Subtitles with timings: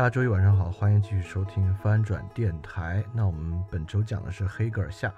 [0.00, 3.04] 大家周一晚上好，欢迎继续收听翻转电台。
[3.12, 5.12] 那我们本周讲的是黑格尔下，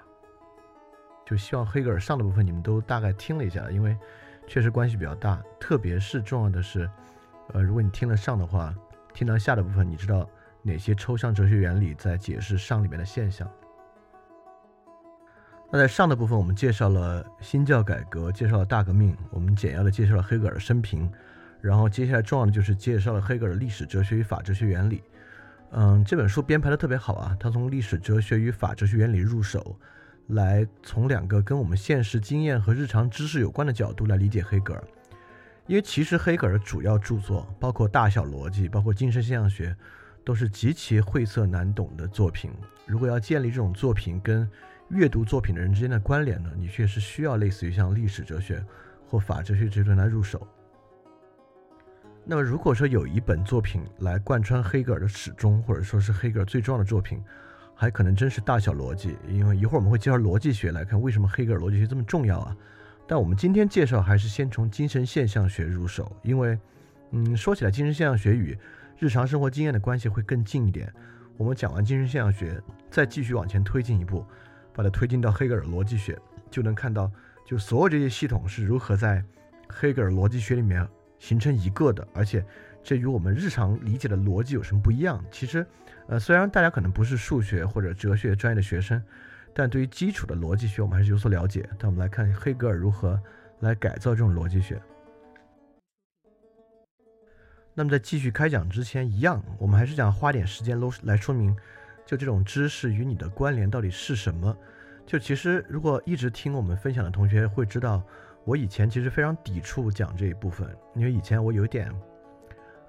[1.25, 3.97] 就希望黑格尔上的部分你们都大概听了一下，因为
[4.45, 5.41] 确实关系比较大。
[5.57, 6.89] 特别是重要的是，
[7.53, 8.75] 呃，如果你听了上的话，
[9.13, 10.29] 听到下的部分，你知道
[10.61, 13.49] 哪些抽象哲学原理在解释上里面的现象。
[15.71, 21.09] 那在上的部分，我们介绍了新教改革，介绍了大革命，我们简要的介绍了黑格尔的生平。
[21.63, 25.01] 然后接下来重要的就是介绍了黑格尔历史哲学与法哲学原理。
[25.71, 29.79] 嗯，这本书编排的特别好啊，他从历史哲学与法哲学原理入手，
[30.27, 34.83] 来从两个跟我们现实经验和日常知识有关的角度来理解黑格尔。
[35.65, 39.73] 因为其实黑格尔的主要著作，包括大小逻辑，包括精神现象学，
[40.25, 42.51] 都是极其晦涩难懂的作品。
[42.85, 44.45] 如果要建立这种作品跟
[44.89, 48.61] 阅读作品的人之间的关联呢，你确实需要类似于像历史哲学
[49.07, 50.45] 或法哲学这种来入手。
[52.25, 57.21] 那么，如果说有一本作品来贯穿黑格尔的始终，或者说是黑格尔最重要的作品，
[57.75, 59.17] 还可能真是大小逻辑。
[59.27, 62.55] 因为一会儿我们会介绍逻辑学来看为什么黑格尔逻辑学这么重要啊。
[63.05, 66.57] 但我们今天介绍还是先从精神现象学入手，因为，
[67.11, 68.57] 嗯，说起来精神现象学与
[68.97, 70.91] 日常生活经验的关系会更近一点。
[71.35, 72.57] 我们讲完精神现象学，
[72.89, 74.25] 再继续往前推进一步，
[74.73, 76.17] 把它推进到黑格尔逻辑学，
[76.49, 77.11] 就能看到
[77.45, 79.21] 就所有这些系统是如何在
[79.67, 80.87] 黑格尔逻辑学里面。
[81.23, 82.45] 形成一个的，而且
[82.83, 85.23] 这与我们日常理解的逻辑有什么不一样？
[85.31, 85.65] 其实，
[86.07, 89.01] 呃，虽然大家可能不是数学或者哲学专业的学生，
[89.53, 91.65] 但对于基础的逻辑学我们还是有所了解。
[91.79, 93.17] 但我们来看黑格尔如何
[93.61, 94.81] 来改造这种逻辑学。
[97.73, 101.55] 那么在继续开讲之前，一样，我们还是想花点时间搂来说明，
[102.05, 104.53] 就这种知识与你的关联到底是什么？
[105.05, 108.03] 就其实，如果一直听我们分享的同学会知道。
[108.45, 111.89] 我以前其实非常抵触讲这一部分，因为以前我有点，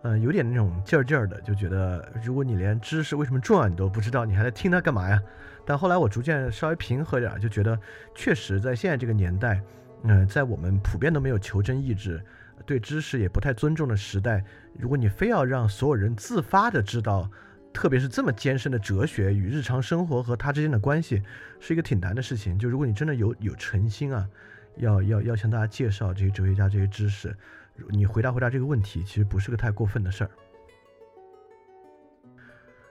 [0.03, 5.22] 嗯，有点那种劲儿劲儿的，就觉得如果你连知识为什么重要你都不知道，你还在听它干嘛呀？
[5.65, 7.78] 但后来我逐渐稍微平和点，就觉得
[8.16, 9.62] 确实在现在这个年代，
[10.03, 12.21] 嗯，在我们普遍都没有求真意志，
[12.66, 14.44] 对知识也不太尊重的时代，
[14.76, 17.31] 如果你非要让所有人自发的知道，
[17.72, 21.22] 特别是这么艰深的哲学与日常生活和它之间的关系，
[21.60, 22.59] 是一个挺难的事情。
[22.59, 24.28] 就如果你真的有有诚心啊。
[24.77, 27.37] 要要要向大家介绍这些哲学家这些知识，
[27.91, 30.31] 你回答回答这个问题，其实不是个太过分的事儿。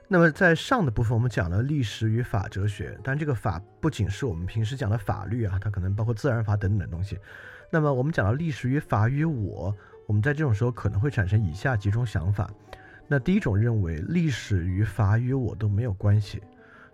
[0.06, 7.18] 那么在上的部分，我们讲了历史与法哲学，但这个法不仅是我们平时讲的法律啊，它可能包括自然法等等的东西。
[7.70, 9.74] 那么我们讲到历史与法与我，
[10.06, 12.48] 我们在这种时候可能会产生以下几种想法。
[13.08, 16.42] 那第一种认为历史与法与我都没有关系，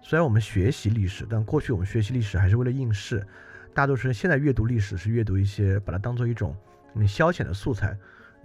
[0.02, 3.26] 虽然我们学习历史，但过去我们学习历史还是为了应试。
[3.72, 6.56] 大多数人现在阅读历史是阅读一些，把它当做一种
[6.94, 7.96] 嗯消遣的素材，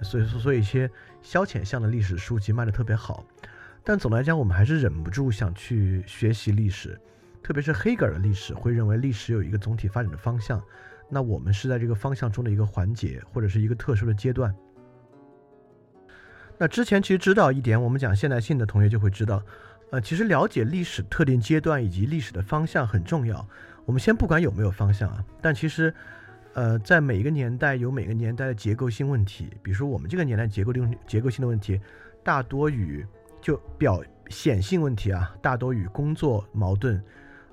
[0.02, 0.90] 所以说，所以一些
[1.22, 3.26] 消遣向的历史书籍卖的特别好。
[3.84, 7.00] 但总的来讲，我们还是忍不住想去学习历史，
[7.44, 10.62] 特别是黑格尔的历史，会认为历史有一个总体发展的方向。
[11.10, 14.56] 那我们是在这个方向中的一个环节，或者是一个特殊的阶段。
[16.58, 19.44] 那之前其实知道一点，我们讲现代性的同学就会知道，
[19.92, 23.48] 呃，其实了解历史特定阶段以及历史的方向很重要。
[23.86, 25.94] 我们先不管有没有方向啊，但其实，
[26.54, 31.80] 呃，在每一个年代有每个年代的结构性问题，比如说我们这个年代结构性结构性的问题，
[32.24, 33.06] 大多与
[33.42, 37.02] 就表显性问题啊，大多与工作矛盾、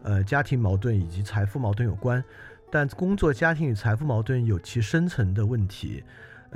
[0.02, 2.24] 呃家庭矛盾以及财富矛盾有关。
[2.70, 6.02] 但工作、家庭与财富矛盾有其深层的问题，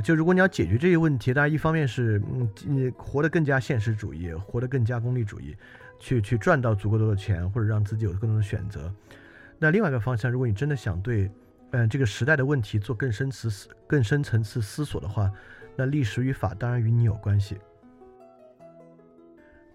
[0.03, 5.55] 就如果你要解决这些问题，当然一方面是嗯你活得更加现实主义，活得更加功利主义，
[5.99, 8.91] 去去赚到足够多的钱，或者让自己有更多的选择。
[9.59, 11.31] 那另外一个方向，如果你真的想对，
[11.71, 15.31] 嗯，这个时代的问题做更深层次、更深层次思索的话，
[15.77, 17.59] 那历史与法当然与你有关系。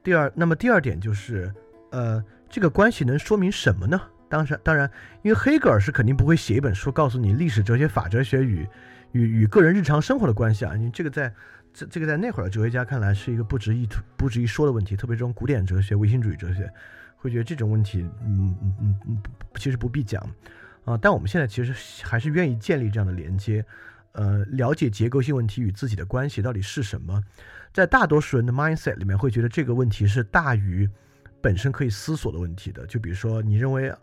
[0.04, 1.54] 第二，那么第二点就是，
[1.92, 4.02] 呃，这个关系能说明什么呢？
[4.30, 4.90] 当然，当然，
[5.24, 8.68] 因为黑格尔是肯定不会写一本书告诉你历史哲学、法哲学与
[9.12, 10.74] 与与个人日常生活的关系啊。
[10.76, 11.34] 你这个在
[11.74, 16.72] 这这个在那会儿的哲学家看来是一个不值一不值一说的问题，特别这种古典哲学、唯心主义哲学，
[17.22, 19.24] 会觉得这种问题，嗯嗯嗯嗯，
[19.56, 20.22] 其实不必讲
[20.86, 20.98] 啊。
[20.98, 23.64] 但我们现在其实还是愿意建立这样的连接，
[24.14, 27.24] 呃，了解结构性问题与自己的关系到底是什么。
[27.72, 30.90] 在大多数人的 mindset 里面，会觉得这个问题是大于
[31.40, 32.86] 本身可以思索的问题的。
[32.88, 33.94] 就比如说，你认为，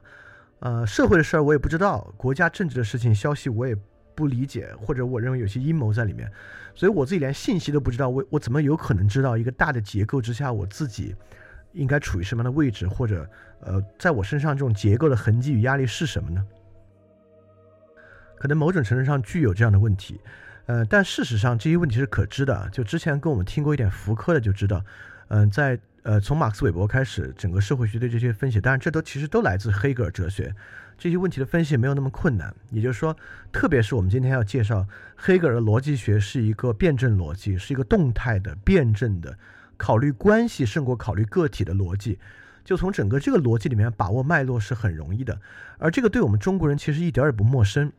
[0.60, 3.76] 呃，社会的事儿我也不知道，国家政治的事情消息我也
[4.14, 6.30] 不理解，或者我认为有些阴谋在里面，
[6.74, 11.14] 所以我自己连信息都不知道，我我怎么有可能知道一个大的结构之下我自己
[11.72, 13.28] 应该处于什么样的位置，或者
[13.60, 16.44] 呃，在我身上这种结构的痕迹与压力是什么呢？
[18.38, 20.20] 可能某种程度上具有这样的问题。
[20.66, 22.68] 呃，但事实上这些问题是可知的。
[22.70, 24.84] 就之前跟我们听过一点福柯的就知道，
[25.28, 30.54] 嗯，在呃从马克思韦伯开始，整个社会学的这些分析，当然这都其实都来自黑格尔哲学。
[30.98, 32.54] 这些问题的分析没有那么困难。
[32.70, 33.16] 也就是说，
[33.50, 34.86] 特别是我们今天要介绍
[35.16, 39.36] 黑格尔的逻辑学是一个辩证逻辑，是一个动态的辩证的，
[39.78, 42.18] 考虑关系胜过考虑个体的逻辑。
[42.64, 45.40] 就从整个这个逻辑里面把握脉络是很容易的。
[45.78, 47.90] 而这个对我们中国人其实一点也不陌生。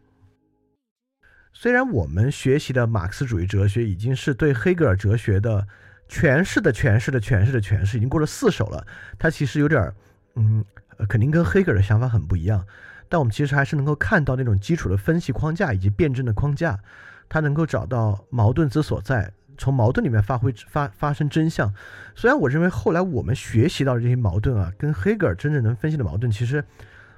[1.51, 5.67] 虽然我们学习的马克思主义哲学已经是对黑格尔哲学的
[6.07, 8.85] 诠释的诠释的诠释的诠释，已经过了四手了，
[9.17, 9.91] 它其实有点，
[10.35, 10.63] 嗯，
[11.07, 12.63] 肯定跟黑格尔的想法很不一样。
[13.09, 16.79] 但我们其实还是能够看到那种基础的分析框架以及辩证的框架，
[17.27, 21.71] 它能够找到矛盾之所在，从矛盾里面发挥发发生真相。
[22.15, 26.63] 虽然我认为后来我们学习到的这些矛盾啊，跟黑格尔真正能分析的矛盾其实。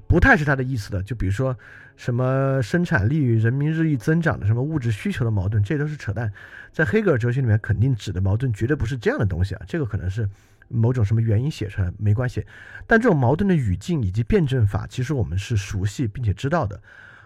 [0.07, 1.57] 不太是他的意思的，就比如说，
[1.95, 6.29] 什么生产力与人民日益增长的什么物质需求的矛盾，这都是扯淡。
[6.73, 10.27] 在黑格尔哲学里面，肯定指的矛盾绝对不是这样的东西啊，这个可能是
[10.67, 12.45] 某种什么原因写出来，没关系。
[12.85, 16.81] 但这种矛盾的语境以及辩证法，其实我们是熟悉并且知道的。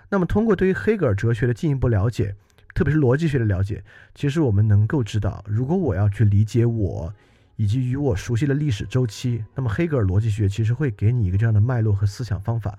[0.09, 2.35] 那么，通过对于黑格尔哲学的进一步了解，
[2.75, 3.83] 特别是逻辑学的了解，
[4.13, 7.11] 其实我们能够知道，如果我要去理解我。
[7.57, 12.77] 以及与我熟悉的历史周期，那么黑格尔逻辑学其实会给你一个这样的脉络和思想方法。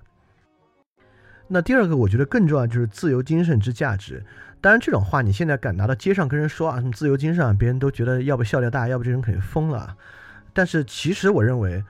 [1.48, 4.22] 那第二个，我觉得更重要就是自由精神之价值。
[4.60, 9.96] 当然，这种话你现在敢拿到街上跟人说啊，什么自由精神啊，别人都觉得要不笑料大，要不这人肯定疯了。
[10.52, 11.82] 但是其实我认为，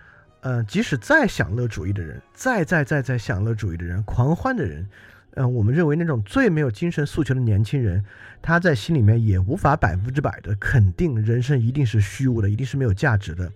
[0.42, 4.88] 呃，即使再享乐主义的人，再再再再享乐主义的人，狂欢的人。
[5.36, 8.02] 嗯，我们认为那种最没有精神诉求的年轻人，
[8.40, 13.52] 他在心里面也无法百分之百的肯定人生一定是虚无的，一定是没有价值的，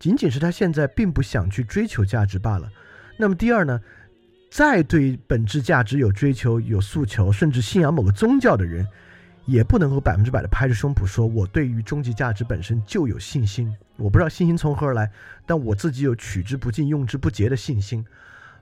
[0.00, 2.68] 仅仅是他现在并不想去追求价值罢了。
[3.16, 3.80] 那么第二呢，
[4.50, 8.84] 再对本质价值有追求、有诉求，甚至信仰某个宗教的人，
[9.46, 13.72] 也不能够百分之百的拍着胸脯说，我对于终极价值本身就有信心。
[13.96, 15.08] 我不知道信心从何而来，
[15.46, 18.04] 但我自己有取之不尽、用之不竭的信心。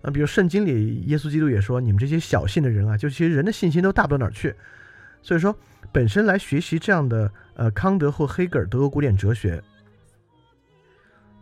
[0.02, 4.54] 啊，比如圣经里，耶稣基督也说：“你们这些小信的人啊，就其实人的信心都大不到哪儿去。”
[5.22, 5.54] 所以说，
[5.92, 9.62] 本身来学习这样的呃康德或黑格尔德国古典哲学，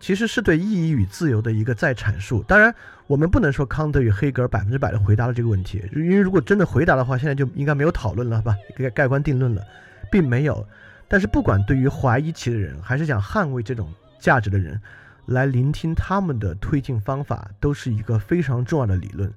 [0.00, 2.43] 其实是对意义与自由的一个再阐述。
[2.43, 2.75] 当然，
[3.06, 8.56] 我们不能说康德与黑格尔百分之百的回答了这个问题，因为如果真的回答的话，现在就应该没有讨论了吧？
[8.76, 9.62] 盖盖棺定论了，
[10.11, 10.66] 并没有。
[11.06, 14.80] 但是，不管对于怀疑其的人，还是想捍卫这种价值的人。
[15.28, 19.32] 来聆听他们的推进方法，都是一个非常重要的理论。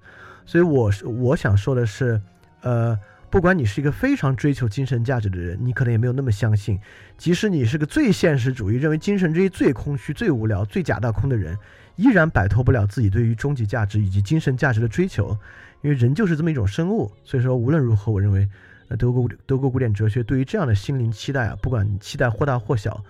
[0.46, 2.20] 所以，我是我想说的是，
[2.62, 2.98] 呃，
[3.30, 6.80] 不管你是一个非常追求精神价值的人，你可能也没有那么相信。
[7.18, 11.58] 即使你是个最现实主义，认为精神之一最空虚、最无聊、最假大空的人，
[11.98, 15.38] 依然摆脱不了自己对于终极价值以及精神价值的追求。
[15.82, 17.12] 因为人就是这么一种生物。
[17.24, 18.48] 所以说，无论如何，我认为，
[18.88, 23.04] 呃，德国德国古典哲学对于这样的心灵期待啊，不管期待或大或小，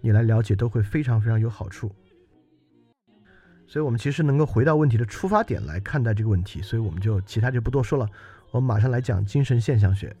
[0.00, 1.90] 你来了解都会非常非常有好处。
[3.68, 8.08] 所以，我们其实能够回到问题的出发点来看待这个问题，所以我们就其他就不多说了。
[8.52, 10.14] 我们马上来讲精神现象学。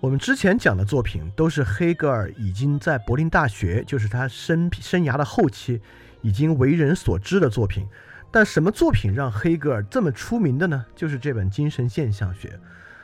[0.00, 5.78] 我们之前讲的作品都是黑格尔已经在柏林大学，就是他生生涯的后期，
[6.22, 7.86] 已经为人所知的作品。
[8.30, 10.86] 但什么作品让黑格尔这么出名的呢？
[10.94, 12.58] 就是这本精神现象学。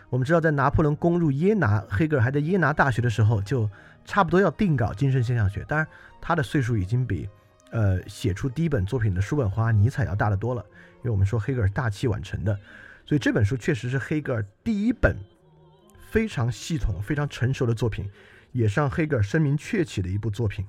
[0.08, 3.68] 我们知道，在拿破仑攻入耶拿，黑格尔还在耶拿大学的时候，就
[4.04, 5.64] 差不多要定稿精神现象学。
[5.66, 5.86] 当然，
[6.20, 7.28] 他的岁数已经比。
[7.76, 10.64] 呃，写出第一本作品的叔本华、尼采要大得多了，
[11.00, 12.58] 因为我们说黑格尔大器晚成的，
[13.04, 15.14] 所以这本书确实是黑格尔第一本
[16.10, 18.10] 非常系统、非常成熟的作品，
[18.52, 20.64] 也是让黑格尔声名鹊起的一部作品。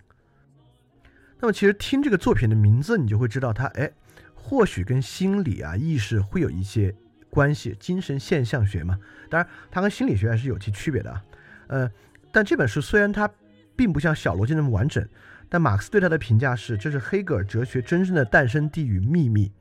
[1.39, 3.89] 那么，其实听这个作品的名字，你就会知道它，哎，
[4.35, 6.93] 或许跟心理啊、意识会有一些
[7.29, 8.99] 关系，精神现象学嘛。
[9.29, 11.23] 当然，它跟心理学还是有其区别的啊。
[11.67, 11.89] 呃，
[12.33, 13.31] 但这本书虽然它
[13.77, 15.07] 并不像小逻辑那么完整。
[15.49, 19.51] 但马克思对他的评价是：这是黑格尔哲学真正的诞生地与秘密，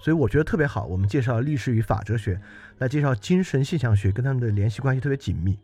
[0.00, 0.86] 所以我觉得特别好。
[0.86, 2.40] 我们介绍历史与法哲学，
[2.78, 5.58] 来介绍精神现象学跟他们的联系关系特别紧密。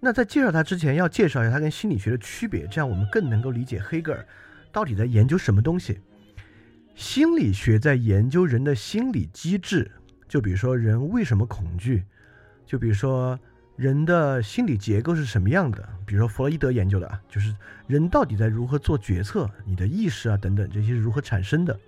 [0.00, 4.26] 那在介绍他之前，要介绍一下他跟心理学的区别，这样我们更能够理解黑格尔
[4.70, 6.00] 到底在研究什么东西。
[6.94, 9.90] 心理学在研究人的心理机制，
[10.28, 12.04] 就比如说人为什么恐惧，
[12.66, 13.40] 就比如说
[13.76, 17.54] 人的心理结构是什么样的，比如说弗洛伊德研究的，就是
[17.86, 21.78] 人到底在如何做决策，你的意识啊等等这些是如何产生的。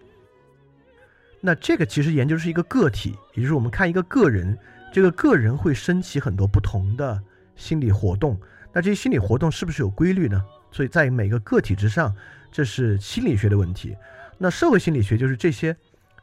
[1.40, 4.58] 那这个其实研究是一个个体，也就是我们看一个个人，
[4.92, 7.22] 这个个人会升起很多不同的。
[7.58, 8.38] 心理活动，
[8.70, 10.44] 那这些心理活动是不是有规律呢？
[10.70, 12.14] 所以在每个个体之上，
[12.52, 13.96] 这是心理学的问题。
[14.36, 15.74] 那社会心理学就是这些，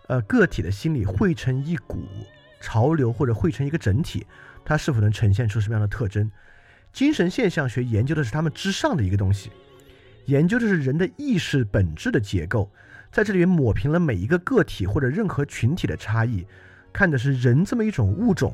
[0.05, 2.08] 呃，个体的心理汇成一股
[2.62, 4.27] 潮流或者汇成一个整体，
[4.65, 6.29] 它是否能呈现出什么样的特征？
[6.91, 9.51] 精神现象学研究的是他们之上的一个东西，
[10.25, 12.72] 研究的是人的意识本质的结构，
[13.12, 16.46] 在这里面抹平了每一个个体或者任何群体的差异，
[16.93, 18.53] 看的是人这么一种物种，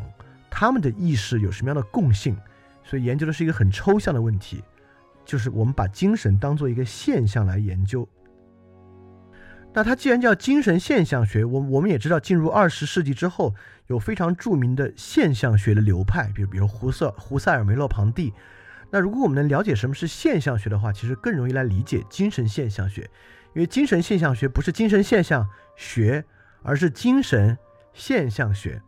[0.49, 2.37] 他们的意识有什么样的共性。
[2.83, 4.63] 所以研究的是一个很抽象的问题，
[5.25, 8.07] 就是我们把精神当做一个现象来研究。
[9.73, 13.53] 那它既然叫精神现象学，我我们也知道，进入二十世纪之后，
[13.87, 18.33] 有非常著名的现象学的流派，比如比如胡塞胡塞尔梅洛庞蒂。
[18.91, 23.01] 那如果我们能了解什么是现象学的话，其实更容易来理解精神现象学，
[23.53, 26.25] 因为精神现象学不是精神现象学，
[26.63, 27.55] 而是精神
[27.93, 28.81] 现象学。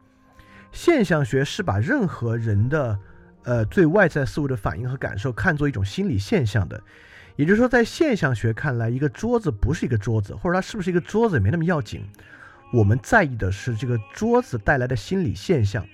[0.72, 2.98] 现象学是把任何人的
[3.44, 6.82] 呃，对外在事物的反应和感受看作一种心理现象的，
[7.36, 12.04] 也就是说，在现象学看来，一个桌子不是一个桌子，或者它是不是一个桌子也没那么要紧。
[12.74, 15.86] 我们在意的是这个桌子带来的心理现象，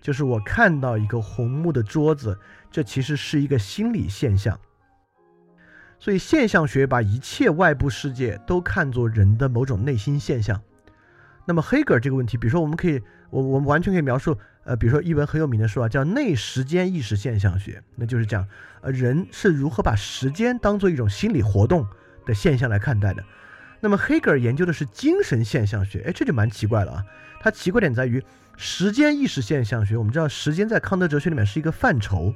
[0.00, 2.38] 就是我看到一个红木的桌子，
[2.70, 4.58] 这其实是一个心理现象。
[5.98, 10.60] 所以，现象学把一切外部世界都看作人的某种内心现象。
[11.46, 14.36] 那么，黑格尔这个问题，比如说，我们可以，我我们完全可以描述。
[14.64, 18.46] 呃，比如说一本很有名的书啊，叫《内时间意识现象学》，那就是讲，
[18.84, 21.86] 呃，人是如何把时间当做一种心理活动
[22.26, 23.24] 的现象来看待的。
[23.80, 27.04] 那么黑格尔研究的是精神现象学，哎，这就蛮奇怪了啊。
[27.40, 28.22] 它奇怪点在于，
[28.56, 32.34] 时间意识现象学，我们知道时间在康德哲学里面是一个范畴，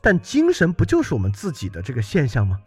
[0.00, 2.58] 但精神不就是我们自己的这个现象吗？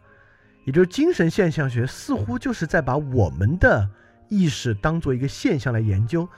[0.64, 3.88] 也就是精神现象学似乎就是在把我们的
[4.28, 6.28] 意识当做一个现象来研究。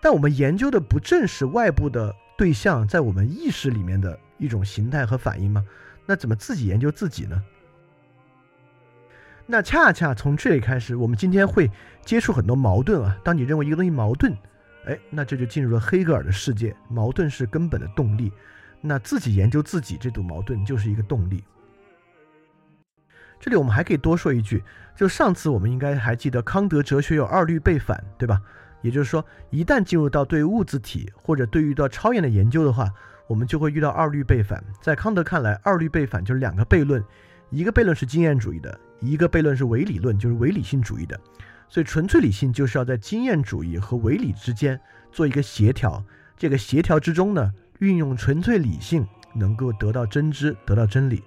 [0.00, 5.64] 但我们研究的不正是外部的对象在我们意识里面的一种形态和反应吗？
[6.06, 7.42] 那怎么自己研究自己呢？
[9.44, 11.70] 那恰恰从这里开始，我们今天会
[12.04, 13.16] 接触很多矛盾啊。
[13.22, 14.36] 当你认为一个东西矛盾，
[14.86, 16.74] 哎，那这就进入了黑格尔的世界。
[16.88, 18.32] 矛盾是根本的动力，
[18.80, 21.44] 那自己研究自己这堵矛盾就是一个动力。
[23.38, 24.64] 这里我们还可以多说一句，
[24.96, 28.40] 就上次我们应该还记得康德哲学有二律背反，对吧？
[28.82, 32.90] 也就是说，一旦进入到对物质体或者对于到超验的研究的话，
[33.26, 34.62] 我们就会遇到二律背反。
[34.80, 37.02] 在康德看来，二律背反就是两个悖论，
[37.50, 41.18] 一个悖论是经验主义的，一个悖论是唯理论，就是唯理性主义的。
[41.68, 44.80] 所以，纯粹理性就是要在经验主义和唯理之间
[45.10, 46.02] 做一个协调。
[46.36, 51.24] 这个协调之中呢，运用纯粹理性能够得到真知，得到真理。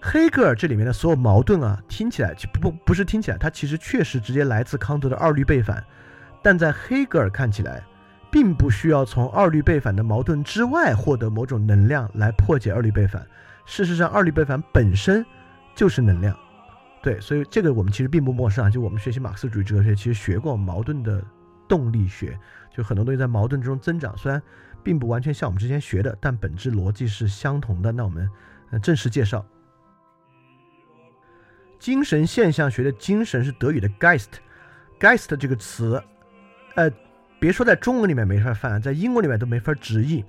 [0.00, 5.84] 黑格尔这里面的所有矛盾啊，听起来不不不是听起来，它其实确实直接来自康德的二律背反，
[6.42, 7.84] 但在黑格尔看起来，
[8.30, 13.26] 并不需要从二律背反的矛盾之外获得某种能量来破解二律背反。
[13.64, 15.24] 事实上，二律背反本身
[15.74, 16.36] 就是能量。
[17.02, 18.70] 对，所以这个我们其实并不陌生啊。
[18.70, 21.22] 就我们学习马克思主义哲学，其实学过矛盾的
[21.68, 22.38] 动力学，
[22.74, 24.42] 就很多东西在矛盾之中增长，虽然
[24.82, 27.92] 并不完全像我们之前学的，但本质逻辑是相同的。
[27.92, 28.28] 那我们
[28.82, 29.44] 正式介绍。
[31.78, 36.02] 精神现象学的精神是德语的 Geist，Geist 这个词，
[36.74, 36.90] 呃，
[37.38, 40.24] 别说在中文里面没法翻，在英文里面都没法直译，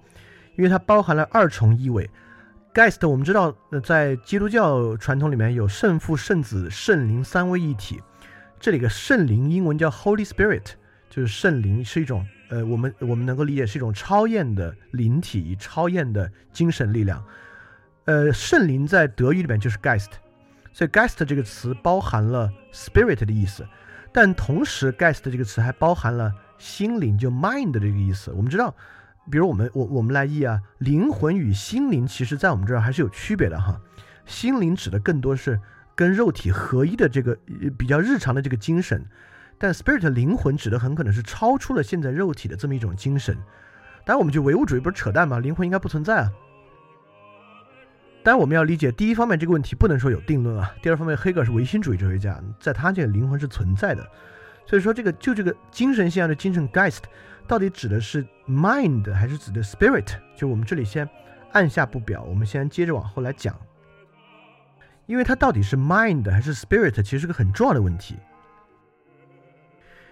[0.56, 2.10] 因为它包含了二重意味。
[2.74, 8.00] Geist 我们知道，在基督教传统里面有圣父、圣子、圣灵三位一体，
[8.60, 10.64] 这里的圣灵英文叫 Holy Spirit，
[11.10, 17.24] 就是圣灵是一种，呃，我们我们能够理解是一种超验的灵体、超验的精神力量。
[18.06, 20.12] 呃，圣灵在德语里面就是 Geist。
[20.72, 23.68] 所以，Geist 这个词包含了 spirit 的意思，
[24.14, 28.32] 但同时，Geist 这个词还包含了心灵，就 mind 的这个意思。
[28.32, 28.74] 我们知道，
[29.32, 33.80] 比如我们我我们来译啊，灵魂与心灵，其实在我们这儿还是有区别的哈。
[34.26, 35.60] 心灵指的更多是
[35.96, 37.38] 跟肉体合一的这个
[37.78, 39.06] 比较日常的这个精神，
[39.58, 43.38] 但 spirit 灵魂指的很可能是超出了现在肉体的这么一种精神。
[44.06, 45.40] 当然，我们就唯物主义不是扯淡吗？
[45.40, 46.32] 灵魂应该不存在啊。
[48.24, 50.74] 当然我们要理解，第一方面这个问题不能说有定论啊。
[50.82, 54.06] 第二方面，黑格尔是唯心主义哲学家，在他这个灵魂是存在的，
[54.68, 57.04] 所以说这个就这个精神现象的精神 geist
[57.48, 60.08] 到底指的是 mind 还是指的 spirit？
[60.36, 61.10] 就我们这里先
[61.54, 63.58] 按下不表，我们先接着往后来讲，
[65.06, 68.18] 因为它到底是 mind 还是 spirit，其实是个很重要的问题。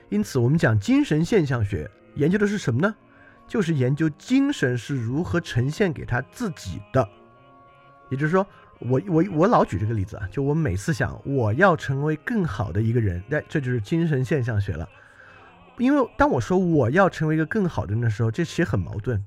[0.07, 2.95] 因此，我们讲精神现象学研究的是什么呢？
[3.47, 7.07] 就是研究精神是如何呈现给他自己的。
[8.09, 8.47] 也就是说，
[8.89, 14.87] 我我我老举这个例子啊，就我每次想我要成为更好的一个人，那，这就是精神现象学了。
[15.77, 19.23] 因为当我说我要成为一个更好的人的时候，这其实很矛盾，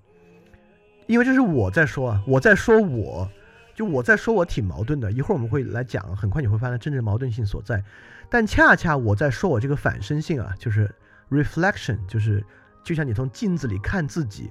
[1.06, 3.30] 因为这是我在说啊，我在说我，
[3.74, 5.12] 就我在说我挺矛盾的。
[5.12, 7.82] 一会儿我们会来讲，很快你会发现真正矛盾性所在。
[8.30, 10.90] 但恰恰我在说我这个反身性啊，就是
[11.30, 12.44] reflection，就是
[12.82, 14.50] 就像你从镜子里看自己。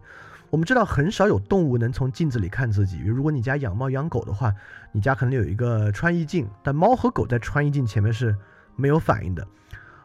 [0.50, 2.98] 我们知道很少有动物能从镜子里看自己。
[2.98, 4.54] 比如，如果你家养猫养狗的话，
[4.94, 8.34] 你家可能有一个穿衣镜，但猫和狗在穿衣镜前面是
[8.76, 9.46] 没有反应的。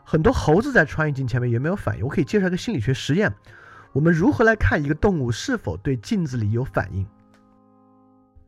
[0.05, 2.05] 很多猴子在穿衣镜前面也没有反应。
[2.05, 3.33] 我可以介绍一个心理学实验：
[3.93, 7.07] 我们如何来看一个动物是否对镜子里有反应？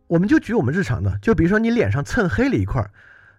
[0.09, 2.85] 我们就举我们日常的，就比如说你脸上蹭黑了一块，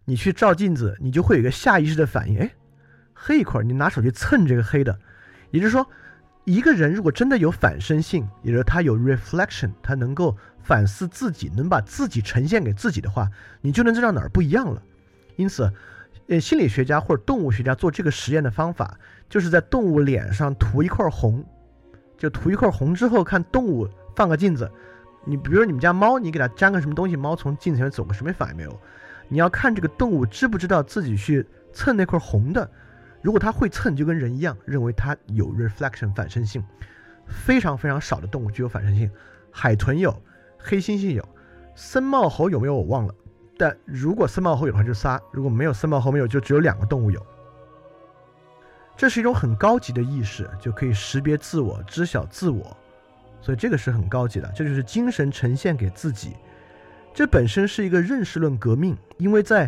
[0.06, 2.50] 你去照镜子，你就会有一个下意识的反应，哎，
[3.14, 4.98] 黑一块，你拿手去蹭这个黑的，
[5.52, 5.86] 也就是说。
[6.46, 13.30] 一个人如果真的有反身性，也就是他有 reflection，他能够反思自己，能把自己呈现给自己的话，
[13.62, 14.82] 你就能知道哪儿不一样了。
[15.36, 15.72] 因此，
[16.28, 18.98] 呃，心理学家或者动物学家做这个实验的方法，
[19.28, 21.44] 就是在动物脸上涂一块红，
[22.18, 24.72] 就涂一块红之后，看动物放个镜子。
[25.26, 28.80] 你比如你们家猫，你给它粘个什么东西，猫从镜子前面走个什么反应没有？
[29.28, 32.70] 你要看这个动物知不知道自己去蹭那块红的。
[33.26, 36.64] 如果它会蹭，就跟人一样，认为它有 reflection 反身性，
[37.26, 39.10] 非常非常少的动物具有反身性，
[39.50, 40.16] 海豚有，
[40.60, 41.28] 黑猩猩有，
[41.74, 43.16] 森茂猴有没有我忘了，
[43.58, 47.20] 但如果森茂猴有的话就仨，如果没有森茂猴没有就只有两个动物有。
[48.96, 52.78] 这是一种很高级的意识，就可以识别自我、知晓自我，
[53.42, 56.36] 所以这个是很高级的，这就是精神呈现给自己，
[57.12, 59.68] 这本身是一个认识论革命，因为在。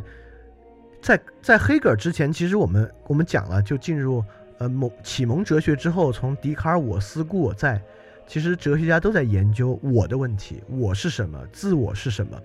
[1.01, 4.23] 在在黑格尔之前，其实我们我们讲了，就进入
[4.57, 7.81] 呃蒙启蒙哲学之后，从笛卡尔我思故我在，
[8.25, 12.37] 其实哲学家都在研究我的问题，我是什么，自我是什么。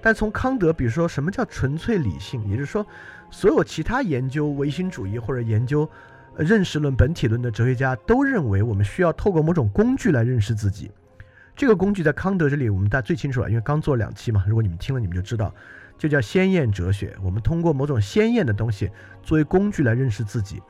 [0.00, 2.86] 但从康德，比如说什么叫纯粹理性，也就是说，
[3.30, 5.88] 所有其他研究唯心主义或者研究
[6.36, 10.92] 认识论本体论的哲学家都认为，我们需要透过某种工具来认识自己。
[11.56, 14.44] 这个工具在康德这里，我们大家最清楚了，因为刚做两期嘛。
[14.46, 15.52] 如果你们听了，你们就知道。
[15.98, 17.14] 就叫鲜艳哲学。
[17.22, 18.90] 我们通过某种鲜艳的东西
[19.22, 20.62] 作为工具来认识自己。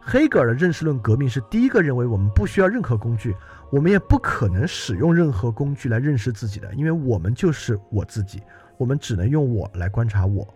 [0.00, 3.36] 黑格尔的认识论革命是第一个认为我们不需要任何工具，
[3.70, 8.42] 我们也不可能使用任何工具来认识自己的，因为我们就是我自己，
[8.78, 10.48] 我们只能用我来观察我。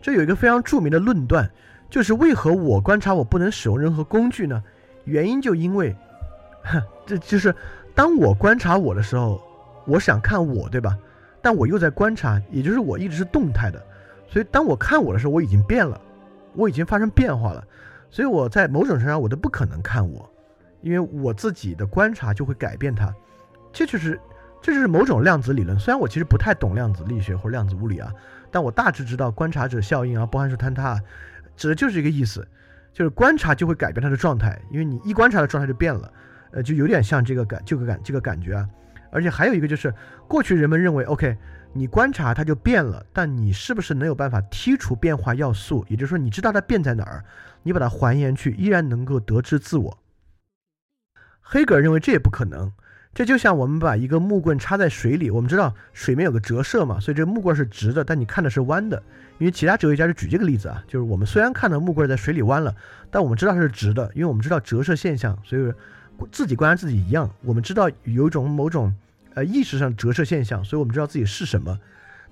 [0.00, 1.48] 这有一个非常著名的论断，
[1.88, 4.60] 就是为何我观察我不能使用任何工具呢？
[5.04, 5.96] 原因就因为，
[7.06, 7.54] 这就是
[7.94, 9.40] 当我观察我的时候，
[9.86, 10.98] 我想看我，对吧？
[11.42, 13.84] 但我又在观察，也就是我一直是动态的，
[14.28, 16.00] 所以当我看我的时候，我已经变了，
[16.54, 17.66] 我已经发生变化了，
[18.10, 20.30] 所以我在某种程度上我都不可能看我，
[20.80, 23.12] 因为我自己的观察就会改变它，
[23.72, 24.20] 这就是
[24.60, 25.76] 这就是某种量子理论。
[25.76, 28.12] 虽然我其实不太懂量子力学或者量子物理啊，
[28.50, 31.00] 但我大致知道观察者效应啊、波函数坍塌，
[31.56, 32.46] 指的就是一个意思，
[32.92, 36.12] 就是观察就会改变它的状态，因为你一观察的状态就变了，
[36.52, 38.68] 呃，就有点像这个感这个感这个感觉啊。
[39.12, 39.94] 而且还有一个就是，
[40.26, 41.36] 过去人们认为，OK，
[41.74, 45.84] 你观察它就变了，但你是不是能有办法剔除变化要素？
[45.88, 47.24] 也就是说，你知道它变在哪儿，
[47.62, 49.98] 你把它还原去，依然能够得知自我。
[51.40, 52.72] 黑格尔认为这也不可能。
[53.14, 59.02] 这就像我们把一个木棍插在水里，我们知道水面有个折射嘛，所以这个木棍是直的，但你看的是弯的。
[59.36, 62.74] 因为其他哲学家就举这个例子啊，就是我们虽然看到木棍在水里弯了，
[63.10, 65.72] 但我们知道它是直的，因为我们知道折射现象，所以
[66.30, 68.94] 自己观察自己一样，我们知道有一种某种。
[69.34, 71.80] 呃，意识上折射现象，所以我们知道自己是什么。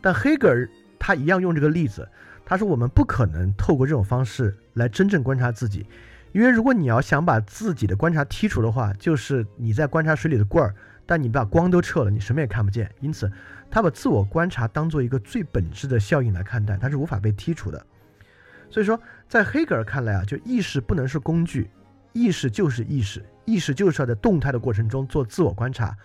[0.02, 2.06] 但黑格尔他一样用这个例子，
[2.44, 5.86] 他说我们不可能透过这种方式来真正观察自己，
[6.32, 10.74] 因为如果你要想把自己的观察剔除的话，就是你在观察水里的棍儿，
[11.06, 12.90] 但你把光都撤了，你什么也看不见。
[13.00, 13.32] 因此，
[13.70, 17.86] 他把自我观察当做一个最本质的效应来看待，它是无法被剔除的。
[18.68, 21.70] 所以说，在黑格尔看来啊，就意识不能是工具，
[22.12, 25.96] 意识就是意识，意识就是要在动态的过程中做自我观察。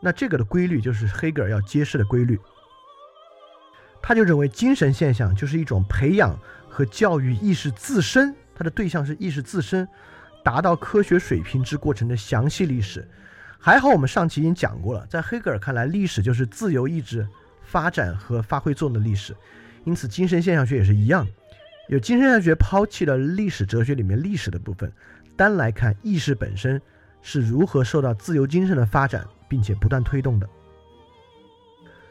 [0.00, 2.38] 那这个的规律就是黑格尔要揭示的规律。
[4.02, 6.36] 他就认为精神现象就是一种培养
[6.68, 9.86] 和教育意识自身，它的对象是意识自身，
[10.42, 13.08] 达到科学水平之过程的详细历史。
[13.60, 17.24] 还好我们上期已经讲过了，在黑格尔看来，历史就是自由意志
[17.62, 19.36] 发展和发挥作用的历史，
[19.84, 21.24] 因此精神现象学也是一样。
[21.88, 24.92] 有精神现象学抛弃了历史哲学里面历史的部分，
[25.36, 26.80] 单来看意识本身
[27.20, 30.48] 是如何受到自由精神的发展，并且不断推动的。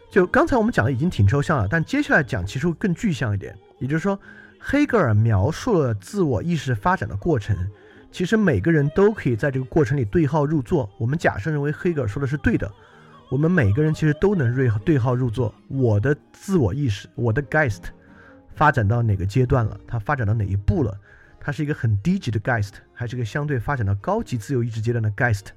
[0.09, 3.57] 就刚才我们讲的已经挺抽象了，但接下来讲其实会更具象一点。
[3.79, 4.19] 也就是说，
[4.59, 7.55] 黑格尔描述了自我意识发展的过程，
[8.11, 10.89] 其实每个人都可以在这个过程里对号入座。
[10.97, 12.69] 我们假设认为黑格尔说的是对的，
[13.29, 15.53] 我们每个人其实都能对对号入座。
[15.67, 17.83] 我的自我意识，我的 Geist。
[18.53, 19.79] 发展到哪个阶段了？
[19.87, 20.95] 它发展到哪一步了？
[21.43, 25.47] 它是一个很低级的 Geist，还是一个相对发展到高级自由意志阶段的 Geist？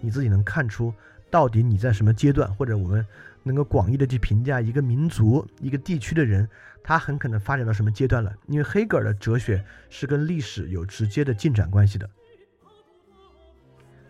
[0.00, 0.92] 你自己能看出
[1.30, 2.52] 到底你在什么阶段？
[2.54, 3.06] 或者我们
[3.42, 6.48] 能够广义的去评价一个民族、一个地区的人，
[6.82, 8.34] 他很可能发展到什么阶段了？
[8.48, 12.08] 因为黑格尔的哲学是跟历史有直接的进展关系的。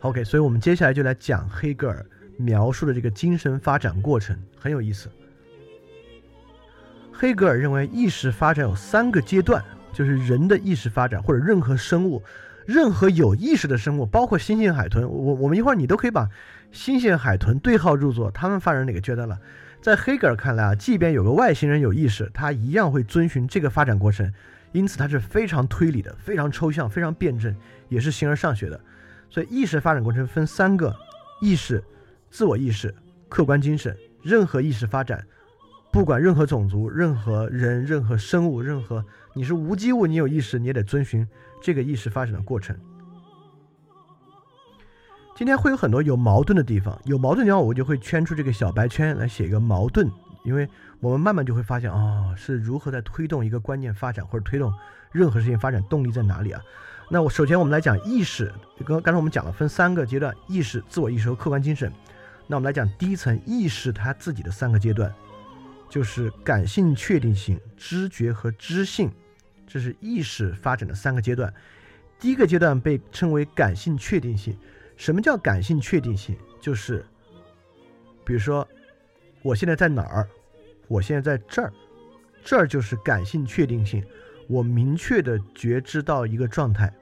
[0.01, 5.11] OK，所以我们接下来就来讲黑格尔描述的这个精神发展过程，很有意思。
[7.13, 12.23] 黑格尔认为，意识发展有三个阶段，就是人的意识发展，或者任何生物、
[12.67, 15.09] 任何有意识的生物，包括猩猩、海豚。
[15.09, 16.29] 我我们一会儿你都可以把
[16.73, 19.39] 猩猩、海豚对号入座，他们发展哪个阶段了？
[19.81, 24.31] 在黑格尔看来啊，即便有个外星人有意识，他一样会遵循这个发展过程，
[24.73, 27.55] 因此他是非常推理的、非常抽象、非常辩证，
[27.89, 28.81] 也是形而上学的。
[29.31, 30.95] 所以，意识发展过程分三个：
[31.41, 31.83] 意识、
[32.31, 32.95] 自我意识、
[33.29, 33.97] 客观精神。
[34.23, 35.23] 任何意识发展。
[35.93, 39.05] 不管任何种族、任何人、任何生物、任何
[39.37, 41.27] 你是无机物，你有意识，你也得遵循
[41.61, 42.77] 这个意识发展的过程。
[45.35, 50.09] 今天会有很多有矛盾的地方，有矛盾地方我就会圈出这个小白圈来写一个矛盾，
[50.45, 50.69] 因为
[51.01, 54.73] 我们慢慢就会发现啊，是如何在推动一个观念发展或者推动
[55.11, 56.63] 任何事情发展动力在哪里啊？
[57.11, 58.53] 那我首先我们来讲意识，
[58.87, 61.93] 刚刚才我们讲了分三个阶段：意识、自我意识和客观精神。
[62.47, 65.13] 那我们来讲第一层意识它自己的三个阶段。
[65.91, 69.13] 就是感性确定性、知觉和知性，
[69.67, 71.53] 这是意识发展的三个阶段。
[72.19, 74.57] 第一个阶段被称为感性确定性。
[74.97, 76.37] 什么叫感性确定性？
[76.61, 77.05] 就是，
[78.25, 78.67] 比如说，
[79.43, 80.29] 我现在在哪儿？
[80.87, 81.73] 我现在在这儿，
[82.45, 84.05] 这儿就是感性确定性。
[84.47, 86.93] 我明确的觉知到一个状态。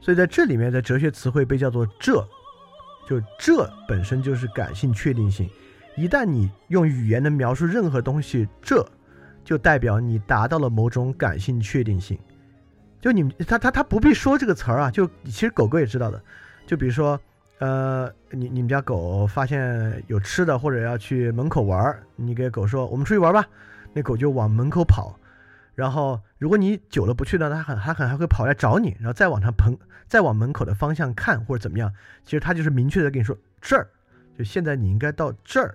[0.00, 2.26] 所以在这里面的哲学词汇被叫做“这”，
[3.08, 5.48] 就这本身就是感性确定性。
[5.96, 8.86] 一旦你用语言能描述任何东西，这
[9.44, 12.18] 就代表你达到了某种感性确定性。
[13.00, 16.22] 就你他他他不必说这个词儿啊，就其实狗狗也知道的。
[16.66, 17.18] 就比如说，
[17.58, 23.46] 呃，你你们家狗发现有吃的或者要去门口玩，你给狗说我们出去玩吧，
[23.94, 25.18] 那狗就往门口跑。
[25.74, 31.90] 然后如果你久了不去呢，它很它很还会跑来找你，然后再往它棚再往门口的方向看或者怎么样。
[32.22, 33.88] 其实它就是明确的跟你说这儿，
[34.36, 35.74] 就现在你应该到这儿。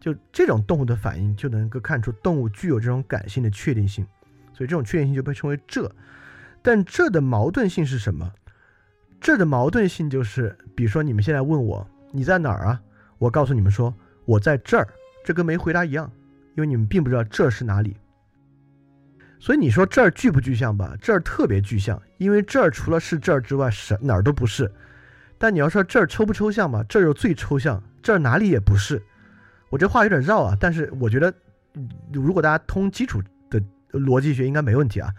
[0.00, 4.06] 就这种动物的反应，就能够看出动物具有这种感性的确定性，
[4.52, 5.90] 所以这种确定性就被称为这。
[6.62, 8.32] 但这的矛盾性是什么？
[9.20, 12.80] 这的矛盾性就是，比如说你们现在问我你在哪儿啊？
[13.18, 13.92] 我告诉你们说
[14.24, 14.86] 我在这儿，
[15.24, 16.10] 这跟没回答一样，
[16.54, 17.96] 因为你们并不知道这是哪里。
[19.38, 20.96] 所以你说这儿具不具象吧？
[21.00, 24.70] 这儿特别具象，因为这儿除了是这儿之外，是哪儿都不是。
[25.38, 26.84] 但你要说这儿抽不抽象吧？
[26.88, 29.02] 这儿又最抽象，这儿哪里也不是。
[29.68, 31.32] 我这话有点绕啊，但是我觉得，
[32.12, 35.12] 如果大家通基础的逻辑学，应该没问题啊。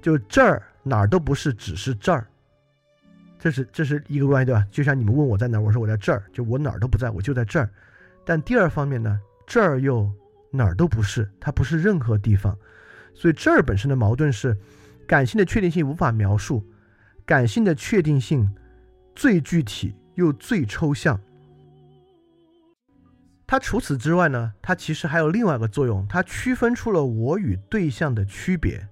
[0.00, 2.26] 就这儿哪儿都不是，只是这儿，
[3.38, 4.66] 这是这是一个关系，对吧？
[4.70, 7.70] 就像你们问我在哪儿，我说我在这儿，就我哪儿都不在，我就在这儿。
[8.24, 10.10] 但第二方面呢，这儿又
[10.50, 12.56] 哪儿都不是，它不是任何地方。
[13.14, 14.56] 所以这儿本身的矛盾是，
[15.06, 16.66] 感性的确定性无法描述，
[17.24, 18.50] 感性的确定性
[19.14, 21.20] 最具体又最抽象。
[23.52, 28.88] 它除此之外呢，它其实还有另外一个作用，它区分出了我与对象的区别。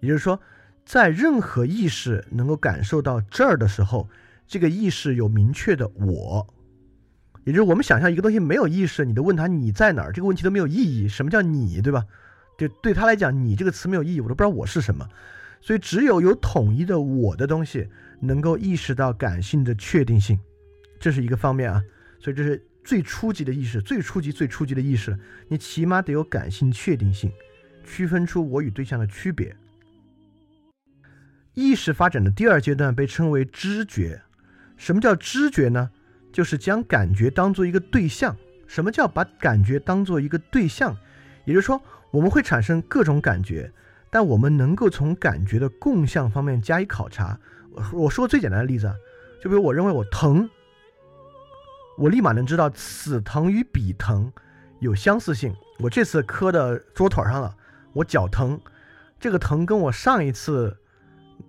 [0.00, 0.40] 也就是说，
[0.86, 4.08] 在任何意识能够感受到这儿的时候，
[4.46, 6.46] 这个意识有明确的我。
[7.44, 11.06] 也就是我们想象一个东西没有意识，你都问他你在哪儿，这个问题都没有意义。
[11.06, 12.06] 什么叫你，对吧？
[12.56, 15.06] 就对他来讲，你这个词没有意义，我都不知道我是什么。
[15.60, 17.86] 所以，只有有统一的我的东西，
[18.18, 20.40] 能够意识到感性的确定性，
[20.98, 21.84] 这是一个方面啊。
[22.18, 22.66] 所以这是。
[22.82, 27.30] 最初级的意识，最初级、最初级的意识，你起码得有感性确定性，
[27.84, 29.54] 区分出我与对象的区别。
[31.54, 34.22] 意识发展的第二阶段被称为知觉。
[34.76, 35.90] 什么叫知觉呢？
[36.32, 38.36] 就是将感觉当做一个对象。
[38.66, 40.96] 什么叫把感觉当做一个对象？
[41.44, 43.70] 也就是说，我们会产生各种感觉，
[44.10, 47.38] 但我们能够从感觉的共向方面加以考察。
[47.92, 48.94] 我说个最简单的例子啊，
[49.42, 50.48] 就比如我认为我疼，
[52.00, 54.32] 我立马能知道此疼与彼疼
[54.78, 55.54] 有相似性。
[55.78, 57.54] 我这次磕的桌腿上了，
[57.92, 58.58] 我脚疼，
[59.18, 60.74] 这个疼跟我上一次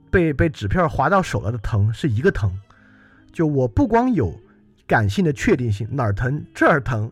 [0.10, 2.52] 被被纸片划到手了的疼是一个疼。
[3.32, 4.38] 就我不光有
[4.86, 7.10] 感性的确定性，哪儿疼这儿疼，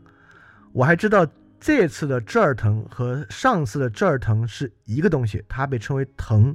[0.74, 1.26] 我还知道
[1.62, 6.54] 这次的这儿疼和上次的这儿疼是一个东西，它被称为疼，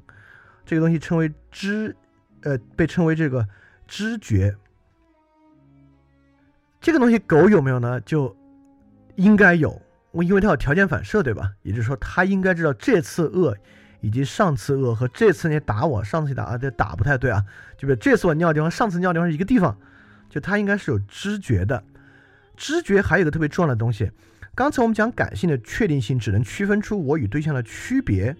[0.66, 1.96] 这个东西称为知，
[2.42, 3.48] 呃，被称为这个
[3.88, 4.54] 知觉。
[6.84, 7.98] 这个东西狗有没有呢？
[8.02, 8.36] 就
[9.14, 9.80] 应该有，
[10.12, 11.50] 因为它有条件反射，对吧？
[11.62, 13.56] 也就是说，它应该知道这次饿。
[14.02, 17.42] 以及上次饿和这次你打我，上次打啊，这打不太对啊，
[17.78, 19.74] 就比如这次我尿的地方，上次尿的地方是一个地方，
[20.28, 21.82] 就它应该是有知觉的。
[22.54, 24.10] 知觉还有一个特别重要的东西，
[24.54, 28.36] 刚才我们讲感性的确定性只能区分出我与对象的区别，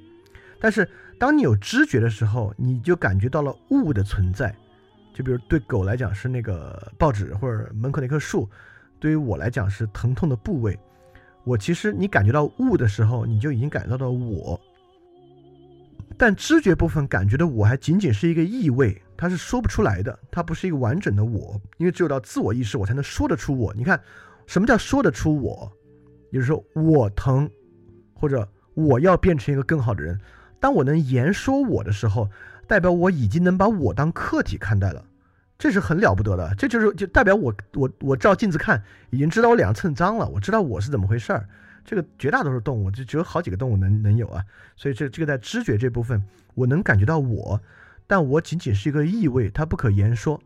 [0.60, 0.86] 但是
[1.18, 4.54] 当你有知觉的时候，你就感觉到了物的存在。
[5.14, 8.50] 就比如对狗来讲是那个报纸或者门口那棵树，
[8.98, 10.78] 对于我来讲是疼痛的部位。
[11.44, 14.60] 我其实你感觉到物的时候，你就已经感觉到了我。
[16.16, 23.72] 但知觉部分感觉的我还仅仅是一个意味，它是说不出来的，它不是一个完整的我，因为只有到自我意识，我才能说得出我。
[23.74, 24.00] 你看，
[24.46, 25.70] 什么叫说得出我？
[26.30, 27.48] 也就是说，我疼，
[28.14, 30.18] 或者我要变成一个更好的人。
[30.60, 32.28] 当我能言说我的时候，
[32.66, 35.04] 代表我已经能把我当客体看待了，
[35.58, 36.54] 这是很了不得的。
[36.56, 41.48] 这就是就代表我我我照镜子看，已经知道我脸上蹭脏了，我知道我是怎么回事儿。
[41.84, 44.42] 这个绝大多数动物就只有好几个动物能能有啊，
[44.74, 46.22] 所以这这个在知觉这部分，
[46.54, 47.60] 我能感觉到我，
[48.06, 50.40] 但我仅仅是一个意味，它不可言说。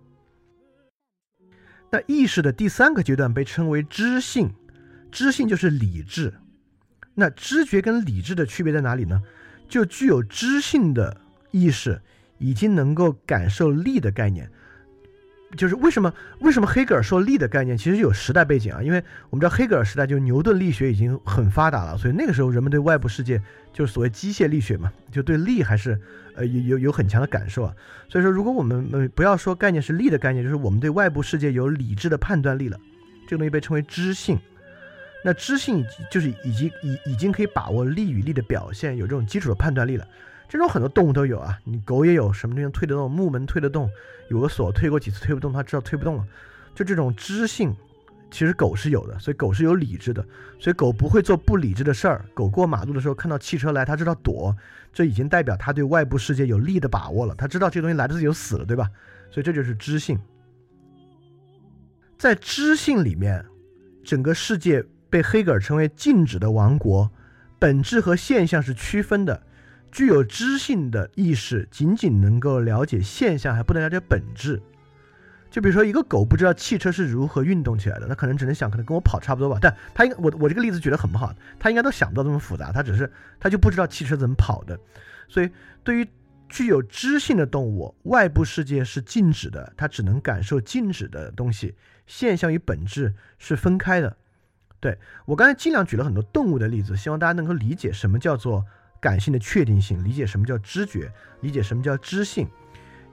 [1.90, 4.52] 那意识的第三个阶段被称为知性，
[5.10, 6.34] 知性就是理智。
[7.14, 9.22] 那知觉跟理智的区别在哪里呢？
[9.68, 12.00] 就具有知性的意识，
[12.38, 14.50] 已经能够感受力的概念。
[15.56, 18.82] 就是为什么为什么黑格尔说力的概念其实有时代背景啊？
[18.82, 23.40] 因为我们知道黑格尔时代就牛顿力学已经很发达了，所以那个时候人们对外部世界
[23.72, 25.98] 就是所谓机械力学嘛，就对力还是
[26.34, 27.74] 呃有有有很强的感受啊。
[28.10, 32.78] 所以说，如果我们呃不要说概念是力的概念，就是我们对外部世界有理智的判断力了，
[33.26, 34.38] 这个东西被称为知性。
[35.24, 40.06] 那知性就是已经已已经可以把握力与力的表现，有这种基础的判断力了。
[40.48, 43.10] 这种很多动物都有啊，你狗也有，什么东西推得动？
[43.10, 43.90] 木门推得动，
[44.30, 46.26] 有个锁推过几次推不动，它知道推不动了。
[46.74, 47.76] 就这种知性，
[48.30, 50.24] 其实狗是有的，所以狗是有理智的，
[50.58, 52.24] 所以狗不会做不理智的事儿。
[52.32, 54.56] 狗过马路的时候看到汽车来，它知道躲，
[54.92, 58.88] 这已经代表它对外部世界有力的把握了，它知道这东西来的自己就死了，对吧？
[59.30, 60.18] 所以这就是知性。
[62.16, 63.44] 在知性里面，
[64.02, 67.10] 整个世界被黑格尔称为静止的王国，
[67.58, 69.42] 本质和现象是区分的。
[69.90, 74.62] 具有知性的意识，仅仅能够了解现象，还不能了解本质。
[75.50, 79.58] 就比如说，一个狗不知道汽车是如何运动起来的，它可能只能想，可能跟我跑差不多吧。
[79.60, 84.78] 但它应该我我这个例子举得很不好，它应该都想不到这么复杂，它只是它就不知道汽车怎么跑的。
[85.26, 85.50] 所以，
[85.82, 86.06] 对于
[86.50, 91.74] 具有知性的动物，外部世界是静止的，它只能感受静止的东西，
[92.06, 94.18] 现象与本质是分开的。
[94.80, 98.66] 对我刚才尽量举了很多动物的例子，希望大家能够理解什么叫做。
[99.00, 102.48] 感性的确定性，理解什么叫知觉，理解什么叫知性，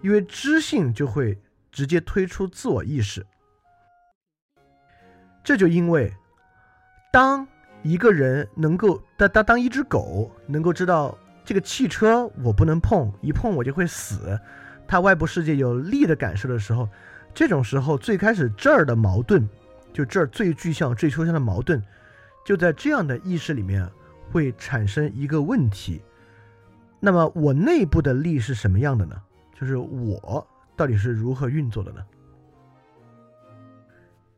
[0.01, 1.37] 因为知性就会
[1.71, 3.25] 直接推出自我意识。
[5.43, 6.11] 这就因为，
[7.11, 7.47] 当
[7.83, 14.39] 一个人能够当当当一只狗能够知道这个汽车我不能碰，一碰我就会死，
[14.87, 16.89] 它外部世界有力的感受的时候，
[17.33, 19.47] 这种时候最开始这儿的矛盾，
[19.93, 21.79] 就这儿最具象、最抽象的矛盾，
[22.43, 23.87] 就在这样的意识里面。
[24.31, 26.01] 会产生一个问题，
[26.99, 29.15] 那么我内部的力是什么样的呢？
[29.59, 32.03] 就是我到底是如何运作的呢？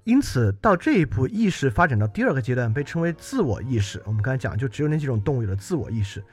[0.04, 4.02] 因此，到这一步，意识发展到第二个阶段，被称为自我意识。
[4.06, 6.23] 我们刚才讲，就只有那几种动物有了自我意识。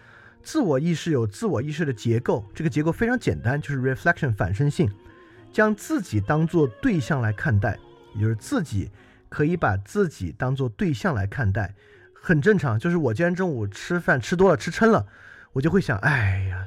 [0.42, 4.88] 自我意识有自我意识的结构，这个结构非常简单，就是 reflection 反身性，
[5.52, 7.78] 将自己当做对象来看待，
[8.14, 8.90] 也就是自己
[9.28, 11.74] 可以把自己当做对象来看待。
[12.24, 15.04] 很正常，就是我今天中午吃饭吃多了，吃撑了，
[15.52, 16.66] 我就会想，哎呀，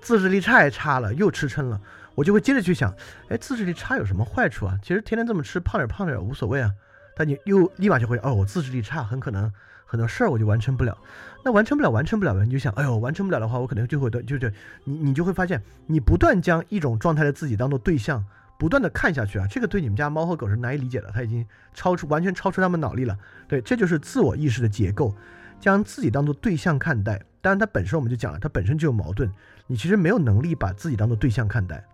[0.00, 1.80] 自制力太差了，又吃撑了，
[2.14, 2.94] 我就会接着去想，
[3.28, 4.78] 哎，自制力差有什么坏处啊？
[4.80, 6.70] 其实天天这么吃，胖点胖点无所谓啊。
[7.16, 9.52] 但你又立马就会，哦，我自制力差，很可能
[9.84, 10.96] 很多事儿我就完成不了。
[11.44, 14.48] 那完成不了，完成不了了，你就想，哎呦，完成不了的话，我可能就会的，就就
[14.84, 18.24] 你你就会发现，你不断将一种状态的自己当做对象。
[18.58, 23.16] 不断的看下去啊，这个对你们家猫和狗是难以理解的，它已经超出完全超出他们脑力了。
[23.46, 25.14] 对，这就是自我意识的结构，
[25.60, 27.20] 将自己当做对象看待。
[27.40, 29.30] 当然，它本身我们就讲了，它本身就有矛盾，
[29.66, 31.84] 你其实没有能力把自己当做对象看待。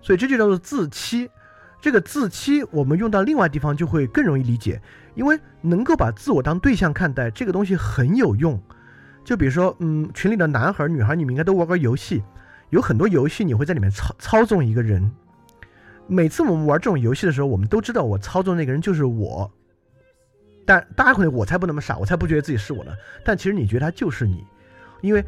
[0.00, 1.30] 所以这就叫做自欺。
[1.80, 4.80] 这个自欺，我们用到另外地方就会更容易理解，
[5.16, 8.62] 因为能够把自我当对象看待，这个东西很有用。
[9.24, 12.22] 就比如说，嗯，群里的男孩女孩，你们应该都玩过游戏，
[12.72, 15.12] 有很多游戏你会在里面操操纵一个人。
[16.06, 19.50] 每次我们玩这种游戏的时候，我们都知道我操纵那个人就是我。
[20.64, 22.92] 但大家可能我才不那么傻，我才不觉得自己是我呢。
[23.22, 24.42] 但其实你觉得他就是你，
[25.02, 25.22] 因为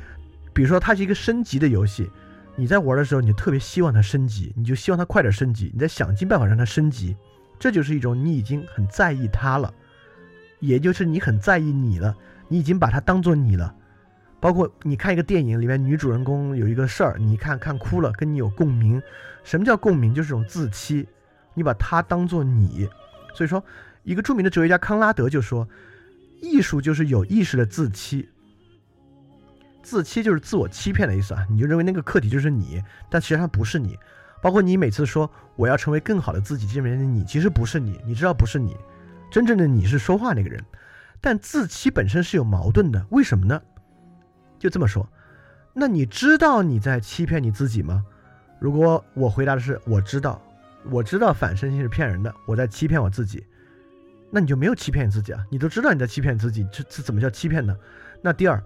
[0.54, 2.10] 比如说它是一个升级的游戏。
[2.56, 7.14] 你在玩的时候，你就特别希望它升级，你就希望它快点升级，你在想尽办法让它升级，
[7.58, 9.74] 这就是一种你已经很在意它了，
[10.60, 12.16] 也就是你很在意你了，
[12.48, 13.74] 你已经把它当做你了。
[14.44, 19.00] 包括你看一个电影里面女主人公有一个事儿，你看看哭了，跟你有共鸣。
[19.42, 20.12] 什么叫共鸣？
[20.12, 21.08] 就是种自欺，
[21.54, 22.86] 你把它当做你。
[23.34, 23.64] 所以说，
[24.02, 25.66] 一个著名的哲学家康拉德就说，
[26.42, 28.28] 艺术就是有意识的自欺。
[29.82, 33.98] 自欺就是自我欺骗的意思啊，你就认为那个客体就是你，但实际上不是你。
[34.42, 38.76] 包括你每次说我要成为更好的自己，这里面的你其实不是你，你知道不是你，
[39.30, 40.62] 真正的你是说话那个人。
[41.22, 43.62] 但自欺本身是有矛盾的，为什么呢？
[44.64, 45.06] 就这么说，
[45.74, 48.02] 那你知道你在欺骗你自己吗？
[48.58, 50.40] 如果我回答的是我知道，
[50.90, 53.44] 我知道反身性是骗人的，我在欺骗我自己，
[54.30, 57.76] 那你就没有欺骗你自己啊，你都知道你在欺骗自己，这这怎么叫欺骗呢？
[58.22, 58.58] 那第二。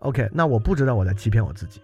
[0.00, 1.80] OK，那我不知道我在欺骗我自己。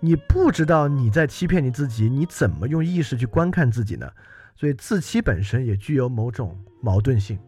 [0.00, 4.10] 你不知道你在欺骗你自己，你怎么用意识去观看自己呢？
[4.54, 7.38] 所以自欺本身也具有某种矛盾性。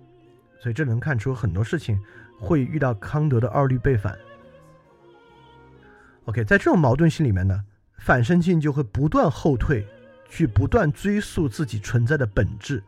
[0.61, 1.99] 所以这能看出很多事情
[2.39, 4.15] 会遇到康德的二律背反。
[6.29, 7.65] OK，在这种矛盾性里面呢，
[7.99, 9.87] 反身性就会不断后退，
[10.29, 12.83] 去不断追溯自己存在的本质。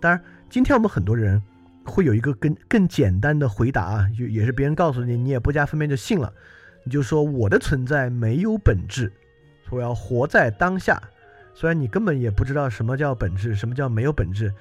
[0.00, 1.42] 当然，今天我们很多人。
[1.84, 6.30] 会有一个更更简单的回答啊，就也是别人告诉你，你也不加分辨就信了，
[6.84, 9.10] 你就说我的存在没有本质，
[9.70, 11.00] 我要活在当下。
[11.54, 14.52] 虽然你根本也不知道什么叫本质，什么叫没有本质，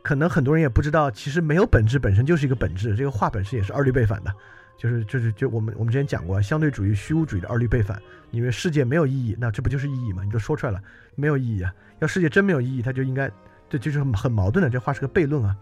[0.00, 2.94] 可能很多人也不知道，其实没有本质本身就是一个本质。
[2.94, 4.32] 这个话本身也是二律背反的，
[4.76, 10.22] 就是就是就我们我们之前讲过相对主义虚无主义的二律背反，因为世界没有意义，那这不就是意义吗？
[10.22, 10.82] 你都说出来了，
[11.14, 11.74] 没有意义啊。
[12.00, 13.30] 要世界真没有意义，它就应该
[13.68, 15.56] 这就是很矛盾的，这话是个悖论啊。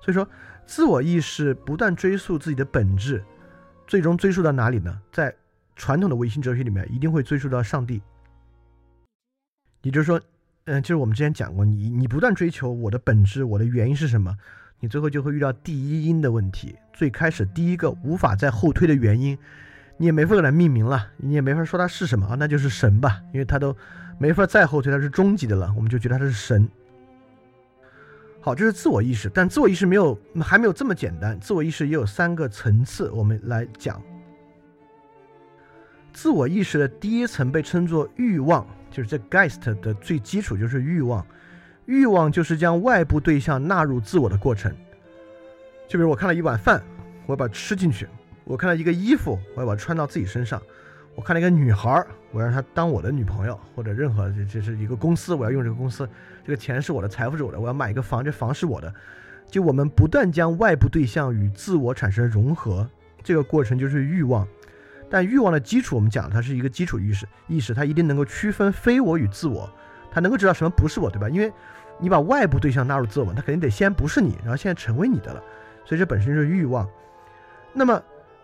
[0.00, 0.28] 所以说。
[0.66, 3.22] 自我意识不断追溯自己的本质，
[3.86, 4.98] 最终追溯到哪里呢？
[5.12, 5.36] 在
[5.76, 8.00] 传统的唯心哲学里面，一定会追溯到上帝。
[9.82, 10.18] 也就是说，
[10.64, 14.34] 嗯，就是我们之前讲过，你你不断追求我的本质，我的原因是什么？
[14.84, 16.76] 你最后就会遇到第一因的问题。
[16.92, 19.38] 最开始第一个无法再后推的原因，
[19.96, 22.36] 你也没法给它命名了，你也没法说它是什么啊？
[22.38, 23.74] 那就是神吧，因为它都
[24.18, 26.68] 没法再后推，它是终极的了，我们就觉得它是神。
[28.42, 31.40] 好，这是自我意识，但自我意识没有还没有这么简单。
[31.40, 34.02] 自我意识也有三个层次，我们来讲。
[36.12, 41.26] 自我意识的第一层被称作欲望，就是这 guest 的最基础就是欲望。
[41.86, 44.74] 欲望就是将外部对象纳入自我的过程。
[45.86, 46.82] 就比如我看了一碗饭，
[47.26, 48.06] 我要把它吃进去；
[48.44, 50.60] 我看到一个衣服，我要把它穿到自己身上。
[51.14, 56.08] 我看了一个女孩儿，我让她当我的女朋友，或者任何这这是一个公司，我要用这个公司，
[56.44, 58.92] 这个钱是我的，财富是我的，我要买一个房，这房是我的。
[59.48, 62.88] 就我们不断将外部对象与自我产生融合，
[63.22, 64.48] 这个过程就是欲望。
[65.08, 69.70] 但欲望的基础，我们讲它是一个基础意识，意识它一定能够区分非我与自我，
[70.10, 71.28] 它能够知道什么不是我，对吧？
[71.28, 71.52] 因为
[72.04, 75.42] 你把外部对象纳入自我，他肯定得先不是你，然后现在成为你的了，
[75.86, 76.86] 所以这本身就是欲望。
[77.72, 78.02] 那么，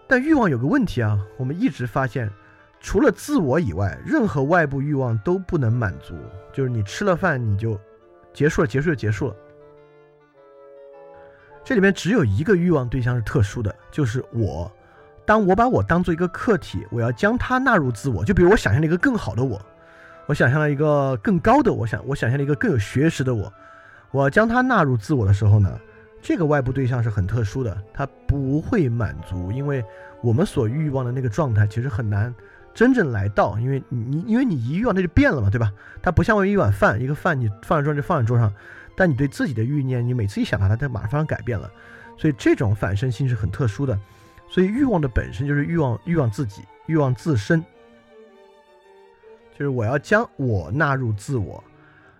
[0.08, 2.30] 但欲望有个问题啊，我们一直发现。
[2.82, 6.14] 除了自我以外，任何外部欲望都不能满足。
[6.50, 7.78] 就是你吃了饭，你就
[8.32, 9.36] 结束了，结束就结束了。
[11.62, 14.72] 这里面只有一个欲望对象是特殊的，就是我。
[15.26, 18.24] 当我把我当做一个客体，我要将它纳入自我。
[18.24, 19.60] 就比如我想象了一个更好的我，
[20.30, 23.52] 我想象了一个更高的我，想我想象了一个更有学识的我，
[24.12, 25.76] 我要将它纳入自我的时候呢，
[26.22, 29.84] 这个外部对象是很特殊的，它不会满足，因为
[30.22, 32.32] 我们所欲望的那个状态其实很难。
[32.72, 35.72] 真正来到，因为你因为你一欲望，它就变了嘛，对吧？
[36.00, 38.54] 它不像一碗饭，一个饭你放在桌上就放在桌上，
[38.96, 41.68] 但你对自己的欲念，你每次一想到它，它马上改变了。
[42.16, 43.98] 所以这种反身性是很特殊的。
[44.48, 47.64] 所以欲望的本身就是欲望，欲望自己，欲望自身，
[49.60, 51.62] 就是我要将我纳入自我。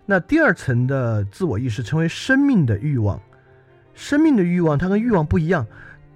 [0.05, 3.19] 那第二层的自我意识称为生命的欲望。
[3.95, 5.65] 生命的欲望它跟欲望不一样，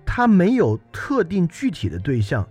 [0.05, 2.47] 它没有特定具体的对象。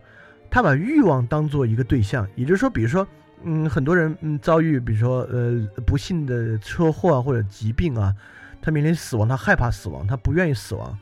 [0.50, 3.06] 他把欲望当做一个对象，也就是说，比如说，
[3.44, 8.12] 嗯，很多人嗯遭遇，比如说呃不幸的车祸啊或者疾病啊，
[8.60, 10.98] 他面临死亡，他害怕死亡，他不愿意死亡。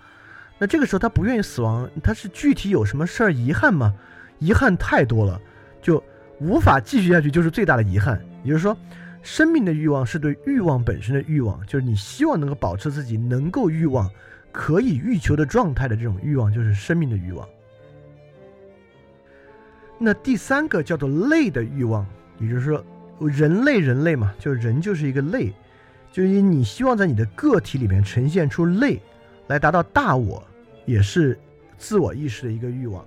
[0.58, 3.94] 那这个时候他不愿意死亡，他是具体有什么事儿遗憾吗？
[4.40, 5.40] 遗憾太多了，
[5.80, 6.02] 就
[6.42, 8.20] 无法继续下去，就是最大的遗憾。
[8.42, 8.76] 也就是说，
[9.22, 14.10] 生命的欲望是对欲望本身的欲望，就是你希望能够保持自己能够欲望、
[14.50, 17.48] 可以欲求的状态的这种欲望，就是生命的欲望。
[19.98, 22.04] 那第三个叫做类的欲望，
[22.40, 22.84] 也就是说，
[23.20, 25.52] 人类人类嘛，就人就是一个类，
[26.10, 29.00] 就是你希望在你的个体里面呈现出类，
[29.46, 30.42] 来达到大我，
[30.86, 31.38] 也是
[31.78, 33.04] 自我意识的一个欲望。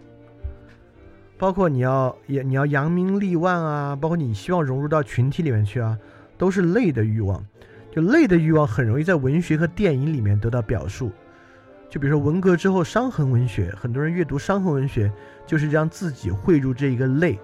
[1.38, 5.98] 包括你要也你要扬名立万啊，包括你希望融入到群体里面去啊，
[6.38, 7.46] 都是类的欲望。
[7.92, 11.12] 就类的欲望很容易在文学和电影里面得到表述。
[11.90, 15.12] 就比如说文革之后伤痕文学，很多人阅读伤痕文学，
[15.46, 17.40] 就是让自己汇入这一个类。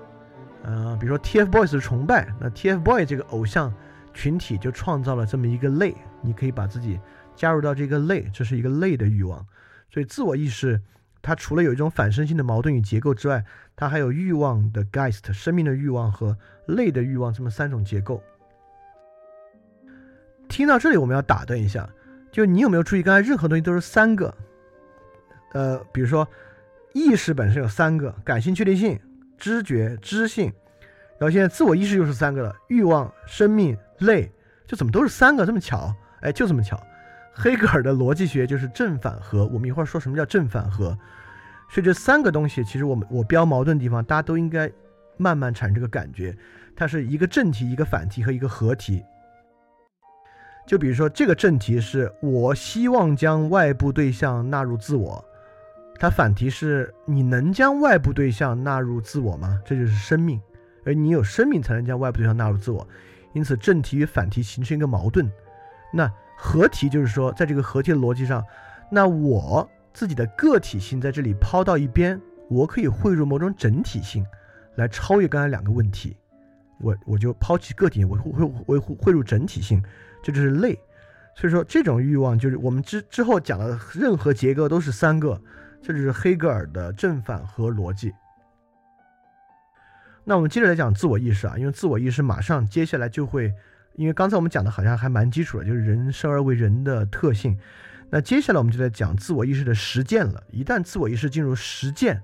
[0.63, 3.73] 呃，比如说 TFBOYS 的崇拜，那 TFBOYS 这个偶像
[4.13, 6.99] 群体就创造了这么一个类，你可以把自己
[7.35, 9.45] 加入到这个类，这是一个类的欲望。
[9.89, 10.81] 所以自我意识。
[11.21, 13.43] 它除了有一种反身性的矛盾与结构之外，
[13.75, 18.23] 它还有欲望的 Geist 生命的欲望和类的欲望这么三种结构。
[20.49, 21.87] 听到这里，我们要打断一下，
[22.31, 24.35] 就你有没有注意，刚才任何东西都是三个，
[25.53, 26.27] 呃，比如说
[26.93, 28.99] 意识本身有三个：感性、确定性、
[29.37, 30.51] 知觉、知性。
[31.19, 34.31] 然后现在自我意识又是三个了：欲望、生命、类，
[34.67, 35.45] 就怎么都是三个？
[35.45, 35.93] 这么巧？
[36.21, 36.81] 哎，就这么巧。
[37.33, 40.97] 黑格尔的逻辑学就是正反合，我们一会儿说什么叫正反合。
[41.69, 44.69] 所以这三个东西，其实我们我标矛盾的地方，大家都应该
[45.15, 46.35] 慢慢产生个感觉，
[46.75, 49.03] 它是一个正题、一个反题和一个合题。
[50.67, 55.23] 就比如说这个正题是我希望将外部对象纳入自我，
[55.97, 59.59] 它反题是你能将外部对象纳入自我吗？
[59.65, 60.39] 这就是生命，
[60.85, 62.85] 而你有生命才能将外部对象纳入自我，
[63.33, 65.31] 因此正题与反题形成一个矛盾。
[65.93, 66.11] 那
[66.43, 68.43] 合体就是说，在这个合体的逻辑上，
[68.89, 72.19] 那我自己的个体性在这里抛到一边，
[72.49, 74.25] 我可以汇入某种整体性，
[74.73, 76.17] 来超越刚才两个问题。
[76.79, 79.83] 我我就抛弃个体，我会会汇汇入整体性，
[80.23, 80.73] 这就是类。
[81.35, 85.39] 所以说，这种欲望就是我们之之后讲的任何结构都是三个，
[85.79, 88.11] 这就是黑格尔的正反合逻辑。
[90.23, 93.53] 那我们接着来讲自我意识啊，因为自我意识马上接下来就会。
[93.95, 97.57] 因为刚才我们讲的好像还蛮基础的，就是人生而为人的特性。
[98.09, 100.43] 那接下来我们就在讲自我意识的实践了。
[100.51, 102.21] 一旦自我意识进入实践，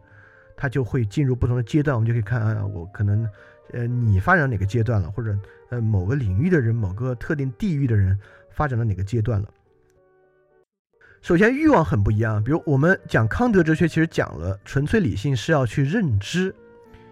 [0.55, 1.95] 它就会进入不同的阶段。
[1.95, 3.29] 我们就可以看啊，我可能，
[3.71, 5.37] 呃，你发展到哪个阶段了，或者
[5.69, 8.17] 呃某个领域的人、某个特定地域的人
[8.51, 9.47] 发展到哪个阶段了。
[11.21, 12.43] 首先，欲望很不一样。
[12.43, 16.53] 比如我们讲康德哲学，其实讲了纯粹理性是要去认知，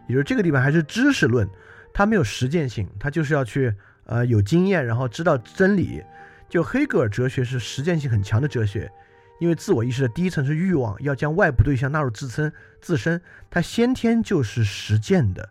[0.07, 1.47] 也就是这个地方还是知识论，
[1.93, 3.73] 它没有实践性，它就是要去。
[4.05, 6.03] 呃，有经验，然后知道真理。
[6.47, 8.89] 就黑格尔哲学是实践性很强的哲学，
[9.39, 15.49] 因为自我意识的第一层是欲望，要将外部对象纳入自身，自身它先天就是实践的。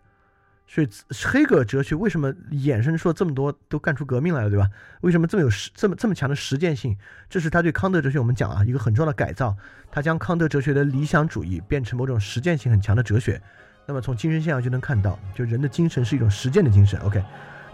[0.67, 0.89] 所以
[1.25, 4.67] 黑格尔哲学为什么衍生出了这么多，都干出革命来了，对吧？
[5.01, 6.97] 为什么这么有实这么这么强的实践性？
[7.29, 9.55] 这是他对康德哲学我们讲啊一个很重要的改造，
[9.91, 13.39] 他将康德哲学的理想主义变成某种实践性很强的哲学。
[13.85, 16.99] 那么从精神现象就能看到，就人的精神是一种实践的精神。
[17.01, 17.21] OK。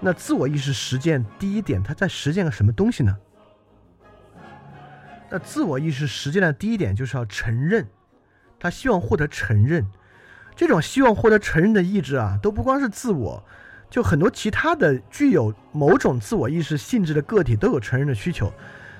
[0.03, 3.15] 那自我意识实践第一点，他在实践个什么东西呢？
[5.29, 7.87] 那自我意识实践的第一点就是要承认，
[8.59, 9.85] 他希望获得承认。
[10.55, 13.43] 这种希望获得承认的意志啊，都不光是自我，
[13.89, 18.51] 就很多其他的具有某种自我意识性质的个体都有承认的需求。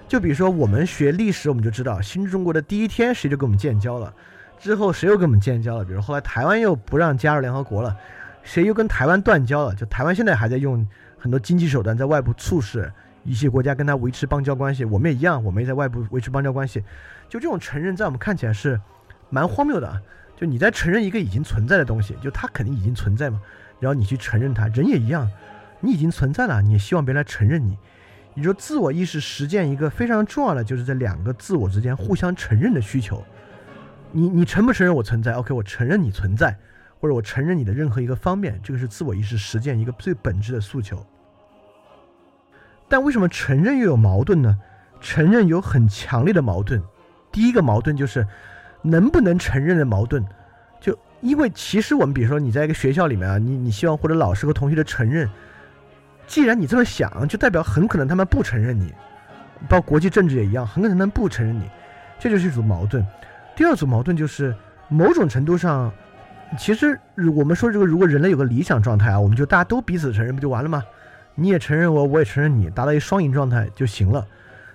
[0.07, 4.13] 就比如说我们学历史，我们就知道新中国的第一天谁就跟我们建交了，
[4.59, 5.83] 之后谁又跟我们建交了？
[5.83, 7.97] 比如后来台湾又不让加入联合国了。
[8.43, 9.75] 谁又跟台湾断交了？
[9.75, 10.87] 就台湾现在还在用
[11.17, 12.91] 很多经济手段在外部促使
[13.23, 16.83] 一些国家跟他维持邦交关系，我们也一样，我们也在外部维持邦交关系。
[17.29, 18.79] 就这种承认，在我们看起来是
[19.29, 20.01] 蛮荒谬的啊！
[20.35, 23.39] 就你在承认一个已经存在的东西，就它肯定已经存在嘛，
[23.79, 25.29] 然后你去承认它，人也一样，
[25.79, 27.77] 你已经存在了，你也希望别人来承认你。
[28.33, 33.23] 你说自我意识实践一个非常重要的，就是在两个自我之间互相承认的需求。
[34.11, 36.57] 你你承不承认我存在？OK，我承认你存在。
[37.01, 41.03] 或者我承认你的任何一个方面，这个是自我意识实践一个最本质的诉求。
[42.87, 44.59] 但为什么承认又有矛盾呢？
[44.99, 46.79] 承认有很强烈的矛盾。
[47.31, 48.27] 第一个矛盾就是
[48.83, 50.23] 能不能承认的矛盾，
[50.79, 55.27] 就因为其实我们比如说你在一个学校里面啊，你你希望获得老师和同学的承认，
[56.27, 58.93] 既然你这么想，就代表很可能他们不承认你。
[59.67, 61.67] 包括国际政治也一样，很可能他们不承认你，
[62.19, 63.03] 这就是一组矛盾。
[63.55, 64.55] 第二组矛盾就是
[64.87, 65.91] 某种程度上。
[66.57, 66.99] 其实，
[67.35, 70.83] 我们说这个，如果人类有个理想状态啊，我们就大家都彼此承认，不就完了吗？
[71.33, 74.27] 你也承认我，我也承认你，达到一双赢状态就行了。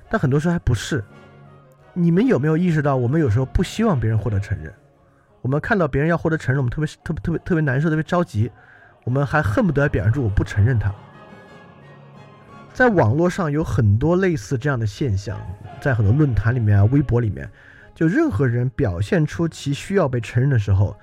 [0.08, 1.04] 但很多时候还不是。
[1.92, 4.72] 你们有没有意识到，我们有时候不希望别人获得承认？
[5.42, 8.50] 我们看到别人要获得承认，我们特别特别特别特别难受，特别着急，
[9.04, 10.92] 我们还恨不得表现出我不承认他。
[12.72, 15.38] 在网络上有很多类似这样的现象，
[15.80, 17.48] 在很多论坛里面啊、微博里面，
[17.94, 20.98] 就任何人表现出其需要被承认的时候，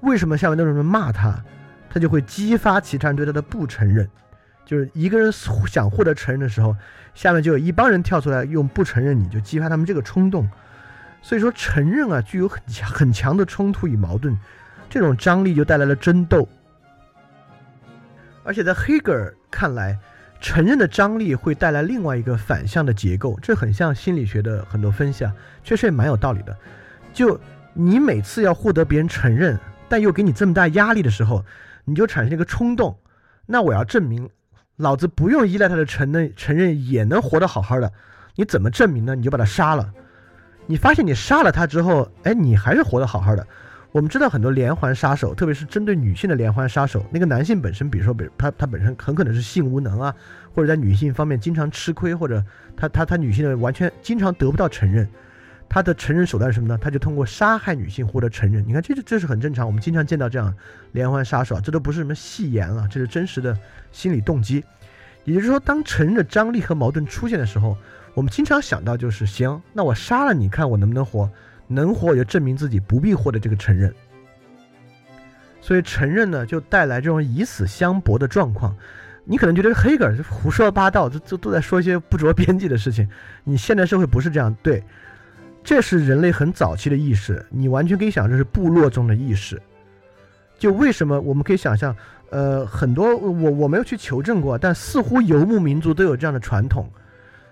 [0.00, 1.42] 为什么下面都有人骂他，
[1.90, 4.08] 他就会激发其他人对他的不承认。
[4.64, 6.76] 就是一个人想获得承认的时候，
[7.14, 10.48] 下面就有一帮人跳出来用不承认你就激发他们这个冲动。
[11.22, 14.38] 所以说，承认啊具有很强很强的冲突与矛盾，
[14.88, 16.48] 这种张力就带来了争斗。
[18.44, 19.98] 而且在黑格尔看来，
[20.40, 25.32] 承认的张力会带来另外一个反向的结构，这很像心理学的很多分析啊，
[25.64, 26.56] 确实也蛮有道理的。
[27.12, 27.40] 就
[27.72, 29.58] 你每次要获得别人承认，
[29.88, 31.44] 但又给你这么大压力的时候，
[31.84, 32.98] 你就产生一个冲动，
[33.46, 34.28] 那我要证明，
[34.76, 37.92] 老子不用依赖他的承认，承认也能活得好好的。
[38.36, 39.14] 你怎么证明呢？
[39.14, 39.92] 你就把他杀了。
[40.66, 43.46] 你发现你杀了他之后，哎，你还是活得好好的。
[43.90, 50.14] 我们知道很多连环杀手，特别是针对女性的连环杀手，那个男性本身，比如说，比他他本身很可能是性无能啊，
[50.54, 52.44] 或者在女性方面经常吃亏，或者
[52.76, 55.08] 他他他女性的完全经常得不到承认，
[55.68, 56.78] 他的承认手段是什么呢？
[56.80, 58.66] 他就通过杀害女性获得承认。
[58.66, 60.54] 你看，这是这是很正常，我们经常见到这样
[60.92, 63.56] 连环杀手，这都不是什么戏言了，这是真实的
[63.92, 64.64] 心理动机。
[65.24, 67.76] 也就是说，当承认的张力和矛盾出现的时候，
[68.14, 71.30] 我们经常想到就是行，那我杀了你看我能不能活。
[71.66, 73.92] 能活我，就证明自己不必获得这个承认。
[75.60, 78.74] 所以承认呢，就带来这种以死相搏的状况。
[79.24, 83.06] 你可能觉得黑格尔是胡说八道，这这都在说一些不着边际的事情。
[83.44, 84.82] 你现代社会不是这样，对，
[85.68, 87.44] 这是人类很早期的意识。
[87.50, 89.60] 你完全可以想，这是部落中的意识。
[90.58, 91.94] 就为什么我们可以想象，
[92.30, 96.90] 呃，很多我我没有去求证过，但似乎游牧民族都有这样的传统，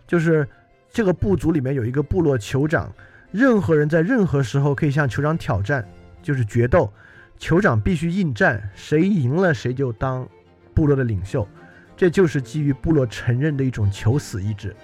[0.07, 0.49] 就是
[0.91, 2.91] 这个部族里面有一个部落酋长。
[3.33, 5.87] 任何人在任何时候可以向酋长挑战，
[6.23, 6.91] 就是决斗，
[7.39, 10.27] 酋长必须应战，谁赢了谁就当
[10.73, 11.47] 部落的领袖，
[11.95, 14.75] 这就是基于部落承认的一种求死意志。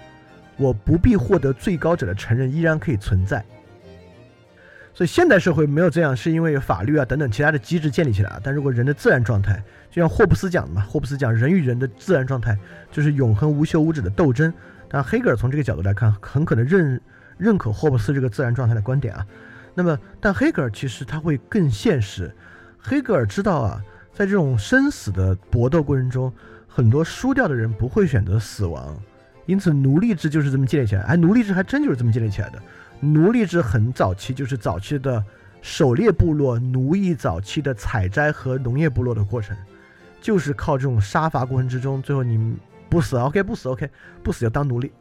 [0.63, 3.43] 我不必获得最高者的承认，依然可以存在。
[4.93, 8.41] 所以现代社会没有这样，是因为法律啊等等其他的机制建立起来了。
[8.43, 9.61] 但如果人的自然状态，
[9.91, 12.57] 就像霍布斯讲的嘛，霍布斯讲人与人的自然状态
[12.91, 14.53] 就是永恒无休无止的斗争。
[14.87, 16.99] 但黑格尔从这个角度来看，很可能认。
[17.35, 19.25] 认可霍布斯这个自然状态的观点啊，
[19.73, 22.31] 那么但黑格尔其实他会更现实。
[22.79, 23.83] 黑格尔知道啊，
[24.13, 26.31] 在这种生死的搏斗过程中，
[26.67, 28.95] 很多输掉的人不会选择死亡，
[29.45, 31.01] 因此奴隶制就是这么建立起来。
[31.03, 32.61] 哎，奴隶制还真就是这么建立起来的。
[32.99, 35.23] 奴隶制很早期就是早期的
[35.61, 39.55] 狩猎部落奴役早期的采摘和农业部落的过程，
[40.21, 42.55] 就是靠这种杀伐过程之中，最后你
[42.89, 43.89] 不死 OK 不死 OK
[44.21, 44.91] 不死就当奴隶。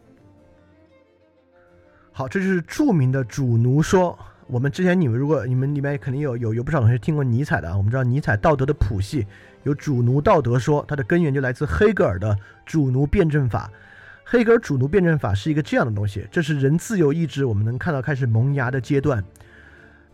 [2.11, 4.19] 好，这就是著名的主奴说。
[4.49, 7.77] 我们之前你们如果你们里面肯定有有有不少同学听过尼采的啊。
[7.77, 9.27] 我们知道尼采道德的谱系
[9.63, 12.37] 有主奴道德说，它的根源就来自黑格尔的
[12.67, 13.71] 主奴辩证法。
[14.33, 19.23] 黑格尔主奴辩证法是一个这样的东西，这是人自由意志我们能看到开始萌芽的阶段。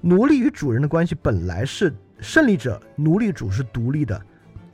[0.01, 4.21] 奴隶与主人的关系本来是胜利者，奴隶主是独立的，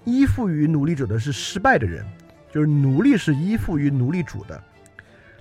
[0.07, 2.03] 依附于奴隶者的是失败的人，
[2.51, 4.59] 就是奴隶是依附于奴隶主的，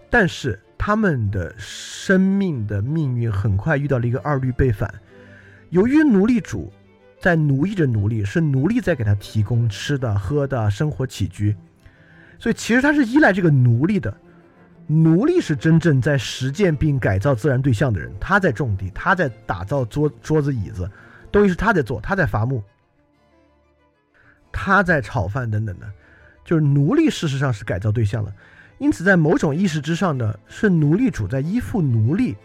[0.09, 0.59] 但是。
[0.85, 4.93] 他们的生命的命运很快遇到了一个二律背反，
[5.69, 6.73] 由于奴隶主
[7.21, 11.55] 在奴役着奴隶，是奴隶在给他提供吃的、喝的、生活起居，
[12.43, 14.13] 所以其实他是依赖这个奴隶的。
[14.85, 20.91] 奴隶是真正在实践并改造自然对象的人，他在种地，他在打造桌桌子椅子，
[21.31, 22.61] 东西是他在做，他在伐木，
[24.51, 25.89] 他在炒饭等等的，
[26.43, 28.33] 就是奴隶事实上是改造对象了。
[28.77, 32.35] 因此，在某种意识之上呢，是奴隶主在依附奴隶，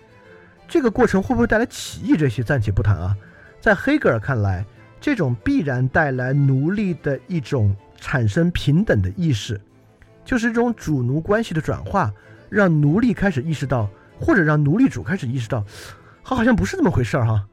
[0.68, 2.16] 这个过程会不会带来起义？
[2.16, 3.16] 这些暂且不谈啊。
[3.60, 4.64] 在黑格尔看来，
[5.00, 9.60] 这种必然带来奴隶的一种产生平等的意识，
[10.28, 12.12] 就是这种主奴关系的转化，
[12.50, 13.88] 让奴隶开始意识到，
[14.20, 15.64] 或者让奴隶主开始意识到，
[16.22, 17.46] 他好像不是这么回事儿哈，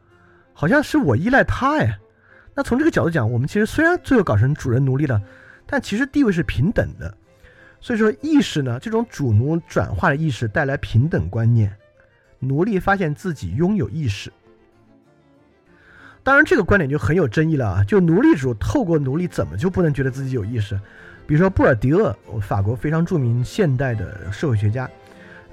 [0.52, 1.98] 好像是我依赖他哎。
[2.54, 5.22] 那从这个角度讲，我们其实虽然最后搞成主人奴隶了，
[5.66, 7.16] 但其实地位是平等的。
[7.80, 11.74] 所以说，意识呢，这种主奴转化的意识带来平等观念，
[12.40, 14.30] 奴隶发现自己拥有意识。
[16.24, 17.84] 当然，这个观点就很有争议了啊！
[17.86, 20.78] 就奴隶主透过奴隶，怎么就不能觉得自己有意识？
[21.28, 24.90] 比如说布尔迪厄，法国非常著名现代的社会学家，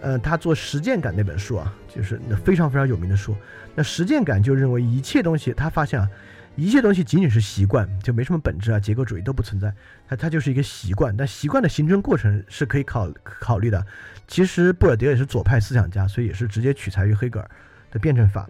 [0.01, 3.35] 呃，他做实践感那本书啊，就是那非常非常有名的书。
[3.75, 6.09] 那实践感就认为一切东西，他发现啊。
[6.55, 9.73] 一切东西仅仅是习惯，就没什么本质啊，结构主义都不存在，
[10.07, 11.17] 它它就是一个习惯。
[11.17, 13.83] 但习惯的形成过程是可以考考虑的。
[14.29, 17.51] 其实布尔迪厄也是左派思想家，所以也是直接取材于黑格尔
[17.91, 18.47] 的辩证法。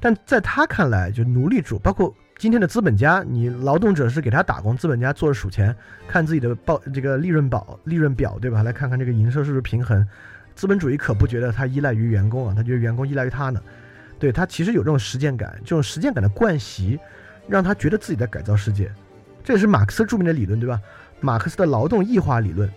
[0.00, 5.74] 但在他看来，就奴隶主，包括今天的资本家，你劳动者是给他打工，资本家坐着数钱，
[6.06, 8.62] 看自己的报这个利润表，利润表对吧？
[8.62, 10.06] 来看看这个营收是不是平衡。
[10.54, 13.60] 资本主义可不觉得他依赖于员工啊，他觉得员工依赖于他呢。
[14.20, 16.96] 对他其实有这种实践感，这种实践感的惯习，
[17.48, 18.88] 让他觉得自己在改造世界。
[19.42, 20.80] 这也是马克思著名的理论，对吧？
[21.18, 22.70] 马克思的劳动异化理论，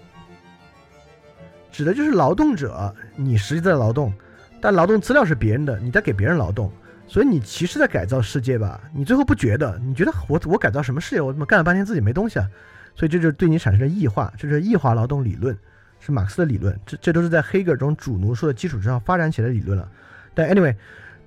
[1.72, 4.12] 指的就是劳动者，你实际在劳动，
[4.60, 6.72] 但劳动资料是别人的，你在给别人劳动，
[7.12, 8.80] 所以你其实在改造世界吧？
[8.94, 9.78] 你最后不觉得？
[9.84, 11.20] 你觉得我我改造什么世界？
[11.20, 12.48] 我怎么干了半天自己没东西啊？
[12.96, 15.54] 所以这就是对你产生的异化，这是异化劳动理论。
[16.00, 19.86] 是马克思的理论，这这都是在黑格尔中主奴说的基础之上发展起来的理论了。
[20.34, 20.74] 但 anyway，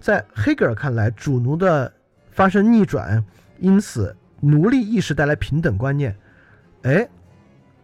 [0.00, 1.92] 在黑格尔看来，主奴的
[2.30, 3.22] 发生逆转，
[3.58, 6.16] 因此奴隶意识带来平等观念。
[6.84, 7.06] 哎，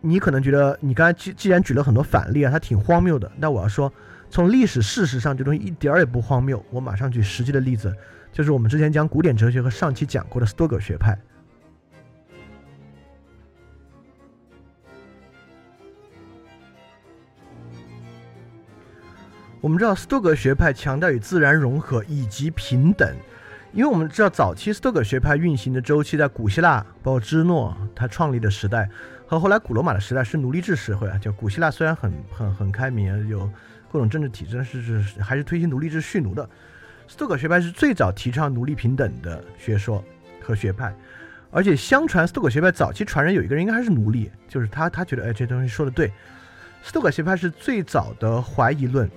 [0.01, 3.31] 你可能觉得你刚才既既然举了很多反例啊，它挺荒谬的。
[3.37, 3.93] 那我要说，
[4.31, 6.64] 从历史事实上，这东西一点儿也不荒谬。
[6.70, 7.93] 我马上举实际的例子，
[8.33, 11.18] 就是我们之前讲古典哲学和上期讲过的斯多葛学派。
[19.61, 23.14] 我们知道斯多葛学派强调与自然融合以及平等，
[23.72, 28.89] 因为我们知道早期斯多葛学派运行的周期在古希腊，包括芝诺他创立的时代
[29.26, 31.18] 和后来古罗马的时代是奴隶制社会啊。
[31.18, 33.51] 就古希腊虽然很很很开明，有
[33.93, 36.49] 各种政治体制，是是还是推行奴隶制蓄奴的。
[37.09, 40.05] 斯多葛学派是最早提倡奴隶平等的学说
[40.43, 40.95] 和学派，
[41.51, 46.12] 而且相传斯多葛学派早期传人有一个人应该还是奴隶，就是他他觉得哎这东西说的对。
[46.82, 49.11] 斯多葛学派是最早的怀疑论。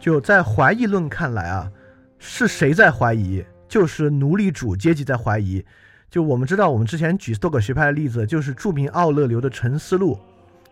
[0.00, 1.70] 就在怀疑论看来啊，
[2.18, 3.44] 是谁在怀疑？
[3.68, 5.64] 就是奴隶主阶级在怀疑。
[6.08, 10.14] 就我们知道，我们之前举斯多葛学派的例子，就是著名奥勒留的《沉思录》。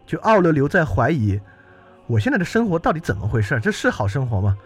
[0.06, 1.40] 就奥勒留在怀疑，
[2.06, 3.58] 我现在的生活到底怎么回事？
[3.60, 4.56] 这是好生活吗？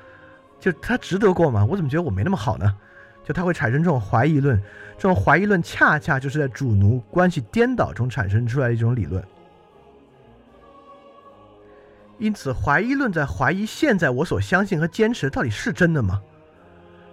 [0.58, 1.64] 就他值得过吗？
[1.64, 2.76] 我怎么觉得我没那么好呢？
[3.24, 4.60] 就他会产生这种怀疑论，
[4.96, 9.22] 这种怀疑论恰恰就是在主奴关系颠倒中产生出来的一种理论。
[12.18, 16.20] 因此，怀疑论在怀疑现在我所相信和坚持到底是真的吗？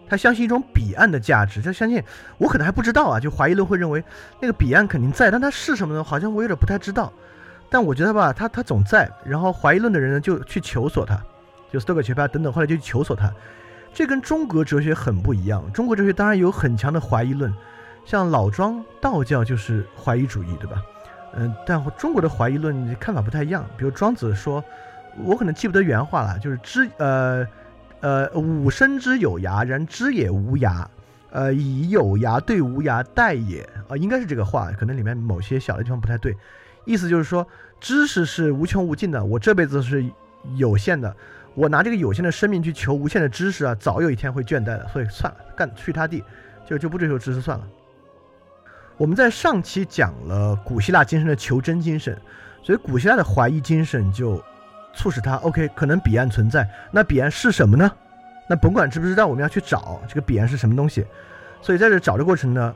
[0.10, 2.04] 他相信一种彼岸的价值，他相信
[2.38, 3.20] 我可能还不知道啊。
[3.20, 4.04] 就怀疑论会认为
[4.42, 6.04] 那个彼岸肯定在，但它是什么呢？
[6.04, 7.14] 好像我有点不太知道。
[7.70, 9.12] 但我觉得吧，他他总在。
[9.26, 11.22] 然后怀疑论的人呢，就去求索他，
[11.72, 13.32] 就斯多葛学派等等，后来就去求索他。
[13.94, 15.64] 这跟中国哲学很不一样。
[15.72, 17.54] 中国哲学当然有很强的怀疑论，
[18.06, 20.82] 像老庄道教就是怀疑主义，对吧？
[21.34, 23.66] 嗯，但中国的怀疑论看法不太一样。
[23.78, 24.64] 比如庄子说。
[25.26, 27.44] 我可能记不得原话了，就是知呃
[28.02, 30.86] 呃吾生之有涯，然知也无涯，
[31.32, 36.38] 呃以有涯对无涯殆也啊，应该是这个话，可能里面某些小的地方不太对，
[36.88, 37.48] 意思就是说
[37.80, 40.04] 知识是无穷无尽的，我这辈子是
[40.56, 41.16] 有限的，
[41.54, 46.24] 我拿这个有限的生命去求无限的知识啊，早有一天会倦怠的，所以算了，干去他地，
[46.66, 47.68] 就就不追求知识算了。
[48.98, 52.20] 我们在上期讲了古希腊精神的求真精神，
[52.64, 54.44] 所以古希腊的怀疑精神就。
[54.94, 57.92] 促使他 OK，可能彼岸存在，那彼岸是什么呢？
[58.50, 61.06] 那甭管知不知道，我们要去找这个彼岸是什么东西。
[61.62, 62.76] 所以在这找的过程呢，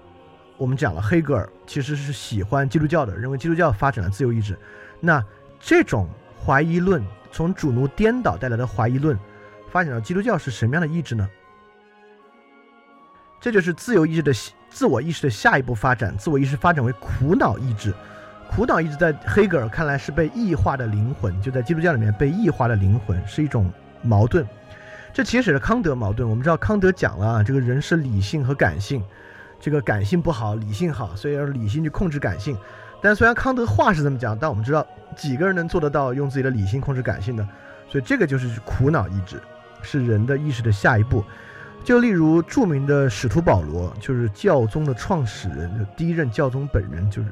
[0.61, 4.55] 我们讲了黑格尔其实是喜欢基督教的，认为基督教发展了自由意志。
[4.99, 5.25] 那
[5.59, 6.07] 这种
[6.45, 9.17] 怀疑论，从主奴颠倒带来的怀疑论，
[9.71, 11.27] 发展到基督教是什么样的意志呢？
[13.39, 14.31] 这就是自由意志的
[14.69, 17.91] 自我意识的下一步发展，自我意识发展为苦恼意志。
[18.47, 24.47] 苦恼意志在黑格尔看来是被异化的灵魂，就在基督教里面被异化的灵魂是一种矛盾。
[25.11, 26.29] 这其实也是康德矛盾。
[26.29, 29.03] 我们知道康德讲了啊，这个人是理性和感性，
[29.61, 32.57] 这个感性不好，理性好，所以要理性去控制感性。
[33.01, 34.85] 但虽然康德话是这么讲，但我们知道
[35.15, 37.47] 几个人能做得到用自己的理性控制感性的？
[37.87, 39.39] 所以这个就是苦恼意志，
[39.81, 41.23] 是人的意识的下一步。
[41.83, 47.29] 就例如著名的使徒保罗，就是教宗的创始人，就第一任教宗本人，就是。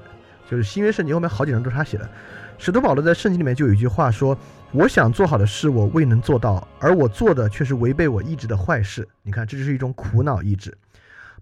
[0.49, 2.09] 就是新约圣经后面好几章都是他写的。
[2.57, 4.35] 使徒保罗在圣经里面就有一句话说
[4.73, 10.75] ：“我想做好的事，我未能做到，而我做的却是违背我意志的坏事。”你看，这就是一种苦恼意志。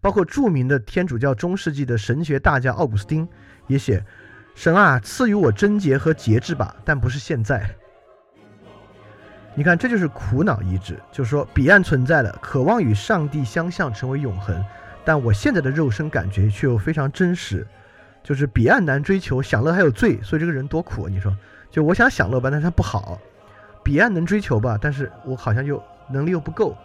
[0.01, 3.27] 包括著名的天主教中世纪的神学大家奥古斯丁
[3.67, 4.03] 也写
[4.55, 7.69] ：“神啊，赐予我贞洁和节制吧，但不是现在。”
[9.55, 14.63] 你看，这就是苦恼意志，就是说彼岸存在的，渴望与上帝相像，成为永恒，
[15.03, 17.65] 但我现在的肉身感觉却又非常真实。
[18.23, 21.09] 就是彼岸难追求，享乐还有罪，所以这个人多苦啊。
[21.09, 21.35] 你说，
[21.71, 23.19] 就我想享乐吧，但是他不好。
[23.83, 25.81] 彼岸能追求吧，但是我好像又
[26.11, 26.77] 能力又不够。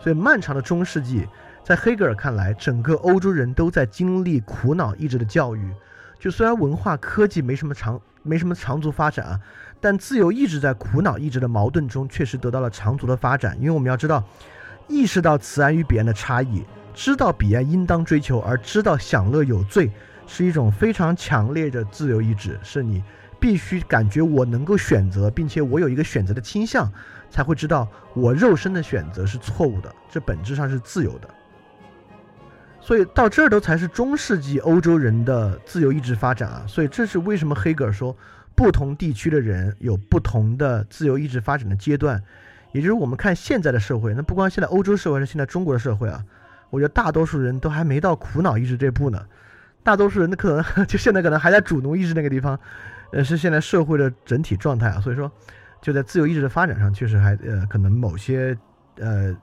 [0.00, 1.26] 所以漫长的中世纪，
[1.66, 5.74] 在黑格尔看来，整个欧洲人都在经历苦恼意志的教育。
[6.16, 9.40] 就虽然文化科技没什么长没什么长足发展啊，
[9.80, 13.56] 但自由意志在苦恼意志的矛盾中确实得到了长足的发展。
[13.58, 14.22] 因为我们要知道，
[14.86, 16.64] 意识到慈安与彼岸的差异。
[16.94, 19.90] 知道彼岸应当追求，而知道享乐有罪，
[20.24, 23.02] 是一种非常强烈的自由意志，是你
[23.40, 26.88] 必须感觉我能够选择，并且我有一个选择的倾向，
[27.28, 31.28] 才会知道我肉身的选择是错误的，这本质上是自由的。
[32.86, 36.64] 所以到这儿都才是中世纪欧洲人的自由意志发展啊！
[36.68, 38.16] 所以这是为什么黑格尔说
[38.54, 42.22] 不同地区的人有不同的自由意志发展的阶段，
[42.70, 46.22] 也就是我们看现在的社会，那不光现在欧洲社会，还是现在中国的社会啊，
[46.70, 49.20] 我觉得大多数人都还没到苦恼意志这步呢，
[49.82, 52.56] 大多数人的可能 就现在可能还在主奴意志那个地方，
[53.10, 55.00] 呃，是现在社会的整体状态啊。
[55.00, 55.28] 所以说，
[55.82, 58.56] 就在自由意志的发展上，确实还呃可能某些
[59.00, 59.36] 呃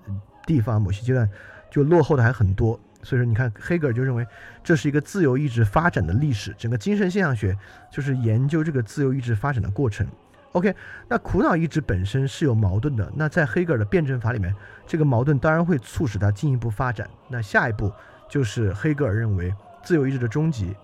[0.46, 1.30] 地方某些阶段
[1.70, 2.80] 就落后的还很多。
[3.04, 4.26] 所以说，你看，黑格尔就认为
[4.64, 6.56] 这是一个自由意志发展的历史。
[6.58, 7.56] 整个精神现象学
[7.92, 10.08] 就是研究这个自由意志发展的过程。
[10.54, 10.74] OK，
[11.08, 13.12] 那苦恼意志本身是有矛盾的。
[13.16, 14.56] 那在黑格尔的辩证法里面，
[14.88, 17.10] 这个矛盾当然会促使它进一步发展。
[17.28, 17.92] 那下一步
[18.30, 20.76] 就是黑格尔认为自由意志的终极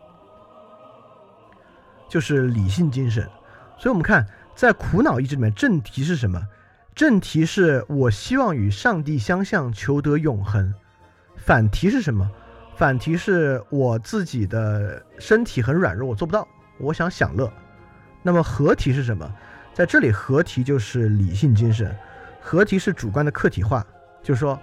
[2.09, 3.23] 就是理性精神。
[3.77, 6.41] 所以我们看，在苦恼意志里面，正题是什么？
[6.95, 10.73] 正题是我希望与上帝相向，求得永恒。
[11.45, 12.29] 反题是什么？
[12.75, 16.47] 反题是我自己的身体很软弱，我做不到。
[16.77, 17.51] 我想享乐。
[18.23, 19.29] 那么合题是什么？
[19.73, 21.93] 在这里合题就是理性精神，
[22.41, 23.85] 合题是主观的客体化，
[24.21, 24.59] 就是说，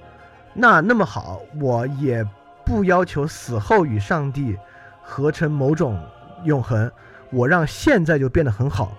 [0.54, 2.26] 那那么好，我也
[2.64, 4.56] 不要求死后与上帝
[5.02, 6.02] 合成某种
[6.44, 6.90] 永恒，
[7.30, 8.96] 我让现在就变得很好。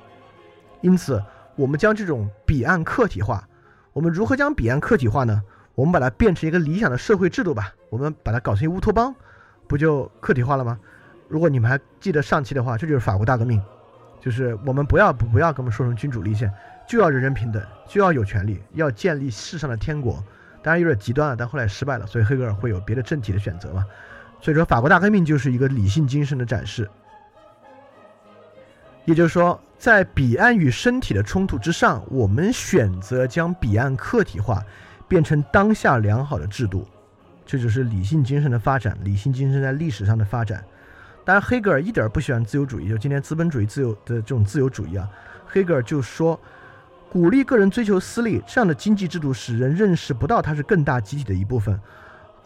[0.82, 1.24] 因此，
[1.56, 3.48] 我们将这种彼岸客体化。
[3.94, 5.42] 我们如何将彼岸客体化呢？
[5.78, 9.14] 我们把它变成一个理想的社会制度吧，我们把它搞成乌托邦，
[9.68, 10.80] 不就客体化了吗？
[11.28, 13.62] 如果你们还记得上期的话，这就是法国大革命，
[14.20, 16.52] 就是我们不要不不要跟我们说成君主立宪，
[16.90, 20.24] 就要人人平等，就要有权利，要建立世上的天国。
[20.64, 23.86] 当然有点极端了，但后来失败了，所以黑格尔会有别的政体的选择嘛。
[24.42, 26.90] 所以说，法国大革命就是一个理性精神的展示。
[29.06, 34.64] 也就是说，在彼岸与身体的冲突之上，我们选择将彼岸客体化。
[35.08, 36.86] 变成当下良好的制度，
[37.46, 38.98] 这就是理性精神的发展。
[39.04, 40.64] 理性精神在历史上的发展，
[41.24, 45.10] 当然黑格尔一点不喜欢自由主义，就今天资本主义自由的这种自由主义啊。
[45.48, 46.40] 黑格尔就说，
[47.10, 51.80] 鼓励个人追求私利这样的经济制度，使人认识不到它是更大集体的一部分。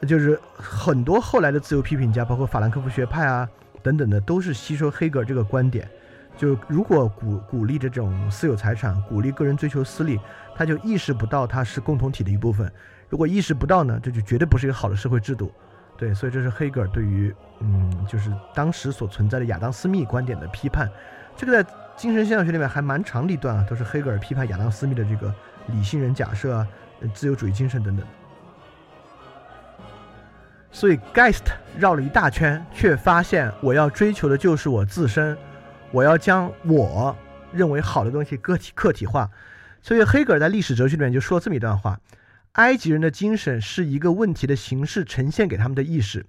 [0.07, 3.47] 就是很多后来的自由批评家，包括法兰克福学派啊
[3.81, 5.87] 等等的，都是吸收黑格尔这个观点。
[6.37, 10.19] 就如果鼓鼓励这种私有财产，鼓励个人追求私利。
[10.61, 12.71] 他就意识不到它是共同体的一部分。
[13.09, 15.51] 如果意识不到呢，这就绝对不是一个好的社会制度。
[15.97, 20.87] 对，所以这是黑格尔对于嗯，就是当时所存在的亚当·斯密观点的批判。
[21.35, 25.33] 这个在精神现象学里面还蛮长的一段啊，都是黑格尔批判亚当·斯密的这个
[25.65, 26.67] 理性人假设啊、
[27.11, 28.05] 自由主义精神等等。
[30.71, 35.35] 所以 Geist 绕了一大圈，却发现我要追求的就是我自身，
[35.89, 37.15] 我要将我
[37.51, 39.27] 认为好的东西个体客体化。
[39.81, 41.99] 所以，黑格尔在历史哲学里面就说了这么一段话：
[42.53, 46.25] 埃及人的精神是一个问题的形式呈现给他们的意识。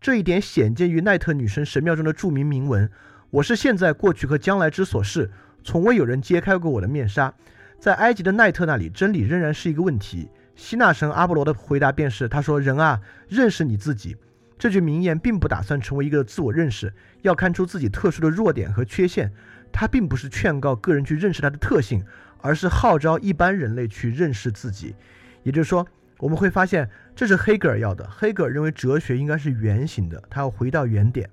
[0.00, 2.90] 这一点显见于奈特女神神庙中的著名铭文
[3.30, 5.30] ：“我是现在、过去和将来之所是，
[5.62, 7.32] 从未有人揭开过我的面纱。”
[7.80, 10.28] 在埃及的奈特那里，真理仍然是一个问题。
[10.54, 14.14] 希腊神阿波罗的回答便是：“他说，人啊，认识你自己。”
[14.58, 16.92] 这句名言并不打算成为一个自我认识，
[17.22, 19.32] 要看出自己特殊的弱点和缺陷。
[19.72, 22.04] 他并不是劝告个人去认识他的特性。
[22.42, 24.94] 而是号召一般人类去认识自己，
[25.42, 25.86] 也就是说，
[26.18, 28.08] 我们会发现这是黑格尔要的。
[28.10, 31.28] 黑格尔认为哲学应该是圆形的，他要回到原点。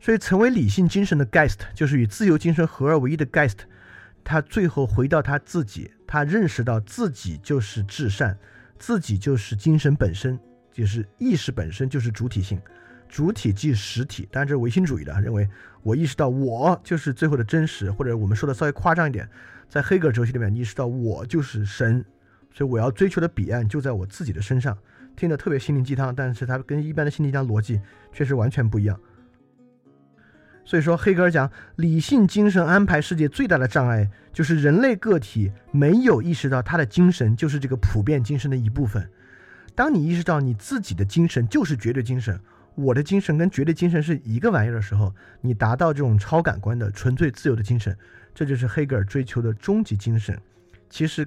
[0.00, 3.60] 所以，成为理性精神的 Geist 就是与自由精神合二为一的 Geist，
[4.22, 8.36] 他最后回到他自己，他认识到自己就是至善，
[8.78, 10.38] 自己就是精神本身，
[10.72, 12.60] 就是意识本身就是主体性。
[13.08, 15.48] 主体即实体，当然这是唯心主义的，认为
[15.82, 19.28] 我意识到我就是最后的真实，或者我们说的稍微夸张一点，
[19.74, 22.04] 在黑格尔哲学里面，意识到我就是神，
[22.52, 24.78] 所以我要追求的彼岸就在我自己的身上，
[25.16, 27.80] 听着特别心灵鸡汤，但是它跟一般的心灵鸡汤逻辑
[28.12, 28.96] 确实完全不一样。
[30.64, 39.10] 所以说，黑格尔讲理性精神安排世界最大的障碍，就是人类个体没有意识到他的精神就是这个普遍精神的一部分。
[39.74, 42.38] 当你意识到你自己的精神就是绝对精神。
[42.76, 47.96] 我的精神跟绝对精神是一个玩意儿的时候，你达到这种超感官的纯粹自由的精神，
[48.34, 50.38] 这就是黑格尔追求的终极精神。
[50.90, 51.26] 其实，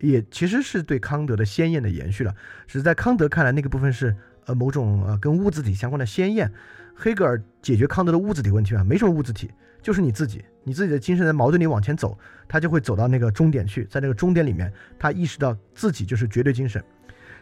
[0.00, 2.34] 也其实是对康德的鲜艳的延续了。
[2.66, 6.50] 只是在康德看来，那个部分是呃某种呃跟物质体相关的鲜艳。
[6.94, 9.50] 黑格尔解决康德的物质体问题啊，没什么物质体，
[9.82, 16.82] 就是你自己，你自己的精神在矛盾里往前走，他就会走到那个终点去，在那个终点里面，他意识到自己就是绝对精神。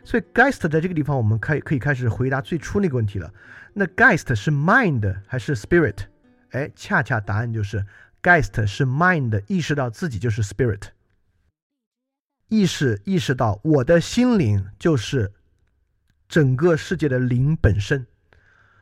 [0.02, 3.32] 所以 Geist 在这个地方，我们开可以开始回答最初那个问题了。
[3.72, 5.98] 那 Geist 是 mind 还是 spirit？
[6.50, 7.84] 哎，恰恰答案就是
[8.24, 10.84] Geist 是 mind 意识到自己就是 spirit，
[12.48, 15.30] 意识意识到我的心灵就是
[16.26, 18.06] 整个世界的灵本身。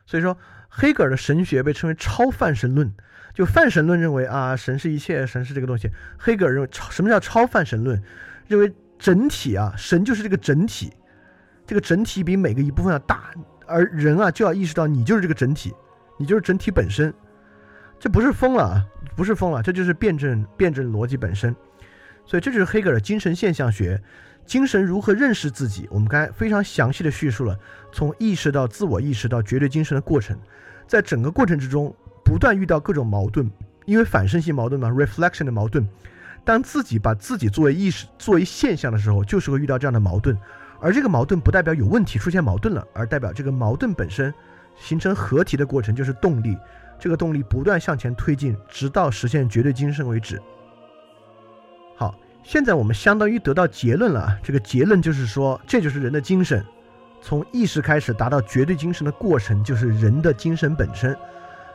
[0.05, 0.37] 所以说，
[0.69, 2.93] 黑格尔的神学被称为超泛神论。
[3.33, 5.89] 就泛神论认为啊，神是一切，神是这个东西。
[6.17, 8.01] 黑格尔认为超什么叫超泛神论？
[8.47, 10.93] 认为整体啊，神就是这个整体，
[11.67, 13.33] 这个整体比每个一部分要大，
[13.67, 15.73] 而人啊就要意识到你就是这个整体，
[16.17, 17.13] 你就是整体本身。
[18.03, 18.85] 这不是疯了啊，
[19.15, 21.55] 不是疯了，这就是辩证辩证逻辑本身。
[22.25, 23.97] 所以这就是黑格尔精神现象学，
[24.45, 25.87] 精神如何认识自己。
[25.89, 27.57] 我们刚才非常详细的叙述了
[27.93, 30.37] 从意识到自我意识到绝对精神的过程，
[30.85, 31.95] 在整个过程之中。
[32.25, 33.49] 不断遇到各种矛盾，
[33.85, 35.87] 因为反身性矛盾嘛，reflection 的矛盾。
[36.43, 40.37] 当自己把自己作为意识、作为现象的时候，就是会遇到这样的矛盾。
[40.81, 44.33] 而这个矛盾不代表有问题出现矛盾了，而代表这个矛盾本身
[44.77, 46.57] 形成合体的过程就是动力。
[46.99, 50.41] 这个动力不断向前推进，直到实现绝对精神为止。
[51.95, 54.39] 好，现在我们相当于得到结论了。
[54.41, 56.65] 这个结论就是说，这就是人的精神，
[57.21, 61.15] 从意识开始达到绝对精神的过程，就是人的精神本身。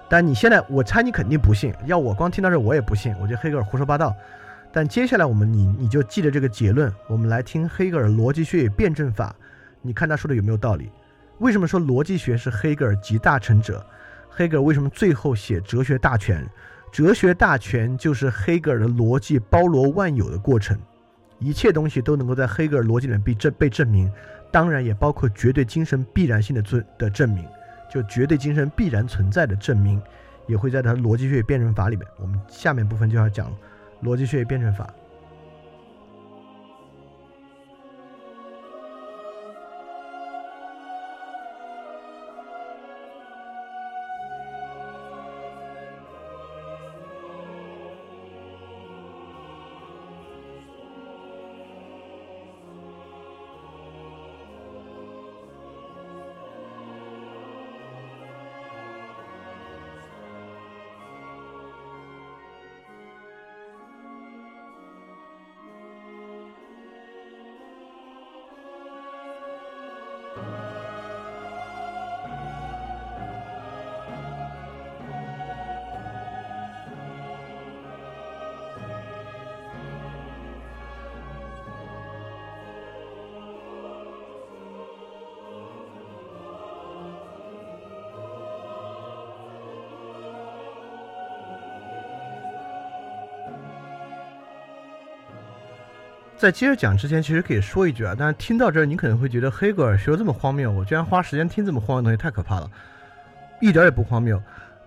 [0.08, 1.74] 但你现在，我猜你肯定不信。
[1.84, 3.14] 要我光听到这，我也不信。
[3.20, 4.14] 我觉得黑格尔胡说八道。
[4.72, 6.92] 但接下来我们，你你就记得这个结论。
[7.06, 9.34] 我们来听黑格尔逻辑学与辩证法，
[9.82, 10.90] 你看他说的有没有道理？
[11.38, 13.84] 为什么说逻辑学是黑格尔集大成者？
[14.38, 16.48] 黑格尔为什么最后写哲学大全？
[16.92, 20.78] 哲学大全就是黑格尔的逻辑包罗万有的过程，
[21.40, 24.08] 一切东西都能够在黑格尔逻辑里面被证被证明，
[24.52, 27.44] 当然也包括绝对精神必然性的尊的证明。
[27.90, 30.00] 就绝对精神必然存在的证明，
[30.46, 32.06] 也会在他逻辑学辩证法里面。
[32.20, 33.52] 我们下面部分就要讲
[34.04, 34.88] 逻辑学辩证法。
[96.38, 102.70] 在接着讲之前，其实可以说一句啊，但是听到这儿，你可能会觉得黑格尔学的这么荒谬，我居然花时间听这么荒谬的东西，太可怕了，
[103.60, 104.40] 一点也不荒谬。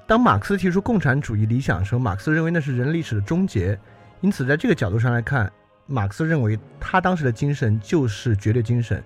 [0.07, 3.77] 当马克思提出共产主义理想的时候，马克思认为那是人历史的终结，
[4.21, 5.51] 因此在这个角度上来看，
[5.87, 9.03] 马克思认为他当时的精神就是绝对精神。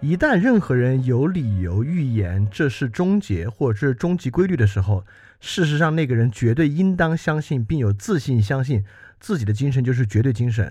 [0.00, 5.02] 一旦任何人有理由预言这是终结或者是终极规律的时候，
[5.40, 8.84] 事实上那个人绝对应当相信并有自信相信
[9.18, 10.70] 自己的精神就是绝对精神。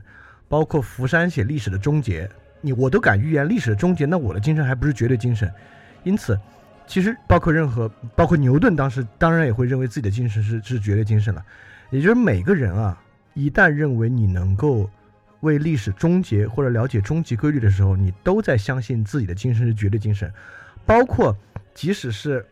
[0.50, 2.30] 包括福山写历史的终结，
[2.62, 5.52] 你我都敢预言历史的终结，那我的精神还不是绝对精神？
[6.04, 6.40] 因此，
[6.86, 11.44] 其实包括任何，包括牛顿当时当然也会认为自己的精神是是绝对精神了。
[11.90, 13.02] 也就是每个人啊，
[13.34, 14.90] 一旦认为你能够
[15.42, 20.32] 为历史终结或者了解终极规律的时候，你都在相信自己的精神是绝对精神。
[20.86, 21.36] 包括
[21.74, 22.46] 即使是，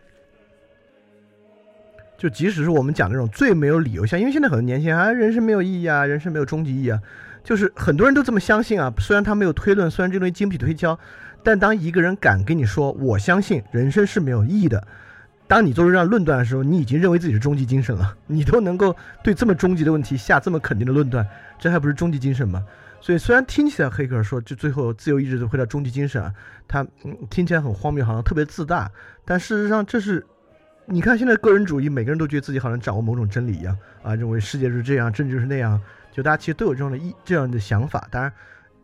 [2.17, 7.01] 就即使是我们讲那种最没有理由像，因为现在很多年轻人啊，人生没有意义啊，人生没有终极意义啊。
[7.45, 10.99] 就是很多人都这么相信啊，虽然他没有推论，虽然这东西经不起推敲，
[11.43, 14.85] 但当一个人敢跟你说我相信人生是没有意义的，
[15.47, 18.17] 当你做出这样论断的时候，你已经认为自己是终极精神了。
[18.25, 21.23] 你都能够对这么终极的问题下这么肯定的论断，
[21.59, 22.65] 这还不是终极精神吗？
[22.99, 26.33] 所以虽然听起来黑格尔说就最后自由意志回到终极精神啊，
[26.67, 28.89] 他嗯听起来很荒谬，好像特别自大，
[29.23, 30.25] 但事实上这是，
[30.87, 35.79] 你看现在个人主义，每个人都觉得自己好像掌握某种真理一样啊，认为世界是这样，政治是那样。
[36.16, 38.32] 就大家其实都有这样的意这样的想法，当然，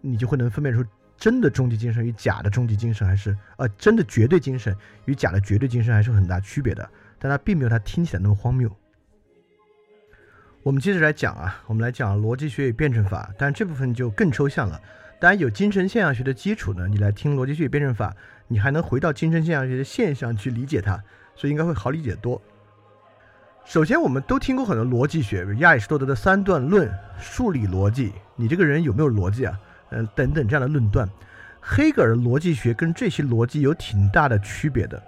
[0.02, 0.84] 你就会能分辨出
[1.16, 4.76] 真的终极精神与假的终极精神，还是呃真的绝对精神
[5.06, 6.90] 与假的绝对精神还是有很大区别的。
[7.18, 8.70] 但它并没有它听起来那么荒谬。
[10.62, 14.82] 我们接着来讲啊，我们来讲逻辑学与辩证法，但这部分就更抽象了。
[15.18, 18.14] 当然有精神现象学的基础呢，你来听逻辑学与辩证法，
[18.50, 21.02] 你还能回到精神现象学的现象去理解它，
[21.34, 22.42] 所以应该会好理解多。
[23.64, 29.57] 首先，我们都听过很多逻辑学，亚里士多德的三段论、数理逻辑，你这个人有没有逻辑啊？
[29.91, 31.07] 嗯，等等这样的论断。
[31.62, 35.01] 黑格尔的逻辑学跟这些逻辑有挺大的区别的。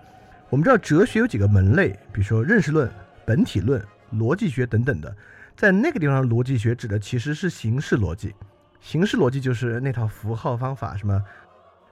[0.50, 2.90] 我们知道哲学有几个门类，比如说认识论、
[3.26, 3.84] 本体论、
[4.14, 5.14] 逻辑学等等的，
[5.58, 8.34] 在那个地方，逻辑学指的其实是形式逻辑。
[8.80, 11.22] 形式逻辑就是那套符号方法，什么，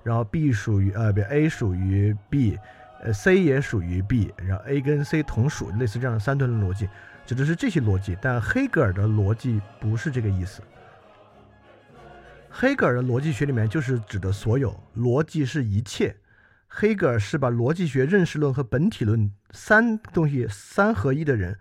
[0.04, 2.58] 然后 B 属于呃，比如 A 属于 B，
[3.04, 6.88] 呃 C 也属于 B，然后 A 跟 C 同属，类似这样的三段论逻辑，
[7.26, 8.18] 指的是这些逻辑。
[8.22, 10.62] 但黑格尔的逻辑不是这个意思。
[12.50, 16.16] 黑格尔的逻辑学里面就是指的所有逻辑是一切。
[16.68, 21.58] 黑格尔是把逻辑学、认识论和本体论三东西三合一的人。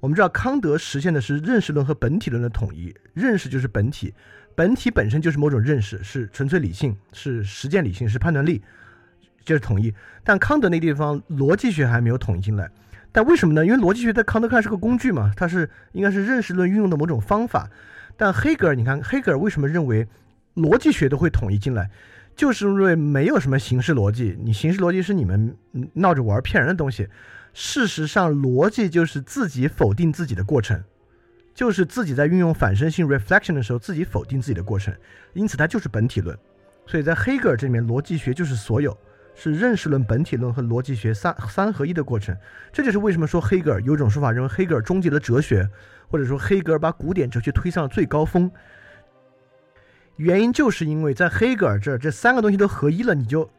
[0.00, 4.12] 我们知道康德实现的是认识论和本体论的统一，认识就是本体，
[4.54, 8.62] 本体本身就是某种认识，是纯粹理性，是实践理性，是判断力，
[9.44, 9.92] 就是统一。
[10.24, 12.70] 但康德那地方逻辑学还没有统一进来，
[13.10, 13.64] 但为什么呢？
[13.64, 17.68] 因为逻辑学在康德看是个工具嘛，它是应该是认识论运用的某种方法。
[18.16, 20.06] 但黑格尔，你看黑格尔为什么认为
[20.54, 21.90] 逻辑学都会统一进来？
[22.34, 25.54] 就是因为没有什么形式逻辑，你形式逻辑是你们
[25.92, 27.06] 闹着玩骗人的东西。
[27.52, 30.82] 事实上，逻辑就是自己否定自己的过程，
[31.54, 34.94] 就是自己在运用反身性 reflection 的时候自己否定自己的过程。
[35.34, 36.34] 因此，它就是本体论。
[36.86, 38.96] 所以在黑格尔这里面，逻辑学就是所有，
[39.34, 42.36] 是认识论、本体论和逻辑学三三合一的过程。
[42.72, 45.68] 这就是为什么说黑格尔有种说法认为黑格尔终结了哲学，
[46.08, 48.50] 或者说黑格尔把古典哲学推上了最高峰。
[50.16, 53.50] 原因就是因为在黑格尔这儿，这三个东西都合一了，你就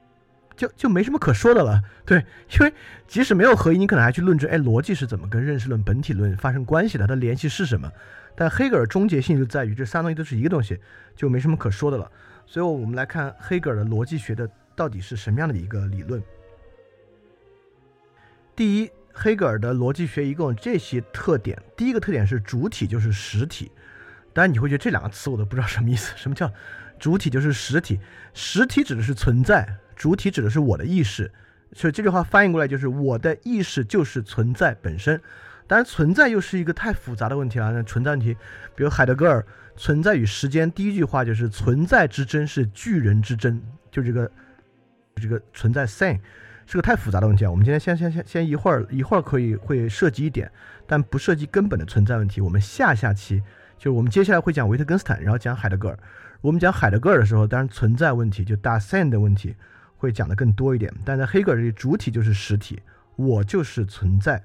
[0.55, 1.82] 就就没什么可说的了。
[2.05, 2.71] 对，因为
[3.07, 7.91] 即使没有合一，你可能还去论证，哎，逻辑是怎么跟认识论、本体论发生关系的，它的联系是什么？
[8.36, 10.80] 但黑格尔终结性就在于这三东西都是一个东西，
[11.15, 12.09] 就没什么可说的了。
[12.45, 16.21] 所以，我们来看黑格尔的逻辑学的到底是什么样的一个理论。
[18.55, 21.61] 第一，黑格尔的逻辑学一共这些特点。
[21.76, 23.71] 第一个特点是主体就是实体。
[24.32, 26.13] 当然你会觉得这两个词我都不知道什么意思。
[26.17, 26.51] 什么叫
[26.99, 27.30] 主体？
[27.30, 27.99] 就是实体，
[28.34, 31.32] 实体指的是存在，主体指的是我的意识。
[31.74, 35.19] 所以这句话翻译过来就是我的意识就是存在本身。
[35.65, 37.71] 当然，存在又是一个太复杂的问题了。
[37.71, 38.36] 那存在问题，
[38.76, 39.39] 比如海德格尔
[39.76, 43.59] 《存在与时间》第一句话就是“存在之争是巨人之争”，
[43.89, 44.30] 就这个
[45.16, 46.20] 这个存在 “sein”
[46.66, 47.51] 是个太复杂的问题啊。
[47.51, 50.51] 我们今天先先先先一会儿一会儿可以会涉及一点，
[50.88, 52.41] 但不涉及根本的存在问题。
[52.41, 53.41] 我们下下期。
[53.76, 55.99] 就是我们接下来会讲维特根斯坦，然后讲海德格尔。
[56.39, 59.53] 我们讲海德格尔的时候，当然存在问题，就大 sen 的问题
[59.97, 60.93] 会讲的更多一点。
[61.03, 62.82] 但在黑格尔这里，主体就是实体，
[63.18, 64.41] 我就是存在。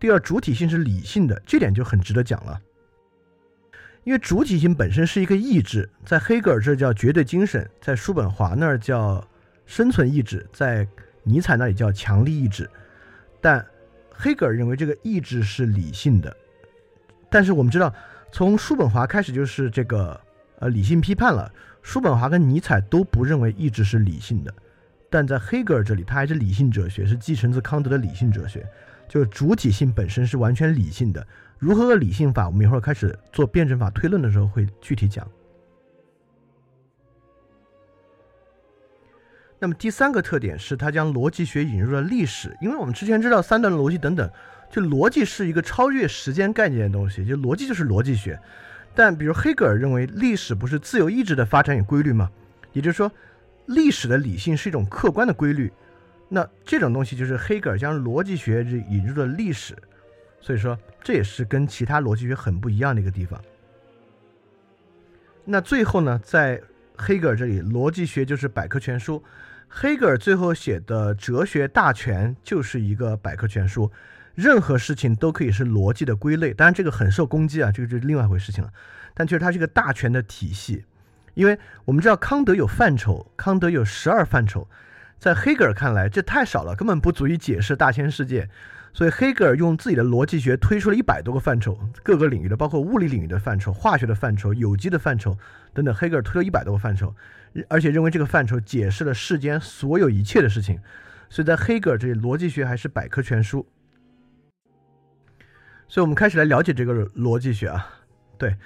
[0.00, 2.58] 第二，主体性是理性的，这点就很值得讲了。
[4.04, 9.22] 因为主体性本身是一个意志，在黑格尔这叫绝对精神，在叔本华那儿叫
[9.66, 10.86] 生存意志，在
[11.22, 12.68] 尼采那里叫强力意志。
[13.40, 13.64] 但
[14.10, 16.36] 黑格尔认为这个意志是理性的，
[17.30, 17.94] 但是我们知道。
[18.32, 20.20] 从叔本华开始就是这个
[20.58, 21.48] 呃理性批判了。
[21.82, 24.52] 叔本华跟尼采都不认为意志是理性的，
[25.08, 28.66] 但在黑格尔这里，他还是理性哲学，是继承自康德的理性哲学，
[29.08, 31.24] 就是主体性本身是完全理性的。
[31.60, 32.46] 如何个理性法？
[32.46, 35.24] 我们一会儿开始做辩证法推论的时候会具体讲。
[39.64, 44.30] 那么第三个特点是他将逻辑学引入了历史，因为我们之前知道三段逻辑等等。
[44.70, 48.38] 就逻辑是一个超越时间概念的东西，就逻辑就是逻辑学。
[48.94, 52.30] 但比如黑格尔认为历史不是自由意志的发展与规律吗？
[52.74, 53.10] 也就是说，
[53.64, 55.72] 历史的理性是一种客观的规律。
[56.28, 59.74] 那这种东西就是黑格尔将逻辑学引入了历史，
[60.42, 63.40] 所以说这也是跟其他逻辑学很不一样的一个地方。
[65.42, 66.60] 那最后呢，在
[66.98, 69.22] 黑格尔这里，逻辑学就是百科全书。
[69.76, 73.90] 黑格尔最后写的《哲学大全》就是一个百科全书。
[74.36, 78.70] 任何事情都可以是逻辑的归类，当然这个很受攻击啊，这个就是另外一回事情了。
[79.14, 80.84] 但确实它是一个大全的体系，
[81.34, 84.68] 因为我们知道康德有范畴，康德有十二范畴，
[85.18, 88.48] 在黑格尔看来这太少了，根本不足以解释大千世界，
[88.92, 95.36] 所以黑格尔用自己的逻辑学推出了一百多个范畴，各个领域的，包括物理领域的范畴、化学的范畴、有机的范畴
[95.72, 97.12] 等等，黑格尔推了一百多个范畴，
[97.68, 100.80] 而且认为这个范畴解释了世间所有一切的事情，
[101.28, 103.66] 所以在黑格尔这里，逻辑学还是百科全书。
[105.86, 107.86] 所以，我们开始来了解这个逻辑学啊。
[108.36, 108.56] 对，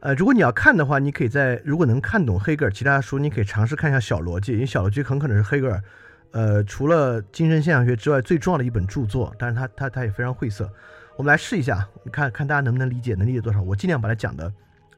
[0.00, 5.82] 呃，如果你要看的话，你可以在如果能看懂黑格尔其他的书，你可以尝试看一下《小逻辑》，因为《小逻辑》很可能是黑格尔，
[6.30, 9.34] 呃，除了精神现象学之外最重要的一本著作。
[9.38, 10.72] 但是它它它也非常晦涩。
[11.16, 13.60] 我们来试一下，看看大家能不能理解，能理解多少？
[13.60, 14.50] 我尽量把它讲的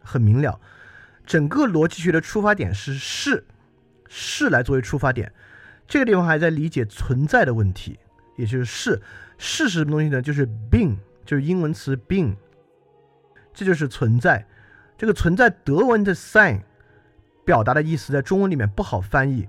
[0.02, 0.60] 很明了。
[1.24, 3.44] 整个逻辑学的出发点是是
[4.08, 5.32] 是来作为出发点，
[5.86, 7.98] 这个地方还在理解存在的问题，
[8.36, 9.02] 也就是是
[9.38, 10.20] 是什么东西呢？
[10.22, 10.96] 就是 being。
[11.24, 12.34] 就是英文词 being，
[13.54, 14.44] 这就是存在。
[14.98, 16.62] 这个存在德文的 sein，
[17.44, 19.48] 表达的意思在中文里面不好翻译，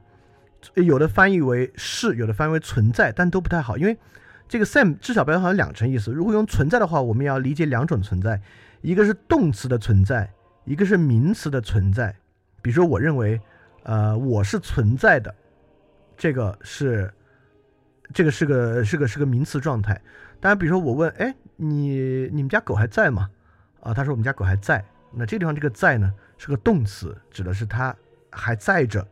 [0.75, 3.97] 有的翻译为是，有的翻译为存在，但都不太好，因为
[4.47, 6.11] 这个 Sam 至少表达有两层意思。
[6.11, 8.39] 如果用存在的话，我们要理解两种存在，
[8.81, 10.31] 一个是动词的存在，
[10.65, 12.15] 一个是名词的存在。
[12.61, 13.39] 比如说，我认为，
[13.83, 15.33] 呃，我是存在的，
[16.17, 17.13] 这个是，
[18.13, 20.01] 这个是个是个是个名词状态。
[20.39, 23.29] 当然，比如说我问，哎，你你们家狗还在吗？
[23.81, 24.83] 啊，他说我们家狗还在。
[25.11, 26.13] 那这个地方这个在呢？
[26.37, 27.95] 是个动词，指的是它
[28.29, 29.07] 还在着。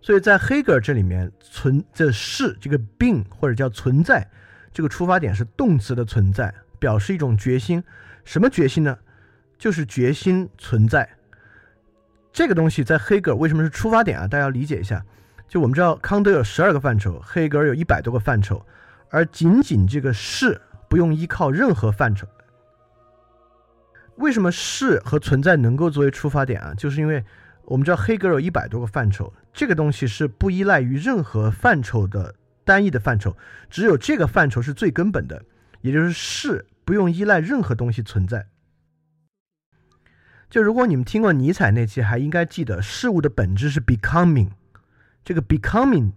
[0.00, 4.26] 所以在黑格尔这里面，存这是这个病或者叫存在，
[4.72, 7.82] 这个出发点是动词的存在，表示一种决心。
[8.24, 8.96] 什么决心呢？
[9.58, 11.08] 就是决心存在。
[12.32, 14.28] 这个东西在黑格尔为什么是出发点啊？
[14.28, 15.04] 大家要理解一下。
[15.48, 18.66] 就我们知道，康德有十二个范畴，黑格尔有一百多个范畴，
[19.10, 22.26] 而仅仅这个是不用依靠任何范畴。
[24.16, 26.74] 为什么是和存在能够作为出发点啊？
[26.74, 27.24] 就是因为
[27.64, 32.34] 我们知道黑格尔有一百多个范畴，这个东西是不依赖于任何范畴的
[32.64, 33.36] 单一的范畴，
[33.70, 35.42] 只有这个范畴是最根本的，
[35.80, 38.46] 也就是是不用依赖任何东西存在。
[40.48, 44.50] 就如果你们听过尼采那期，还应该记得事物的本质是 becoming，
[45.24, 46.12] 这个 becoming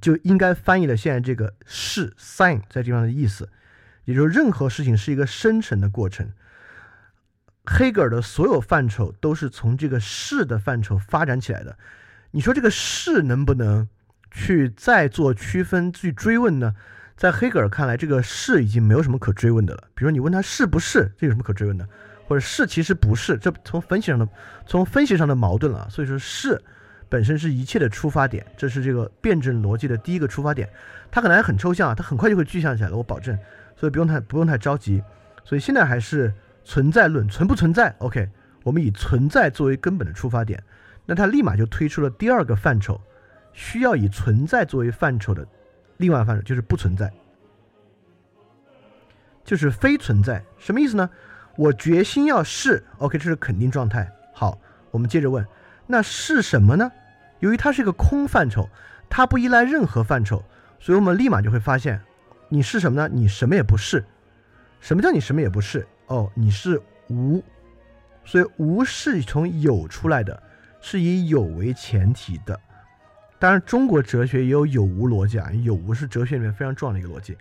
[0.00, 3.48] 就应该翻译了现在这个是 sign 在地方的意思，
[4.04, 6.30] 也就是任何事情是一个生成的过程。
[7.66, 11.76] 黑格尔的所有范畴都是从这个是的范畴发展起来的。
[12.30, 13.88] 你说这个是能不能
[14.30, 16.74] 去再做区分、去追问呢？
[17.16, 19.88] 在黑格尔看来，这个是已经没有什么可追问的了。
[19.94, 21.86] 比如你问他是不是，这有什么可追问的？
[22.30, 24.28] 或者是其实不是，这从分析上的
[24.64, 25.90] 从分析上的矛盾了。
[25.90, 26.62] 所以说，是
[27.08, 30.70] 本身是一切的出发点，这是这个辩证逻辑的第一个出发点。
[31.10, 33.36] 它可能还很抽象啊，它很快就会具象起来了，我保证。
[33.76, 35.02] 所以不用太不用太着急。
[35.44, 36.32] 所以现在还是。
[36.62, 38.28] 存在论存不存在？OK，
[38.62, 40.62] 我们以存在作为根本的出发点，
[41.06, 43.00] 那他立马就推出了第二个范畴，
[43.54, 45.44] 需要以存在作为范畴的
[45.96, 47.10] 另外范畴就是不存在，
[49.42, 50.44] 就是非存在。
[50.58, 51.08] 什么意思呢？
[51.60, 54.10] 我决心要是 OK，这是肯定状态。
[54.32, 54.58] 好，
[54.90, 55.46] 我们接着问，
[55.86, 56.90] 那是什么呢？
[57.40, 58.66] 由于它是一个空范畴，
[59.10, 60.42] 它不依赖任何范畴，
[60.78, 62.00] 所以我们立马就会发现，
[62.48, 63.10] 你是什么呢？
[63.12, 64.02] 你什么也不是。
[64.80, 65.86] 什么叫你什么也不是？
[66.06, 66.80] 哦，你是
[67.10, 67.44] 无，
[68.24, 70.42] 所以无是从有出来的，
[70.80, 72.58] 是以有为前提的。
[73.38, 77.36] 当然，中国哲学也有有无逻辑啊，有无是哲学里面非常重要的一个逻辑。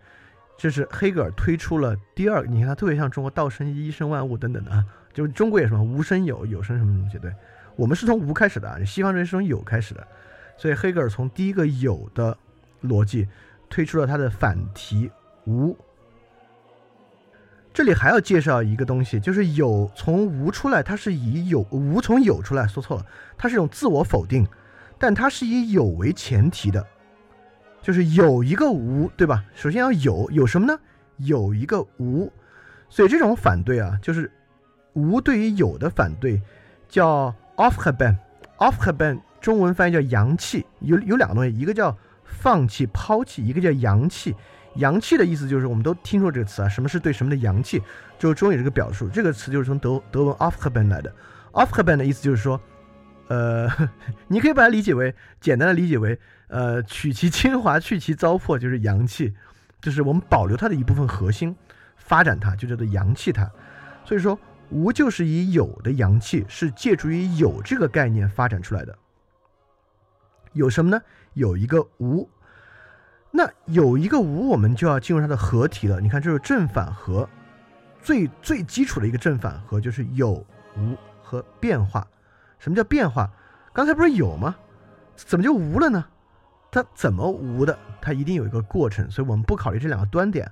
[0.60, 4.84] 这是黑格尔推出了第二，你看他特别像中国道生一，生万物等等的啊，
[5.14, 7.18] 就是中国也什么无生有，有生什么东西？
[7.18, 7.34] 对，
[7.78, 10.06] 我们是从无开始的啊，西方哲学是从有开始的，
[10.58, 12.38] 所以黑格尔从第一个有的
[12.84, 13.26] 逻辑
[13.70, 15.10] 推出了他的反题
[15.46, 15.78] 无。
[17.72, 23.06] 这里还要介绍一个东西，就是有从无出来，它是以有无从有出来，说错了，
[23.38, 24.46] 它是一种自我否定，
[24.98, 26.86] 但它是以有为前提的，
[27.82, 29.44] 就是有一个无，对吧？
[29.56, 30.80] 首先要有，有什么呢？
[31.18, 32.32] 有一个无，
[32.90, 34.32] 所以这种反对啊，就是
[34.94, 36.42] 无对于有的反对，
[36.88, 44.36] 叫 offheben，offheben 中文翻译叫阳气，有有两个东西，一个叫放弃、抛弃，一个叫阳气。
[44.76, 47.82] 阳气的意思就是，我们都听说这个词啊，什么是对什么的阳气，
[48.20, 49.10] 就是中有这个表述。
[49.10, 51.14] 这个词就是从德德文 “aufheben” 来的
[51.52, 52.62] ，“aufheben” 的意思就是说，
[53.28, 53.68] 呃，
[54.30, 56.18] 你可以把它理解为，简单的理解为，
[56.50, 59.34] 呃，取其精华，去其糟粕，就是阳气，
[59.80, 61.56] 就是我们保留它的一部分核心，
[61.96, 63.50] 发展它，就叫做阳气它。
[64.04, 64.38] 所以说，
[64.70, 68.98] 无就是以有的阳气，是借助于有这个概念发展出来的。
[70.54, 71.02] 有什么呢？
[71.34, 72.28] 有一个无。
[73.32, 76.02] 那有一个无，我们就要进入它的合体了。
[76.02, 77.30] 你看，这是正反合，
[78.02, 80.44] 最最基础的一个正反合就是有
[80.76, 82.08] 无和变化。
[82.58, 83.30] 什么叫变化？
[83.72, 84.56] 刚才不是有吗？
[85.16, 86.08] 怎么就无了呢？
[86.72, 87.78] 它怎么无的？
[88.02, 89.10] 它一定有一个过程。
[89.10, 90.50] 所以我们不考虑这两个端点，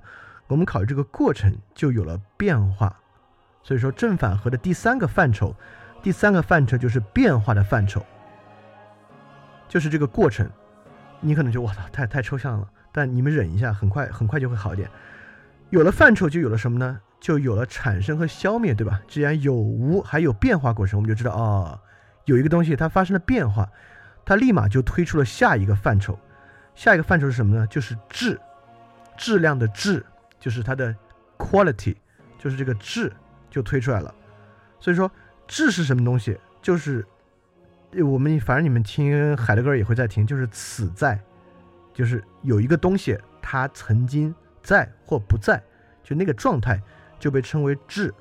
[0.48, 2.96] 我们考虑这个过程就有了变化。
[3.64, 5.56] 所以说正反合的第三个范畴，
[6.02, 8.06] 第三个范畴就是变化的范畴，
[9.68, 10.50] 就是这个过程。
[11.20, 12.68] 你可能就我操，太太抽象了。
[12.92, 14.90] 但你们忍一下，很快很快就会好一点。
[15.70, 17.00] 有了范畴，就有了什么呢？
[17.20, 19.02] 就有了产生和消灭，对吧？
[19.08, 21.80] 既然有无还有变化过程，我们就知道哦，
[22.26, 23.68] 有一个东西它发生了变化，
[24.28, 26.20] 它立马就推出了下一个范畴。
[26.76, 27.66] 下一个范畴是什么呢？
[27.68, 28.40] 就是质，
[29.18, 30.06] 质量的质，
[30.38, 30.94] 就是它的
[31.38, 31.96] quality，
[32.38, 33.12] 就是这个质
[33.50, 34.14] 就推出来了。
[34.80, 35.10] 所以说，
[35.48, 36.38] 质是什么东西？
[36.62, 37.08] 就是。
[38.04, 41.18] 我们反正你们听海德格尔也会在听，就是此在，
[41.94, 45.64] 就是有一个东西它曾经在或不在，
[46.04, 46.80] 就那个状态
[47.18, 48.14] 就被称为质。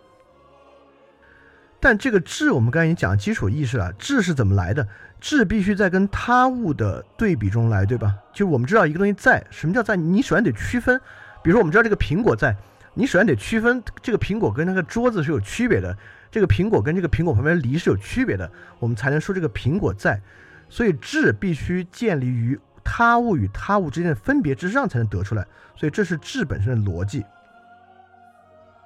[1.81, 4.87] 但这个质，我们刚才已经讲基础意识了，质是怎么来的？
[5.21, 8.15] 质必须在跟他物的对比中来，对吧？
[8.33, 9.97] 就我们知道一个东西在，什么叫在？
[9.97, 11.01] 你首先得区分，
[11.43, 12.57] 比如说我们知道这个苹果在，
[12.95, 15.97] 你首先得区分这个苹果跟那个桌子是有区别的，
[16.31, 20.21] 这个苹果跟这个苹果旁边梨是有区别的，我们才能说这个苹果在。
[20.69, 27.25] 所以质必须建立于他物与他物之间的分别之上才能得出来，所以这是质本身的逻辑。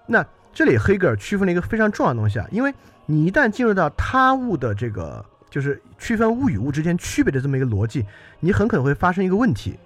[0.07, 2.75] 那这里黑格尔区分了一个非常重要的东西啊，因为
[3.07, 8.07] 你一旦进入到他物的这个，就是区分物与物之间区别的这么一个逻辑，
[8.39, 9.77] 你很可能会发生一个问题，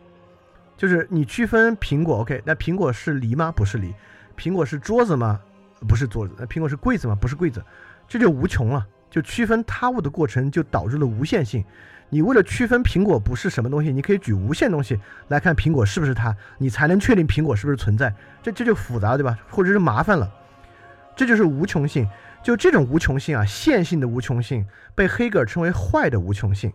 [0.77, 3.51] 就是你区分苹果，OK，那苹果是梨吗？
[3.51, 3.95] 不是梨。
[4.37, 5.41] 苹果是桌子吗？
[5.89, 6.35] 不是桌子。
[6.39, 7.15] 那苹果是柜子吗？
[7.15, 7.65] 不是柜子。
[8.07, 8.87] 这就无穷了。
[9.11, 11.65] 就区分他物的过程就导致了无限性。
[12.11, 18.13] 你为了区分苹果不是什么东西，你可以举无限东西来看苹果是不是它，你才能确定苹果是不是存在。
[18.43, 19.39] 这这就复杂了，对吧？
[19.49, 20.29] 或者是麻烦了。
[21.15, 22.09] 这就是无穷性。
[22.45, 26.71] 就这种无穷性啊，线性的无穷性被黑格尔称为坏的无穷性。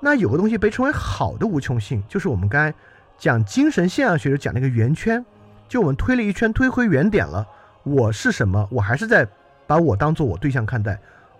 [0.00, 2.76] 那有个东西被称为好的无穷性，就是我们刚才
[3.16, 5.24] 讲精神现象学就讲那个圆圈。
[5.68, 7.46] 就我们推了一圈，推回原点了。
[7.84, 8.68] 我是什么？
[8.70, 9.26] 我还是在
[9.64, 10.98] 把我当做我对象看待。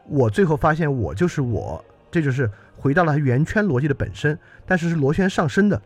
[0.09, 5.83] 我最后发现我就是我，这就是回到了圆圈逻辑的本身，但是是螺旋上升的。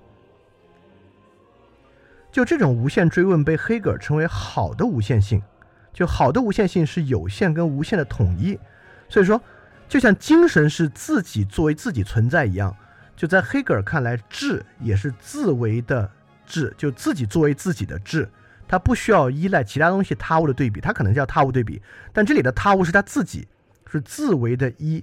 [2.31, 5.43] 就这种无限追问被黑格尔称为好的无限性，
[5.92, 8.58] 就好的无限性是有限跟无限的统一。
[9.08, 9.40] 所以说，
[9.88, 12.74] 就像精神是自己作为自己存在一样，
[13.16, 16.10] 就在黑格尔看来，智也是自为的
[16.46, 18.28] 智，就自己作为自己的智，
[18.68, 21.80] 它不需要依赖其他东西他物的对比，它可能叫他物对比，
[22.12, 23.48] 但这里的他物是他自己。
[23.92, 25.02] 是自为的一，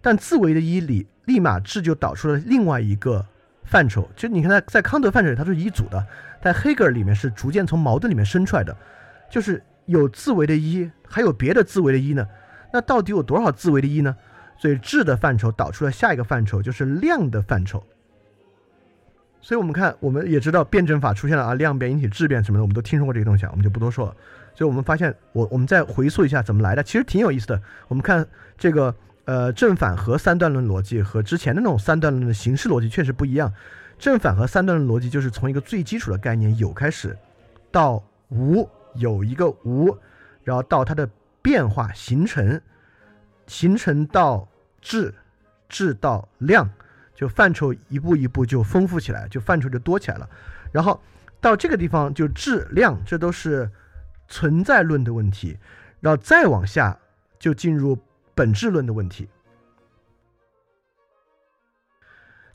[0.00, 3.24] 但自为的一里立马智就导出了另外一个
[3.62, 4.10] 范畴。
[4.16, 6.04] 其实你看，在在康德范畴里它是一组的，
[6.42, 8.76] 在黑格尔里面是逐渐从矛盾里面生出来的，
[9.30, 12.26] 就是有自为的一，还有别的自为的一呢。
[12.72, 14.14] 那到底有多少自为的一呢？
[14.58, 17.82] 所以质的范畴导出了下一个范畴，就是量的范畴。
[19.40, 24.16] 所以我们看，我们也知道辩证法出现了啊，量变引起质变什么的，我们都听说过这个东西啊，我们就不多说了。
[24.54, 27.62] 所以我们发现，我我们再回溯一下怎么来的，其实挺有意思的。
[27.86, 28.26] 我们看
[28.58, 28.94] 这个
[29.24, 33.50] 呃正反和三段论逻辑和之前的那种三段论的形式逻辑确实不一样。
[33.96, 37.16] 正反和三段论逻辑就是从一个最基础的概念有开始，
[37.70, 38.68] 到无
[38.98, 39.98] 有一个无，
[40.44, 41.08] 然后到它的
[41.40, 42.60] 变化形成，
[43.46, 44.46] 形成到
[44.80, 45.14] 质，
[45.68, 46.68] 质到量，
[47.14, 50.28] 就范畴一步一步就丰富起来，就范畴就多起来了。
[50.70, 51.00] 然后
[51.40, 53.70] 到这个地方就质量，这都是。
[54.30, 55.56] 存在论的问题，
[56.00, 56.98] 然后再往下
[57.38, 57.98] 就进入
[58.34, 59.26] 本质论的问题。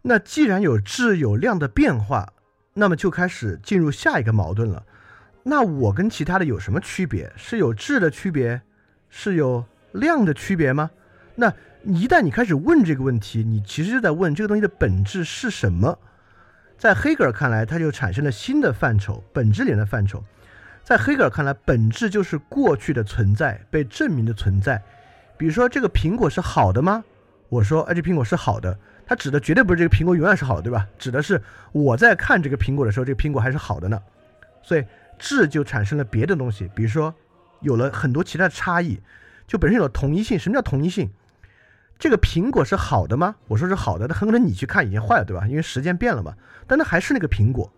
[0.04, 2.32] 那既然有质有量的变化，
[2.76, 4.86] 那么就开始进入下一个矛盾了。
[5.44, 7.32] 那我跟其他的有什么区别？
[7.36, 8.62] 是有质的区别，
[9.10, 10.90] 是有量的区别吗？
[11.36, 11.54] 那
[11.84, 16.00] 一旦你开始问这个问题，你其实就在问这个东西的本质是什么。
[16.78, 20.24] 在黑格尔看来，它就产生了新的范畴，本质里的范畴。
[20.84, 24.82] 在黑格尔看来，本质就是过去的存在被证明的存在。
[25.38, 27.04] 比如说，这个苹果是好的吗？
[27.50, 28.78] 我说，哎，这苹果是好的。
[29.06, 30.88] 它指的绝对不是这个苹果永远是好的，对吧？
[30.98, 31.42] 指的是
[31.72, 34.02] 我在看这个苹果的时候，这个苹果还是好的呢。
[34.62, 34.84] 所以
[35.20, 37.14] 质就产生了别的东西，比如说
[37.62, 39.00] 有了很多其他的差异，
[39.48, 40.38] 就本身有了同一性。
[40.38, 41.12] 什么叫同一性？
[41.98, 43.36] 这个苹果是好的吗？
[43.48, 45.48] 我说是好的，那很可能你去看已经坏了，对吧？
[45.48, 46.36] 因为时间变了嘛。
[46.68, 47.72] 但它还是那个苹果，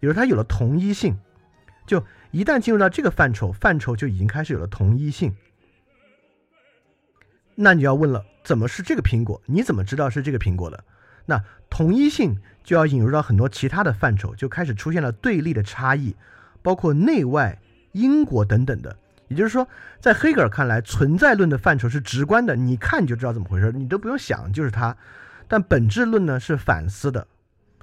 [0.00, 1.18] 比如它有了同一性，
[1.86, 2.04] 就。
[2.32, 5.36] 一旦进入到这个范畴，范畴就已经开始有了同一性。
[7.54, 9.42] 那你要问了，怎么是这个苹果？
[9.44, 10.82] 你怎么知道是这个苹果的？
[11.26, 16.16] 那同一性就要引入到很多其他的范畴，就开始出现了对立的差异，
[16.62, 17.58] 包括内外、
[17.92, 18.96] 因果等等的。
[19.28, 19.66] 也就是说，
[20.00, 24.96] 在黑格尔看来，存在论的范畴是直观的，你看你就知道怎么回事，你都不用想，就是它。
[25.48, 27.26] 但本质论呢是反思的，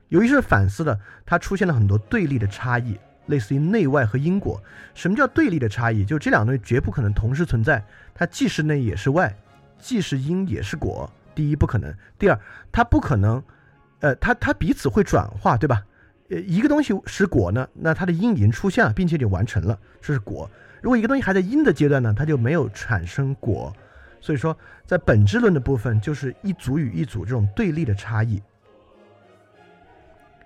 [0.07, 2.97] 由于是反思的，它出现了很多对立的差异。
[3.25, 4.59] 类似于内外和因果，
[4.95, 6.03] 什么叫对立的差异？
[6.03, 7.85] 就这两个东西绝不可能同时存在，
[8.15, 9.35] 它既是内也是外，
[9.77, 11.07] 既是因也是果。
[11.35, 12.39] 第一不可能，第二
[12.71, 13.43] 它不可能，
[13.99, 15.83] 呃，它它彼此会转化，对吧？
[16.29, 20.49] 呃，一个东西是果呢，那它的因已经出现了，并且已经完成了，这是果。
[20.81, 23.73] 如果一个东西还在因的阶段呢，它就没有产生果。
[24.21, 28.41] 所以说，在本质论的部分，就是一组与一组这种对立的差异。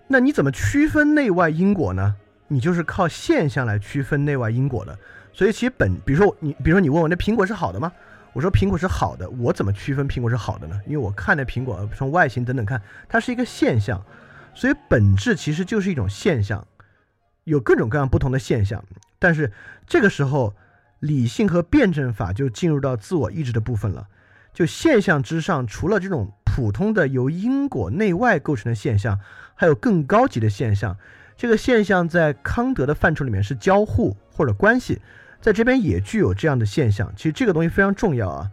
[0.07, 2.15] 那你怎么区分内外因果呢？
[2.47, 4.95] 你就是靠现象来区分内外因果的，
[5.31, 7.91] 所以其实本，比如说你，比如说你问我那苹果是好的吗？
[8.31, 10.79] 我说苹果是好的，我怎么区分苹果是好的呢？
[10.85, 12.79] 因为我看那苹果从外形等等看，
[13.09, 13.99] 它是一个现象，
[14.53, 16.67] 所以本质其实就是一种现象，
[17.43, 18.83] 有各种各样不同的现象。
[19.19, 19.51] 但是
[19.87, 20.55] 这个时候，
[20.99, 24.07] 理性和辩证法就进入到自我意志的部分了。
[24.53, 29.19] 就现象之上，除了这种普通的由因果内外构成的现象，
[29.55, 30.95] 还有更高级的现象。
[31.35, 35.01] 这个现象在康德的范畴里面是交互或者关系，
[35.41, 37.11] 在这边也具有这样的现象。
[37.15, 38.51] 其实这个东西非常重要啊，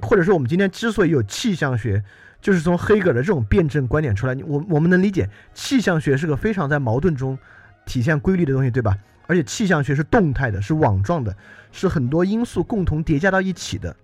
[0.00, 2.04] 或者说我们今天之所以有气象学，
[2.42, 4.36] 就是从黑格尔的这种辩证观点出来。
[4.44, 7.38] 我我们能理解气象学是个非常在矛盾中
[7.86, 8.98] 体现规律的东西，对吧？
[9.28, 11.34] 而且气象学是动态的，是网状的，
[11.70, 13.96] 是很多因素共同叠加到一起的。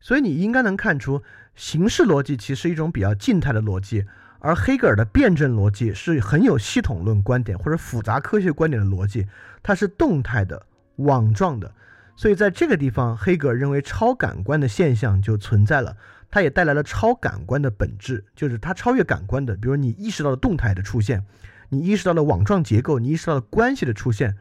[0.00, 1.22] 所以你应该能看出，
[1.54, 4.04] 形式逻辑其实一种比较静态的逻辑，
[4.40, 9.26] 而黑格尔的辩证逻辑是很有系统论观点或者复杂科学观点的逻辑，
[9.62, 10.66] 它是动态的、
[11.04, 11.72] 网状的。
[12.16, 15.96] 所以在这个地方，黑格尔认为超感官的现象就存在了，
[16.30, 21.24] 它也带来了超感官的本质，就是它超越感官的，比如你意识到了动态的出现，
[21.70, 24.36] 你意识到了网状结构，你意识到了关系的出现。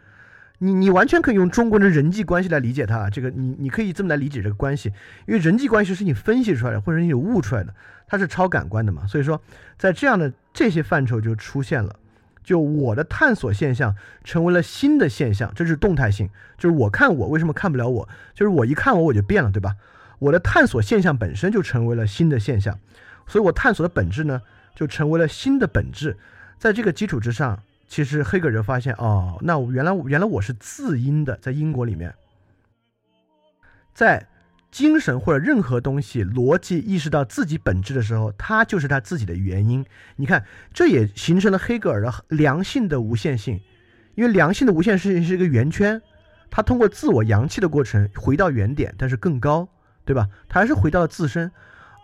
[0.61, 4.89] 你你完全可以用中国人的人际关系来理解它，这个你你可以这么来理解这个关系，
[5.25, 7.73] 因为人际关系是你分析出来的，或者你有悟出来的，
[8.07, 9.07] 它是超感官的嘛。
[9.07, 9.41] 所以说，
[9.77, 11.95] 在这样的这些范畴就出现了，
[12.43, 19.75] 就我的探索现象成为了新的现象，这是动态性，就是我看我为什么看不了我，就是我一看我我就变了，对吧？
[20.19, 22.79] 我的探索现象本身就成为了新的现象，
[23.27, 24.41] 所以我探索的本质呢
[24.75, 26.17] 就成为了新的本质，
[26.57, 27.59] 在这个基础之上。
[27.87, 32.13] 其实黑格尔发现，哦，那原来原来我是自因的，在英国里面，
[33.95, 34.27] 在
[34.71, 39.85] 精神或者任何东西逻辑意识到自己本质的时候，它就是它自己的原因。
[40.15, 43.59] 你看，这也形成了黑格尔的良性的无限性，
[44.15, 46.01] 因为良性的无限性是一个圆圈，
[46.51, 49.67] 它通过自我扬弃的过程回到原点，但是更高，
[50.05, 50.27] 对吧？
[50.47, 51.51] 它还是回到了自身。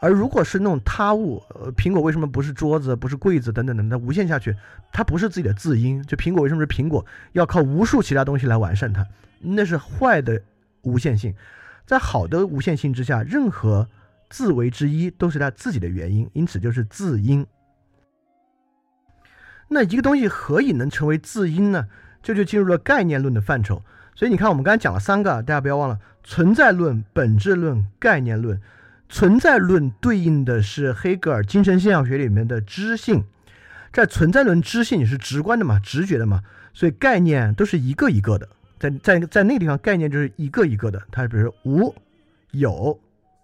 [0.01, 4.55] 而如果是那种他物，呃，苹果为什么不是桌子，不是柜子等等等等，无限下去，
[4.91, 6.03] 它不是自己的自因。
[6.03, 9.07] 就苹果为什么是苹果，要靠无数其他东西来完善它，
[9.39, 10.39] 那是坏的
[10.81, 11.33] 无限性。
[11.85, 13.87] 在好的无限性之下，任何
[14.29, 17.45] 自为之一都是它自己的原因，因此就是自因。
[19.67, 21.87] 那一个东西何以能成为自因呢？
[22.21, 23.83] 这就进入了概念论的范畴。
[24.15, 28.61] 所以你看，我们刚才讲了三个，大家不要忘了：存在论、本质论、概念论。
[29.07, 33.23] 存在论对应的是黑格尔精神现象学里面的知性，
[33.93, 36.41] 在存在论知性也是直观的嘛，直觉的嘛，
[36.73, 38.49] 所以概念都是一个一个的，
[38.79, 41.93] 在在在那个地方概念就是一个一个的，它比如无、
[42.51, 42.99] 有、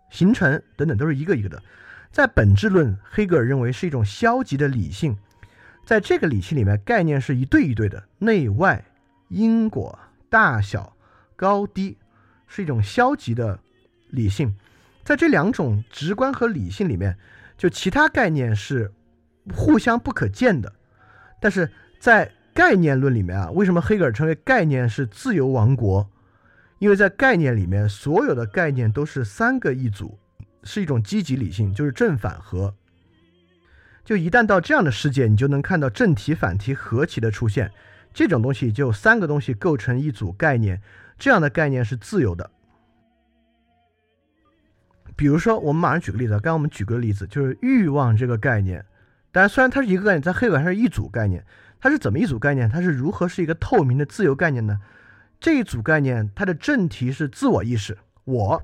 [0.10, 1.62] 形成等等都是一个一个的。
[2.12, 5.18] 在本质论，黑格尔认为是一种消极的理性，
[5.86, 8.84] 在这个理性里面，概念是一对一对的，内外、
[9.30, 9.98] 因果、
[10.30, 10.94] 大小、
[11.38, 11.98] 高低，
[12.48, 13.58] 是一种消极的
[14.10, 14.54] 理性。
[15.04, 17.18] 在这两种直观和理性里面，
[17.58, 18.92] 就其他概念是
[19.56, 20.72] 互相不可见的。
[21.40, 26.10] 但是在概念论里面啊，为什么黑格尔称为概念是自由王国？
[26.80, 30.18] 因为在概念里面，所有的概念都是三个一组，
[30.64, 32.74] 是一种积极理性，就是正反合。
[34.04, 37.72] 就一旦到这样的世界，你就能看到正题、反题、合题的出现。
[38.14, 40.82] 这种东西就三个东西构成一组概念，
[41.18, 42.50] 这样的概念是自由的。
[45.16, 46.32] 比如说，我们马上举个例子。
[46.34, 48.84] 刚刚我们举个例子，就是欲望这个概念。
[49.32, 51.46] 当然，虽然它是一个概念，在黑格尔上是一组概念。
[51.82, 52.70] 它是怎么一组概念？
[52.70, 54.80] 它是如何是一个透明的自由概念呢？
[55.40, 58.62] 这一组概念，它的正题是自我意识，我；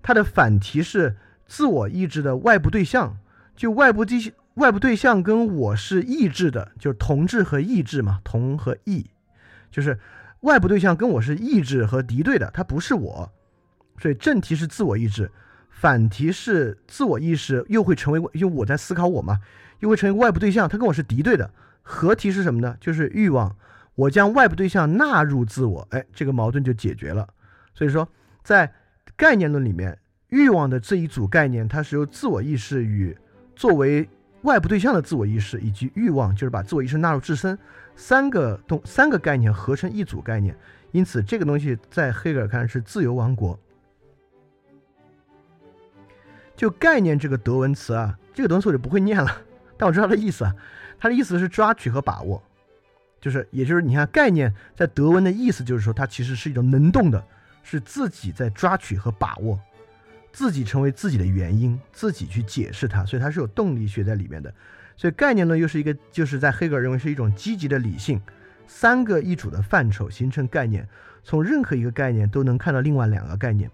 [0.00, 3.18] 它的反题是自我意志的外部对象，
[3.56, 9.06] 就外部对外部对象跟我是意志的，就是同质和异质嘛，同和异，
[9.70, 9.98] 就是
[10.42, 13.32] 外部对象跟我是意志和敌对的，它不是我。
[13.98, 15.30] 所以正题是自我意志。
[15.70, 19.40] 反题是自我意识又会成为，因为我在思考我嘛，
[19.80, 21.50] 又会成为外部对象，他跟我是敌对的。
[21.82, 22.76] 合题是什么呢？
[22.80, 23.54] 就是欲望，
[23.94, 27.28] 我将外部对象纳入自我，哎，这个矛盾就解决了。
[27.74, 28.08] 所以说，
[28.42, 28.72] 在
[29.16, 29.98] 概念论里面，
[30.28, 33.16] 欲望的这一组概念，它是由自我意识与
[33.54, 34.08] 作为
[34.42, 37.58] 外部对象的自我意识，以及欲望，就是把自我意识纳入自身，
[37.94, 40.56] 三个东三个概念合成一组概念。
[40.90, 43.58] 因此，这个东西在黑格尔看是自由王国。
[46.54, 49.42] 就概念这个德文词啊，这个东西我就不会念了，
[49.76, 50.54] 但我知道它的意思啊，
[51.02, 52.40] 它的意思是抓取和把握，
[53.20, 57.20] 就是，也就是你看概念在德文的意思就是说，它其实是一种能动的，
[57.64, 59.58] 是自己在抓取和把握，
[60.32, 64.54] 自己成为自己的原因，自己去解释它，所以它是有动力学在里面的。
[64.96, 68.22] 所以概念论又是一个，就是在黑格尔认为是一种积极的理性，
[68.68, 70.88] 三个一组的范畴形成概念，
[71.24, 73.68] 从任何一个概念都能看到另外两个概念。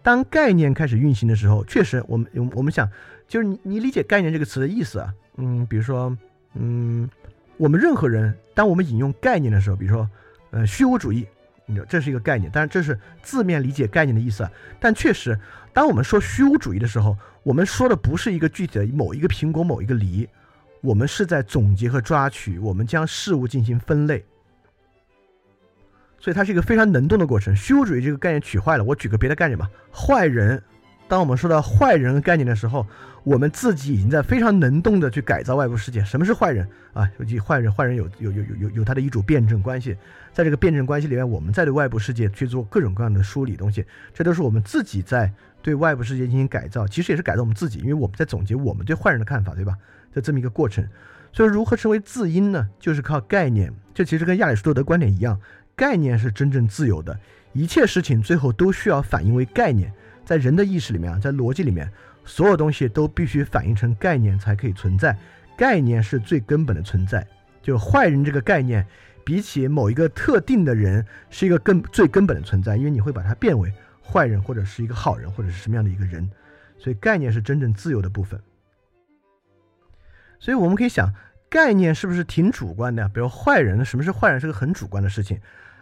[0.00, 2.88] 当概念开始运行的时候，确实，我们我们想，
[3.26, 6.16] 就是你你理解概念这个词的意思啊，嗯，比如说，
[6.54, 7.08] 嗯，
[7.56, 10.08] 我们任何人，当我们引用概念的时候，比如说，
[10.50, 11.26] 呃，虚无主义，
[11.66, 14.48] 你这是一个概念，但是这是字面理解概念的意思。
[14.80, 15.38] 但确实，
[15.72, 20.28] 当我们说虚无主义的时候，我们说的不是一个具体的某一个苹果、某一个梨，
[20.80, 24.24] 我们是在总结和抓取，我们将事物进行分类。
[26.20, 27.54] 所以它是一个非常能动的过程。
[27.54, 30.62] 虚无主义这个概念取坏了，我举个别的概念吧，坏人。
[31.06, 32.86] 当我们说到坏人概念的时候，
[33.28, 36.02] 我们自己已经在非常能动的去改造外部世界。
[36.02, 37.06] 什么是坏人啊？
[37.18, 39.94] 尤其坏人，坏人有有有有有有他的一组辩证关系，
[40.32, 43.84] 在这个辩证关系里面，我们在对外部世界去做各种各样的梳理东西，
[44.14, 45.30] 这都是我们自己在
[45.60, 49.76] 对外部世界进行改造，其实也是改造我们自己，因为我们在总结我们对坏人的看法，对吧？
[50.10, 50.82] 在这么一个过程，
[51.30, 52.66] 所以如何成为自因呢？
[52.78, 53.70] 就是靠概念。
[53.92, 55.38] 这其实跟亚里士多德观点一样，
[55.76, 57.20] 概念是真正自由的，
[57.52, 59.92] 一切事情最后都需要反映为概念。
[60.24, 61.90] 在人的意识里面啊，在逻辑里面，
[62.28, 65.16] 所有东西都必须反映成概念才可以存在。
[65.56, 67.26] 概念是最根本的存在。
[67.62, 68.86] 就坏人这个概念，
[69.24, 73.72] 比起某一个特定的人，是一个更最根本的存在，因为你会把它变为
[74.02, 76.30] 坏人，或者是一个好人，或者是什么样的一个人。
[76.78, 78.38] 所以概念是真正自由的部分。
[80.38, 81.12] 所以我们可以想，
[81.48, 83.08] 概念是不是挺主观的？
[83.08, 85.40] 比如坏人，什么是坏人，是个很主观的事情。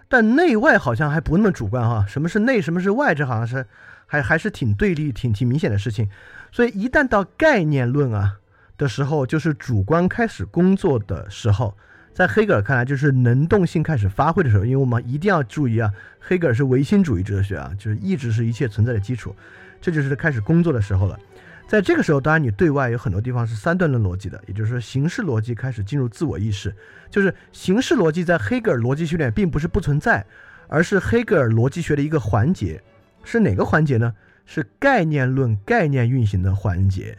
[0.09, 2.06] 但内外好像还不那么主观哈。
[2.09, 3.66] 什么是内，什么是外，这好像是。
[4.09, 6.09] 还还是挺对立、挺挺明显的事情，
[6.57, 8.39] 所以一旦到概念论啊
[8.78, 11.77] 的时候，就是主观开始工作的时候，
[12.15, 14.65] 在黑格尔看来，就是能动性开始发挥的时候。
[14.65, 19.37] 因为我们一定要注意啊，黑格尔是唯心主义哲学啊，就是意志是一切存在的基础，
[19.83, 21.20] 这就是开始工作的时候了。
[21.69, 26.74] 在这个时候，当然你对外有很多地方是三段论逻辑的，也就是说形式逻辑开始进入自我意识，
[27.11, 30.24] 就是形式逻辑在黑格尔逻辑学里并不是不存在，
[30.69, 32.83] 而是黑格尔逻辑学的一个环节。
[33.24, 34.15] 是哪个环节呢？
[34.47, 37.18] 是概念论概念运行的环节。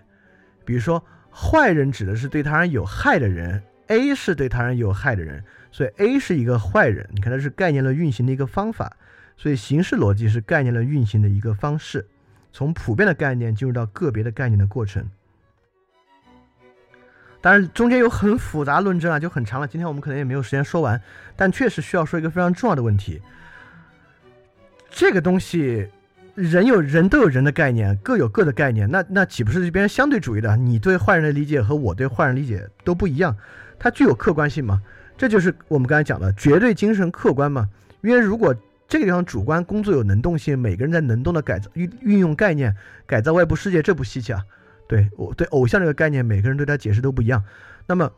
[0.65, 7.07] 比如说，坏人指的是对他人有害的人，A 是对他人有害的人，所以 A 是一个坏人。
[7.13, 8.97] 你看，它是概念论运行的一个方法。
[9.37, 12.07] 所以，形式逻辑是概念论运行的一个方式，
[12.51, 15.07] 从普遍的概念进入到个别的概念的过程。
[17.39, 19.67] 当然，中间有很复杂论证啊，就很长了。
[19.67, 20.99] 今天我们可能也没有时间说完，
[21.35, 23.21] 但确实需要说一个非常重要的问题。
[24.89, 25.87] 这个东西。
[26.37, 30.55] 人有人都有人的概念，各有各的概念，那那岂不是这边相对主义的？
[30.55, 33.35] 你对坏人的理解和我对坏人理解都不一样，
[33.79, 34.79] 它具有客观性吗？
[35.17, 37.67] 这就是我们刚才讲的绝对精神客观嘛。
[38.01, 38.55] 因为如果
[38.87, 42.75] 这个地方主观工作有能动性，每个人在能动的改造运运用概念
[43.07, 44.43] 改造外部世界，这不稀奇啊。
[44.87, 47.43] 对我对偶像这个概念，每个人对他解释都不一样。
[47.87, 48.11] 那么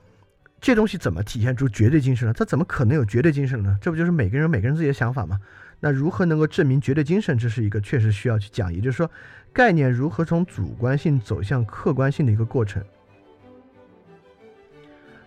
[0.59, 2.33] 这东西怎么体现出绝对精神呢？
[2.37, 3.77] 它怎么可能有绝对精神呢？
[3.81, 5.39] 这不就是每个人每个人自己的想法吗？
[5.79, 7.37] 那如何能够证明绝对精神？
[7.37, 9.09] 这是一个确实需要去讲，也就是说，
[9.53, 12.83] 概念如何从主观性走向客观性的一个过程。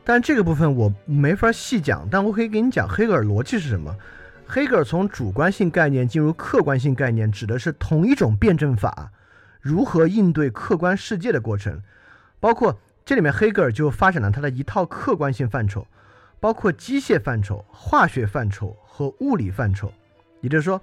[0.05, 3.97] 但这个部分我没法细讲，但我可以给你讲黑格尔逻辑是什么。
[4.47, 9.11] 黑格尔从主观性概念进入客观性概念，指的是同一种辩证法
[9.61, 11.81] 如何应对客观世界的过程。
[12.41, 15.87] 包括这里面，黑格尔就发展了他的一套客观性范畴，
[16.41, 19.91] 包括机械范畴、化学范畴和物理范畴。
[20.43, 20.83] 也就是说，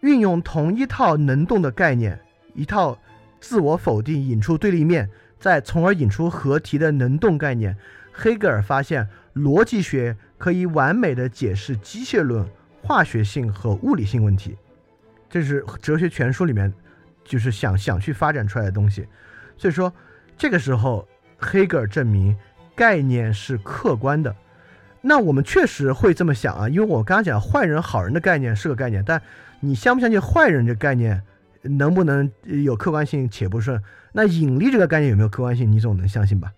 [0.00, 2.20] 运用同一套能动的概念，
[2.54, 2.98] 一套
[3.40, 5.08] 自我否定引出对立面，
[5.40, 7.74] 再从而引出合题的能动概念。
[8.12, 12.46] 黑格尔发现，逻辑学可以完美的解释机械论、
[12.82, 14.56] 化学性和物理性问题。
[15.30, 16.72] 这是哲学全书里面
[17.24, 19.06] 就是想想去发展出来的东西。
[19.56, 19.92] 所以说，
[20.36, 21.06] 这个时候
[21.38, 22.36] 黑格尔证明
[22.74, 24.34] 概念是客观的。
[25.08, 29.22] 那我们确实会这么想啊，因为我刚刚讲坏人好人的概念是个概念，但
[29.60, 31.22] 你相不相信坏人这概念
[31.62, 33.30] 能不能有客观性？
[33.30, 33.80] 且不顺。
[34.10, 35.70] 那引力这个概念有没有客观性？
[35.70, 36.52] 你总能相信吧？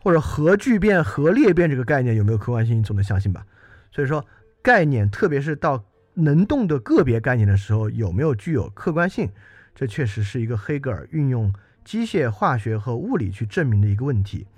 [0.00, 2.80] 或者核聚变、核裂变这个概念有没有客观性？
[2.80, 3.46] 你总能相信吧？
[3.92, 4.26] 所以说，
[4.60, 5.84] 概念特别是到
[6.14, 9.30] 能动的个别概念的时候，有没有具有客观性？
[9.72, 11.54] 这确实是一个黑格尔运用
[11.84, 14.48] 机械、化学和物理去证明的一个问题。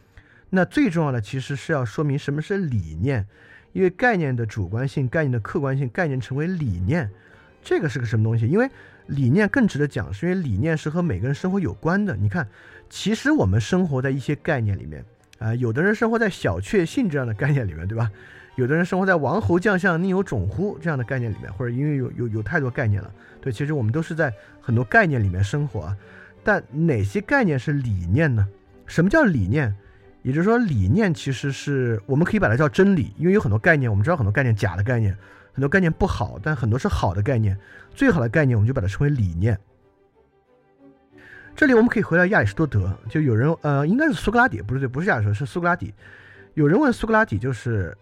[0.54, 3.26] 那最重要的其实是要说明什么是理念，
[3.72, 7.10] 因为概念的主观性、概念的客观性、概念成为理念，
[7.62, 8.46] 这个是个什么东西？
[8.46, 8.70] 因为
[9.06, 12.16] 理念更值得讲，是因为理念是和每个人生活有关的。
[12.16, 12.46] 你看，
[12.88, 15.04] 其实我们生活在一些概念里面
[15.38, 18.10] 啊，有的人生活在小确幸这样的概念里面，对吧？
[18.56, 25.96] 有的人生活在王侯将相宁有种乎这样的概念里面，或者因为有有有太多概念了，对，其实我们都是在很多概念里面生活啊。
[26.44, 28.46] 但哪些概念是理念呢？
[28.86, 29.74] 什么叫理念？
[30.24, 35.14] 也就是说，理念其实是我们可以把它叫真理，因为有很多概念，我们知道很多概念假的概念，
[35.52, 37.54] 很多概念不好，但很多是好的概念。
[37.94, 39.60] 最好的概念，我们就把它称为理念。
[41.54, 45.92] 这里我们可以回到亚里士多德，就有人呃，应该是苏格拉底，不是对，不是亚里士多德，是苏格拉底。
[46.54, 47.94] 有人问苏格拉底，就是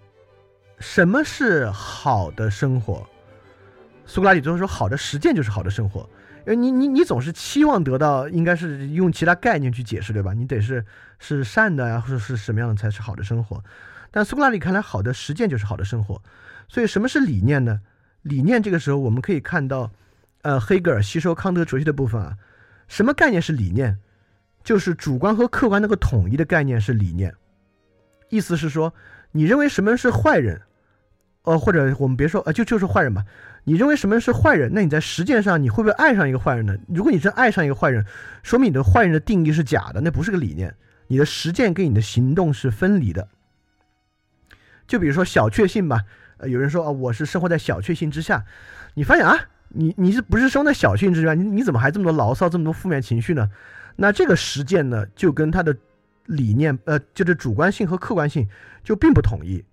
[0.79, 3.05] 什么是好的生活？
[4.07, 6.09] 苏格拉底最后说，好的实践就是好的生活。
[6.47, 10.33] 因为，你你你总是期望得到，应该是用其他概念去解释，对吧？
[10.33, 10.85] 你得是
[11.19, 13.63] 是善的呀，或者是什么样的才是好的生活？
[14.11, 16.21] 但苏格拉底看来，好的实践就是好的生活。
[16.69, 17.81] 所以什么是理念呢？
[18.23, 19.91] 理念这个时候我们可以看到，
[20.43, 22.37] 呃，黑格尔吸收康德哲学的部分啊，
[22.89, 23.99] 什么概念是理念？
[24.65, 27.35] 就是主观和客观那个统一的概念是理念。
[28.29, 28.95] 意思是说，
[29.33, 30.63] 你认为什么人是坏人？
[31.45, 33.25] 呃，或者我们别说，呃，就就是坏人吧。
[33.65, 34.73] 你认为什么是坏人？
[34.75, 36.77] 那你在实践上你会不会爱上一个坏人呢？
[36.89, 38.05] 如果你真爱上一个坏人，
[38.43, 40.75] 说明你的坏人的定义是假的，那不是个理念。
[41.09, 43.29] 你的实践跟你的行动是分离的。
[44.87, 46.03] 就比如说小确幸吧，
[46.39, 48.45] 呃，有人说啊，我是生活在小确幸之下，
[48.95, 49.37] 你发现啊，
[49.69, 51.35] 你你是不是生在小确幸之下？
[51.35, 53.51] 你你怎么还这么多牢骚，这么多负面情绪呢？
[53.97, 55.77] 那这个实践呢，就跟他的
[56.27, 58.49] 理念，呃，就是主观性和客观性
[58.83, 59.65] 就并不统一。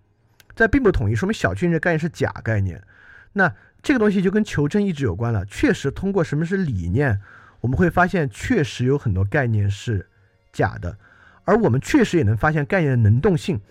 [0.60, 2.84] 在并不统一，说明小确幸这概念是假概念。
[3.32, 5.46] 那这个东西就跟求真意志有关了。
[5.46, 7.22] 确实，通过什么是理念，
[7.62, 10.10] 我们会发现确实有很多概念是
[10.52, 10.98] 假的，
[11.46, 13.62] 而我们确实也能发现概念的能动性。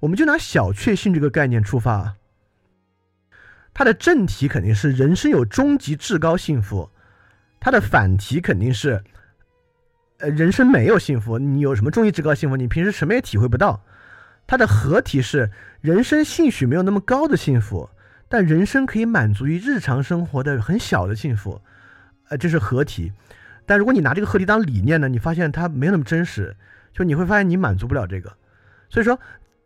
[0.00, 2.14] 我们就拿小确幸这个概念出发，
[3.74, 6.88] 它的正题肯定是人生有终极至高幸福，
[7.60, 9.04] 它的反题肯定是，
[10.20, 12.56] 呃，人生没有幸福，你有什么终极至高幸福？
[12.56, 13.82] 你平时什么也体会不到。
[14.48, 17.88] 它的合题是人生兴许没有那么高的幸福。
[18.30, 21.62] 但人生可以满足于日常生活的很小的幸福，
[22.28, 23.10] 呃，这是合体。
[23.64, 26.54] 但如果你拿这个合体当理念呢，你发现它没有那么真实，
[26.92, 28.36] 就你会发现你满足不了这个。
[28.90, 29.18] 所以说，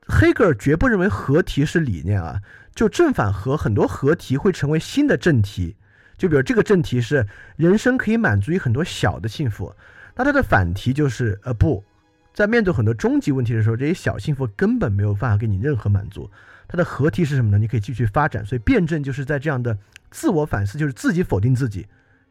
[0.07, 2.41] 黑格尔绝不认为合题是理念啊，
[2.73, 5.75] 就正反合很多合题会成为新的正题。
[6.17, 7.27] 就比如这个正题是
[7.57, 9.75] 人生可以满足于很多小的幸福，
[10.15, 11.85] 那它的反题就是呃不，
[12.33, 16.31] 在面对很多终极问题的时候，这些小幸福根本没有办法给你任何满足。
[16.67, 17.59] 它的合题是什么呢？
[17.59, 19.77] 你可以继续发展，所以辩证就是在这样的
[20.11, 21.87] 自我反思，就是自己否定自己，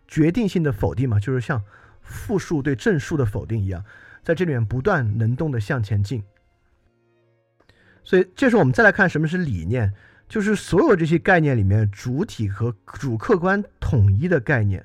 [0.07, 1.61] 决定性的否定嘛，就是像
[2.01, 3.85] 负数对正数的否定一样，
[4.23, 6.23] 在这里面不断能动的向前进。
[8.03, 9.93] 所以这时候我们再来看什么是理念，
[10.27, 14.83] 就是所有这些概念里面主体和主客观统一的概念，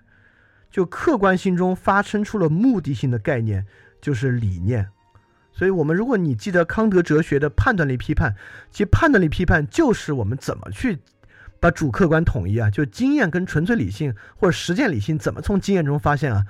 [0.71, 3.65] 就客观心中发生出了目的性的概念，
[4.03, 4.91] 就是理念。
[5.59, 8.37] 所以，我们如果你记得康德哲学的判断力批判，
[8.71, 10.99] 其实判断力批判就是我们怎么去
[11.59, 16.45] 把主客观统一啊，就经验跟纯粹理性或者实践理性怎么从经验中发现啊？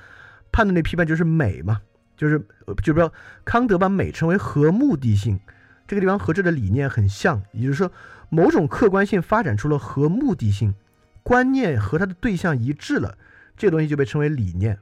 [0.51, 1.83] 判断力批判就是美嘛，
[2.17, 2.37] 就是
[2.83, 3.09] 就比如
[3.45, 5.39] 康德把美称为和目的性，
[5.87, 7.93] 这个地方和这个理念很像，也就是说
[8.29, 10.75] 某种客观性发展出了和目的性
[11.23, 13.17] 观念和它的对象一致了，
[13.57, 14.81] 这个东西就被称为理念。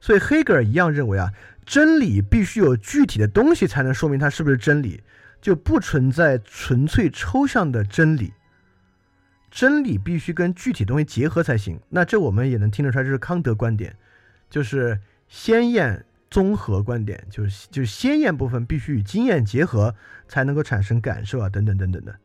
[0.00, 1.30] 所以黑格尔一样认为啊。
[1.66, 5.02] 真理必须有具体的东西才能说明它是不是真理，
[5.40, 8.32] 就不存在纯粹抽象的真理。
[9.50, 11.78] 真理必须跟具体东西结合才行。
[11.90, 13.96] 那这我们也能听得出来，这是康德观点，
[14.50, 19.94] 就是先验综合观点，就是就是先验部分必须与经验结合
[20.26, 22.16] 才能够产生感受啊，等等等等的。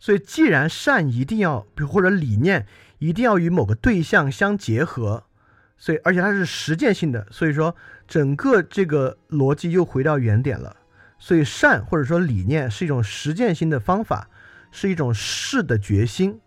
[0.00, 2.66] 所以，既然善一定要，或者理念
[2.98, 5.27] 一定要与某个对象相结合。
[5.78, 7.74] 所以，而且它是实践性的，所以说
[8.06, 10.76] 整个这个逻辑又回到原点了。
[11.20, 14.28] 所以，善或者说理念是一种实践性的方法，
[14.70, 16.40] 是一种试的决心。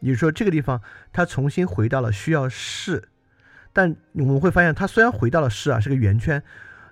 [0.00, 0.80] 也就是说，这个地方
[1.12, 3.08] 它重新回到了需要试，
[3.72, 6.42] 但我们会发现，它虽然回到了试啊，是个圆圈。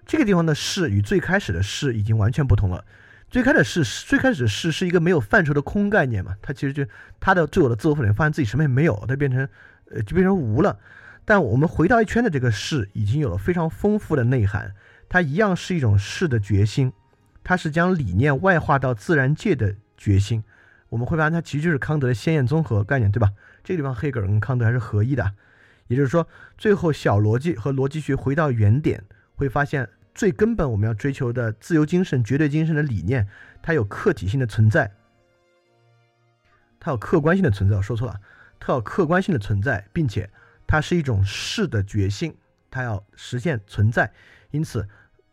[0.05, 2.85] 这个地方的试与最开始的试已经完全不同了。
[3.29, 6.85] 最开始试，最开始试是一个没有范畴的空概念嘛，它其实就
[7.19, 9.49] 它的最有的自我否定，发现自己什么也没有，它变成
[9.91, 10.79] 呃就变成无了。
[11.29, 14.73] 但我们回到一圈的这个是已经有了非常丰富的内涵，
[15.09, 16.93] 它一样是一种是的决心，
[17.43, 20.45] 它是将理念外化到自然界的决心。
[20.89, 23.33] 我们会发现它其实就是康德的先验综合概念，对吧？
[23.65, 25.33] 这个地方黑格尔跟康德还是合一的，
[25.89, 29.03] 也就是说，最后小逻辑和逻辑学回到原点，
[29.35, 33.27] 会发现最根本我们要追求的自由精神、绝对精神的理念，
[33.61, 34.93] 它有客体性的存在，
[36.79, 37.77] 它有客观性的存在。
[37.77, 38.21] 我说错了，
[38.61, 40.31] 它有客观性的存在，并且。
[40.67, 42.35] 它是一种是的觉性，
[42.71, 44.11] 它要实现存在，
[44.51, 44.87] 因此，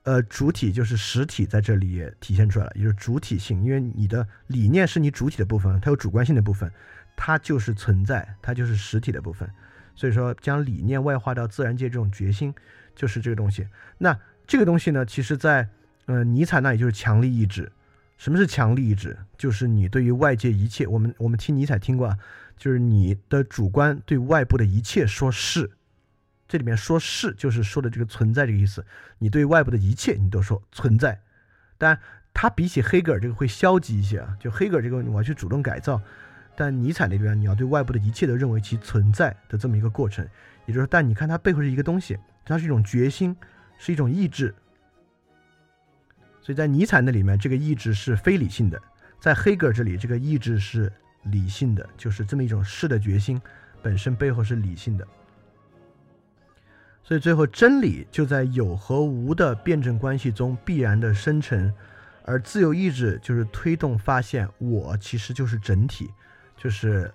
[0.04, 3.64] 呃，主体就是实体，在这里也体现出来了，也就是主体性。
[3.64, 6.72] 因为你的理念是你主体的部分，它有主观性的部分，
[7.16, 9.50] 它就是存在，它就是实体的部分。
[9.96, 12.54] 所以说，将理念外化到自然界，这种决心
[12.96, 13.68] 就是这个东西。
[13.98, 15.68] 那这个东西呢，其实在
[16.06, 17.72] 呃尼采那里就是强力意志。
[18.18, 19.18] 什么是强力意志？
[19.38, 22.18] 就是你对于外界一切，我们我们听尼采听过啊。
[22.64, 25.70] 就是你的主观对外部的一切说是，
[26.48, 28.86] 这里面说是就是说的这个存在这个意思。
[29.18, 31.20] 你对外部的一切你都说存在，
[31.78, 32.00] 但
[32.34, 36.02] 他比起黑格尔这个会消极一些啊，就黑格尔这个我要去主动改造，
[36.56, 40.26] 但尼采那边你要对外部的一切都认为其存在的这么一个过程，
[40.66, 43.36] 也就是说，但你看它背后是一个东西，它是一种决心，
[43.78, 44.56] 是一种意志。
[46.40, 48.80] 所以在尼采那里面，这个意志是非理性的；
[49.20, 50.90] 在黑格尔这里，这个意志是
[51.24, 53.42] 理性的，就是这么一种事的决心
[53.82, 55.08] 本身背后是理性的。
[57.04, 61.72] 所以最后，真理就在有和无的辩证关系中必然的生成。
[62.26, 66.10] 而自由意志就是推动发现，我其实就是整体，
[66.56, 67.14] 就是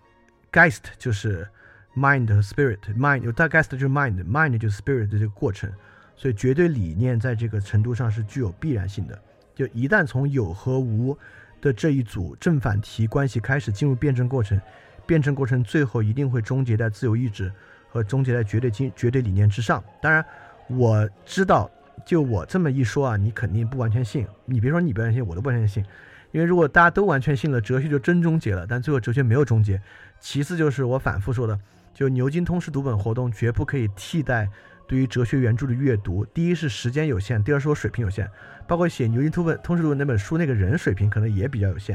[0.52, 1.48] Geist 就是
[1.96, 5.72] mind 和 spirit，mind 有大 Geist 就是 mind，mind 就是 spirit 的这个过程。
[6.14, 9.18] 所以绝对理念在这个程度上是具有必然性的。
[9.54, 11.16] 就一旦从有和无
[11.60, 14.60] 的这一组正反题关系开始进入辩证过程，
[15.06, 17.52] 辩证过程最后一定会终结在自由意志
[17.88, 19.82] 和终结在绝对经绝对理念之上。
[20.00, 20.24] 当然，
[20.68, 21.70] 我知道。
[22.06, 24.24] 就我这么一说啊，你肯定不完全信。
[24.46, 25.84] 你别说你不完全信，我都不完全信。
[26.30, 28.64] 因为如果大家都完全信了，哲学就真终结了。
[28.66, 29.82] 但最后哲学没有终结。
[30.20, 31.58] 其次就是我反复说的，
[31.92, 34.48] 就牛津通识读本活动绝不可以替代
[34.88, 36.24] 对于哲学原著的阅读。
[36.24, 38.28] 第一是时间有限，第二是我水平有限。
[38.66, 41.94] 包括写牛津通本通识读那本书那个人水平可能也比较有限，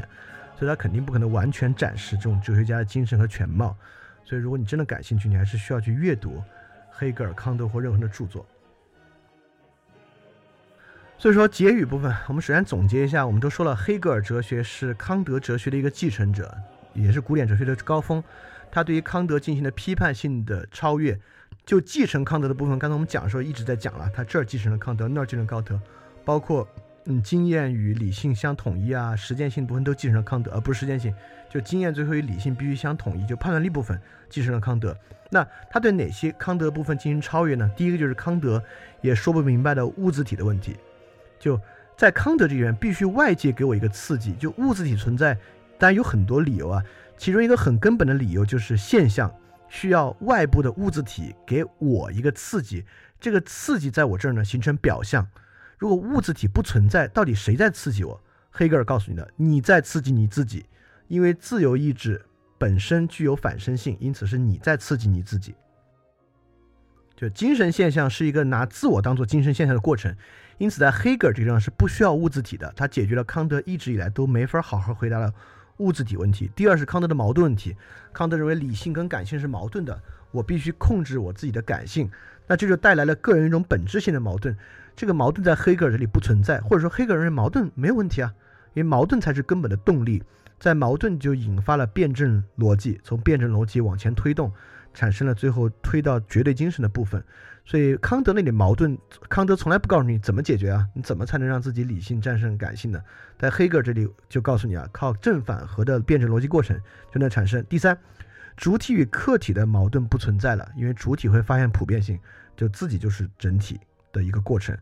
[0.56, 3.76] 所以他肯定不可能完全展示这种哲学家的精神和全貌。
[4.24, 6.42] 所以如果你真的感兴趣，你还是需要去阅读
[6.90, 8.46] 黑格尔、康德或任何的著作。
[11.16, 16.52] 所以说结语部分，我们首先总结一下，我们都说了，黑格尔哲学是康德哲学的一个继承者，
[16.92, 18.22] 也是古典哲学的高峰。
[18.70, 21.16] 他对于康德进行了批判性的超越，
[21.66, 25.80] 就继承康德的部分，刚才我们讲的时候一直在讲了，他这儿继承了康德，那儿继承了高德，
[26.24, 26.68] 包括
[27.06, 31.14] 嗯经验与理性相统一啊，实践性部分都继承了康德，而不是实践性，
[31.50, 34.96] 就经验最后与理性必须相统一，就判断力部分继承了康德。
[35.30, 37.70] 那他对哪些康德部分进行超越呢？
[37.74, 38.62] 第一个就是康德
[39.00, 40.76] 也说不明白的物质体的问题。
[41.40, 41.58] 就
[41.96, 45.34] 在康德这边，必须外界给我一个刺激，就物质体存在，
[45.78, 46.84] 当然有很多理由啊，
[47.16, 49.32] 其中一个很根本的理由就是现象
[49.68, 52.84] 需要外部的物质体给我一个刺激，
[53.20, 55.28] 这个刺激在我这儿呢形成表象。
[55.78, 58.20] 如果物质体不存在，到底谁在刺激我？
[58.50, 60.64] 黑格尔告诉你的，你在刺激你自己，
[61.08, 62.24] 因为自由意志
[62.56, 65.54] 本身具有反身性，因此是你在刺激你自己。
[67.16, 70.16] 就精神现象是一个拿自我当做精神现象的过程。
[70.58, 75.34] 因此，在黑格尔这个地方是不需要物质体的，他解决了康德一直以来都没法好好回答的
[75.78, 76.50] 物质体问题。
[76.54, 77.76] 第二是康德的矛盾问题，
[78.12, 82.10] 康德认为理性跟感性是矛盾的，我必须控制我自己的感性，
[82.46, 84.56] 那这就带来了个人一种本质性的矛盾。
[84.96, 88.32] 这个矛盾在黑格尔这里不存在，或者说黑格尔认为矛盾没有问题啊，
[88.74, 90.22] 因为矛盾才是根本的动力，
[90.58, 94.52] 在矛盾就引发了辩证逻辑，从辩证逻辑往前推动，
[94.92, 97.24] 产生了最后推到绝对精神的部分。
[97.66, 98.96] 所以康德那里矛盾，
[99.28, 100.86] 康德从来不告诉你怎么解决啊？
[100.92, 103.02] 你怎么才能让自己理性战胜感性呢？
[103.38, 106.78] 在黑格尔这里就告诉你啊，靠正反合的辩证逻辑过程
[107.10, 107.64] 就能产生。
[107.64, 107.98] 第三，
[108.54, 112.20] 主体与客体的矛盾不存在了，因为主体会发现普遍性，
[112.54, 113.80] 就自己就是整体
[114.12, 114.76] 的一个过程。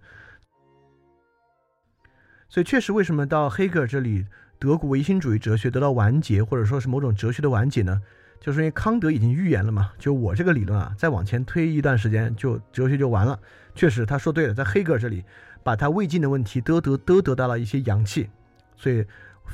[2.49, 4.27] 所以确实，为什么到黑格尔这里，
[4.59, 8.03] 德国唯心主义哲学得到完结，或者说是某种哲学的完结呢？
[8.43, 13.39] 就是因为康德已经预言了嘛，就我这个理论啊，再往前推一段时间，就哲学就完了。
[13.73, 15.25] 确实，他说对了，在黑格尔这里，
[15.63, 18.29] 把他未尽的问题都得都得到了一些阳气，
[18.77, 19.07] 所以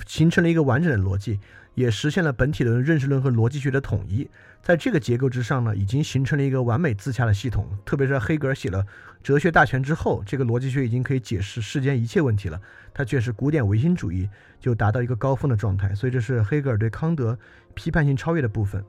[0.07, 1.39] 形成了一个完整的逻辑，
[1.75, 4.27] 也实现了本体论、认识论和逻辑学的统一。
[4.63, 7.69] 在这个结构之上呢，已经形成了一个完美自洽的系统。
[7.85, 8.83] 特别是黑格尔写了
[9.23, 12.61] 《哲学大全》之后，这个逻辑学已经可以解释世间一切问题了。
[12.93, 14.29] 它确实古典唯心主义
[14.59, 15.95] 就达到一个高峰的状态。
[15.95, 17.39] 所以这是黑格尔对康德。
[17.79, 18.85] 批判性超越的部分，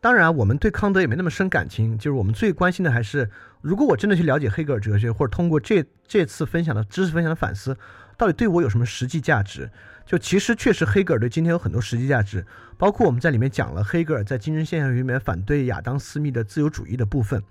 [0.00, 1.96] 当然，我们对康德也没那么深感情。
[1.96, 3.30] 就是我们最关心的还是，
[3.62, 7.74] 如果我真的去了解黑格尔哲学，或者通过这这次分享的知识分享的反思，
[8.18, 9.70] 到底对我有什么实际价值？
[10.04, 12.44] 就其实确实，黑格尔对今天有很多实际价值，
[12.76, 17.42] 包括我们在里面讲了黑格尔在精神现象学里面反对亚当·斯密的自由主义的部分。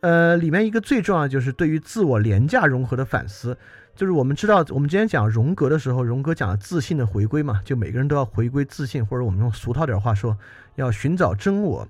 [0.00, 3.56] 呃，里面一个最重要的就是对于自我廉价融合的反思。
[3.96, 10.36] 就是我们知道，我们今天讲荣格的时候，荣格讲了自信的回归嘛，就每个人都要回归自信，或者我们用俗套点话说，
[10.74, 11.88] 要寻找真我。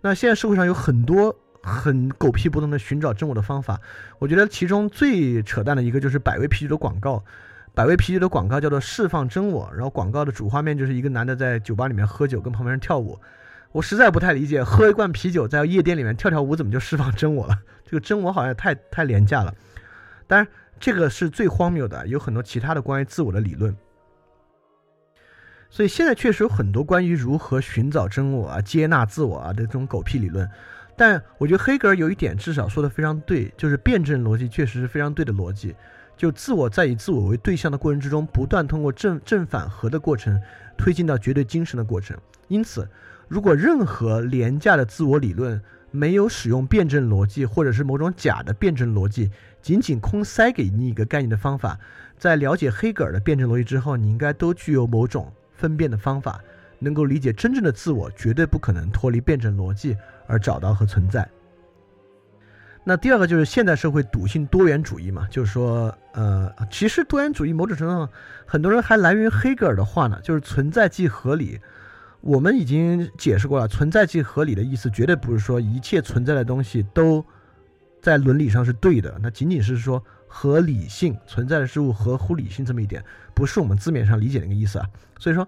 [0.00, 3.78] 那现在社会上有很多很狗屁不通的寻找真我的方法，
[4.18, 7.22] 我觉得其中最扯淡的一个就是百威啤酒的广告。
[7.74, 13.20] 百威啤酒的广告叫做释放真我，然后广告的主画面就是一个男的在酒吧里面喝酒，跟旁边人跳舞。
[13.72, 17.58] 我实在不太理解，喝一罐啤酒在夜店里面跳跳舞，怎么就释放真我了？
[17.84, 19.54] 这个真我好像太太廉价了。
[20.26, 20.48] 当然。
[20.82, 23.72] 这个是最荒谬的，有很多其他的关于自我的理论，
[25.70, 30.50] 所以现在确实有很多关于如何寻找真我啊、接纳自我啊的这种狗屁理论。
[30.96, 35.72] 但我觉得黑格尔有一点至少说的非常对，就是辩证逻辑确实是非常对的逻辑。
[36.16, 40.36] 就自我在以自我为对象的过程之中，不断通过正正反合的过程，
[40.76, 42.18] 推进到绝对精神的过程。
[42.48, 42.88] 因此，
[43.28, 45.62] 如果任何廉价的自我理论
[45.92, 51.78] 没有使用辩证逻辑，或者是某种假的辩证逻辑，仅仅空塞给你一个概念的方法，
[52.18, 56.40] 在了解黑格尔的辩证逻辑之后，你应该都具有某种分辨的方法，
[56.78, 59.96] 能够理解真正的自我绝对不可能脱离辩证逻辑
[60.26, 61.28] 而找到和存在。
[62.84, 68.08] 那第二个就是现代社会笃信多元主义嘛，就是说，呃，其实多元主义某种程度上，
[68.46, 71.60] 很多人还来源于黑格尔的话呢，就是存在即合理。
[72.22, 77.22] 我们已经解释过了，存在即合理的意思绝对不是说一切存在的东西都
[78.00, 83.04] 在伦理上是对的，那仅仅是说合理性存在的事物合乎理性这么一点，
[83.34, 84.86] 不是我们字面上理解那个意思啊。
[85.18, 85.46] 所以说，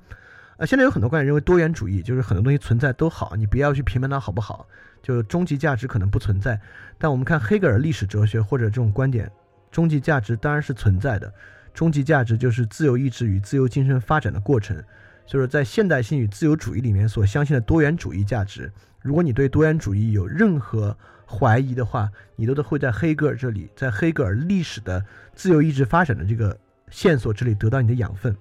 [0.57, 4.67] 呃，现在有很多观点认为多元主义就是很多东西存在都好，你不要去评判它好不好。
[5.03, 6.59] 就终极价值可能不存在，
[6.97, 9.31] 但我们看黑格尔历史哲学或者这种观点，
[9.71, 11.31] 终极价值当然是存在的。
[11.75, 14.83] 终极价值就是自由意志与自由精神发展的过程。
[15.27, 18.71] 所以说，在现代性与自由主义里面所相信的多元主义价值，
[19.01, 20.97] 如果你对多元主义有任何
[21.27, 26.57] 怀疑的话，你都会在黑格尔这里，在黑格尔历史的自由意志发展的这个
[26.91, 28.37] 线索这里得到你的养分。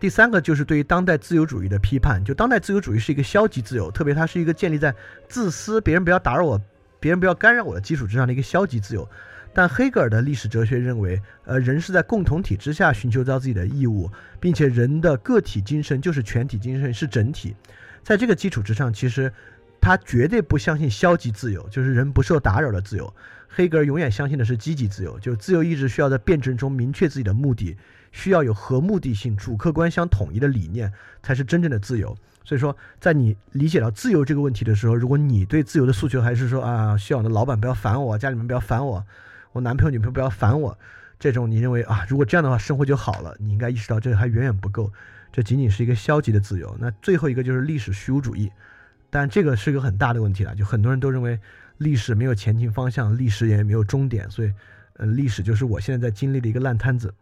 [0.00, 4.94] 第三个就是对于当代自由主义的批判，就当代自由主义是一个消极自由，特别它是一个建立在
[5.28, 6.60] 自私、别人不要打扰我、
[7.00, 9.08] 别人不要干扰我的基础之上的一个消极自由。
[9.58, 14.08] 但黑格尔的历史哲学认为，呃，人是在共同体之下寻求到自己的义务，
[14.38, 17.56] 并且人的个体精神就是全体精神，是整体。
[18.04, 19.32] 在这个基础之上，其实
[19.80, 23.12] 他绝对不相信消极自由，就是人不受打扰的自由。
[23.48, 27.76] 黑格尔永远相信的是积极自由，就是自由意志需要在辩证中明确自己的目的。
[28.12, 32.16] 需要有和目的性、主客观相统一的理念，才是真正的自由。
[32.44, 39.04] 所以说，在你理解到自由这个问题的时候，如果你对自由的诉求还是说啊，希望我的老板不要烦我，家里面不要烦我，
[39.52, 40.78] 我男朋友女朋友不要烦我，
[41.18, 44.92] 这种你认为啊，如果这样的话生活就好了，你应该意识到这还远远不够，
[45.32, 46.76] 这仅仅是一个消极的自由。
[46.78, 48.50] 那最后一个就是历史虚无主义，
[49.10, 51.38] 但这个是个很大的问题了，就很多人都认为
[51.78, 54.52] 历史没有前进方向，历史也没有终点，所以，
[54.94, 57.12] 嗯，历史就是我现在在经历的一个烂摊子。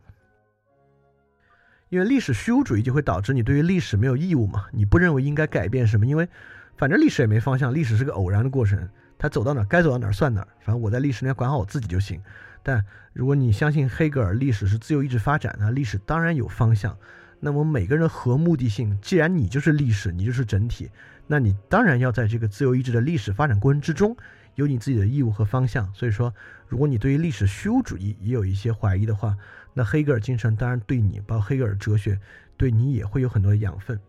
[1.88, 6.28] 因为历史虚无主义就会导致你对于历史没有义务嘛，你不认为应该改变什么，因为
[6.76, 8.88] 反正历史也没方向，历史是个偶然的过程，
[9.18, 12.20] 他走到哪该走到哪算哪，反正我在历史里面管好我自己就行。
[12.62, 16.96] 但如果你相信黑格尔，历史是自由意志发展的，历史当然有方向。
[17.38, 20.90] 那么每个人和目的性，既然你就是历史，你就是整体，
[21.26, 24.16] 那你当然要在这个自由意志的历史发展过程之中，
[24.54, 25.92] 有你自己的义务和方向。
[25.94, 26.34] 所以说，
[26.66, 29.36] 如果你对于历史虚无主义也有一些怀疑的话，
[29.74, 32.18] 那黑格尔精神当然对你，包括黑格尔哲学，
[32.56, 34.00] 对你也会有很多的养分。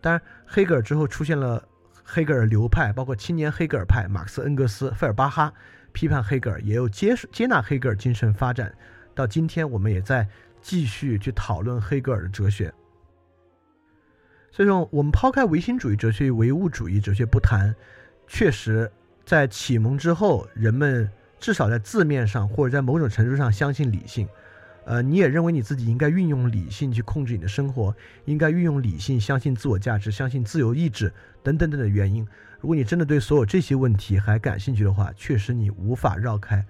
[0.00, 1.62] 当然，黑格尔之后出现了
[2.04, 5.52] 黑格尔流派，包括青年黑格尔派，马克思、恩格斯、费尔巴哈
[5.92, 8.74] 批判黑格尔，也有接接纳黑格尔精神发展。
[9.14, 10.26] 到今天，我们也在
[10.60, 12.72] 继续去讨论黑格尔的哲学。
[14.50, 17.74] 所以说，我们抛开唯心主义哲学与唯物主义哲学不谈，
[18.26, 18.90] 确实，
[19.24, 24.28] 在启蒙之后，人们至少在字面上或者在某种程度上相信理性。
[24.84, 27.94] 呃，你也认为你自己应该运用理性去控制你的生活，
[28.24, 32.26] 应该运用理性，相信自我价值，相信自由意志等等等的原因。
[32.60, 36.64] 如果你真的对所有这些问题还感兴趣的话，确实你无法绕开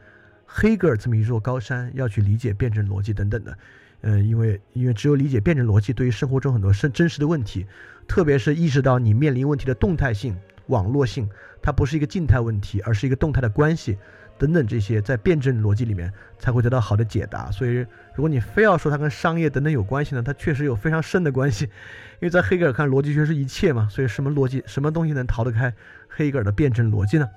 [0.47, 3.57] 黑格尔这么一座高山，要去理解辩证逻辑等等的。
[4.03, 7.67] 嗯，因为因为只有理解辩证逻辑，对于生活中很多真真实的问题，
[8.07, 10.37] 特别是意识到你面临问题的动态性、
[10.67, 11.29] 网络性，
[11.63, 13.97] 它不是一个静态问题，而是一个动态的关系。
[14.39, 17.49] 等等，这些在辩证逻辑里面才会得到好的解答。
[17.53, 21.65] 所以，如果你非要说它跟商业等等有关系呢，它确实有非常深的关系。
[22.21, 25.73] 因为在黑格尔看，逻辑学是一切嘛，所以什么逻辑、什么东西能逃得开
[26.09, 27.29] 黑格尔的辩证逻辑呢？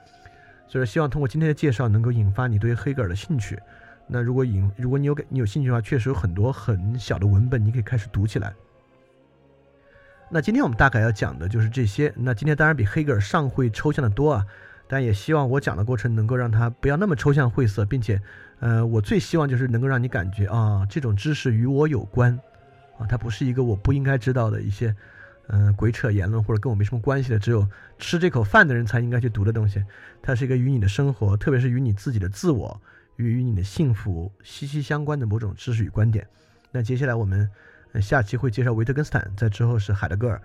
[0.68, 3.60] 所以，希望通过今天的介绍，能够引发你对黑格尔的兴趣。
[4.07, 8.53] 那如果引，如果你有你有兴趣的话，确实有很多很小的文本，你可以开始读起来。
[10.30, 12.11] 那今天我们大概要讲的就是这些。
[12.15, 14.45] 那今天当然比黑格尔上会抽象的多啊。
[14.88, 18.22] 但也希望我讲的过程能够让它不要那么抽象晦涩，并且，
[18.65, 22.33] 呃，我最希望就是能够让你感觉啊，这种知识与我有关，
[22.97, 24.95] 啊，它不是一个我不应该知道的一些，
[25.49, 27.67] 嗯，鬼扯言论或者跟我没什么关系的，只有
[27.99, 29.85] 吃这口饭的人才应该去读的东西。
[30.19, 32.81] 它是一个与你的生活，特别是与你自己的自我
[33.17, 36.27] 与与你的幸福息息相关的某种知识与观点。
[36.71, 37.47] 那接下来我们
[38.01, 40.41] 下期会介绍维特根斯坦，在之后是海德格尔。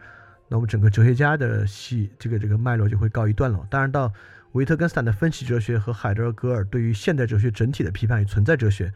[0.47, 3.67] 那我们整个哲学家的系这个这个脉络就会告一段落。
[3.71, 4.13] 当然，到
[4.53, 8.93] 维特根斯坦的分析哲学和海德格尔对于现代哲学整体的批判与存在哲学，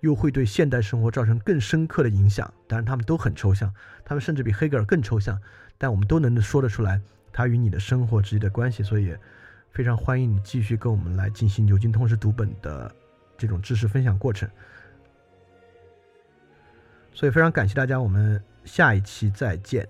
[0.00, 2.52] 又会对现代生活造成更深刻的影响。
[2.66, 3.72] 当然，他们都很抽象，
[4.04, 5.40] 他们甚至比黑格尔更抽象，
[5.78, 7.00] 但我们都能说得出来，
[7.32, 8.82] 它与你的生活之间的关系。
[8.82, 9.14] 所以，
[9.70, 12.92] 非常欢迎你继续跟我们来进行牛津通识读本的
[13.38, 14.48] 这种知识分享过程。
[17.14, 19.86] 所以非常感谢大家，我们下一期再见。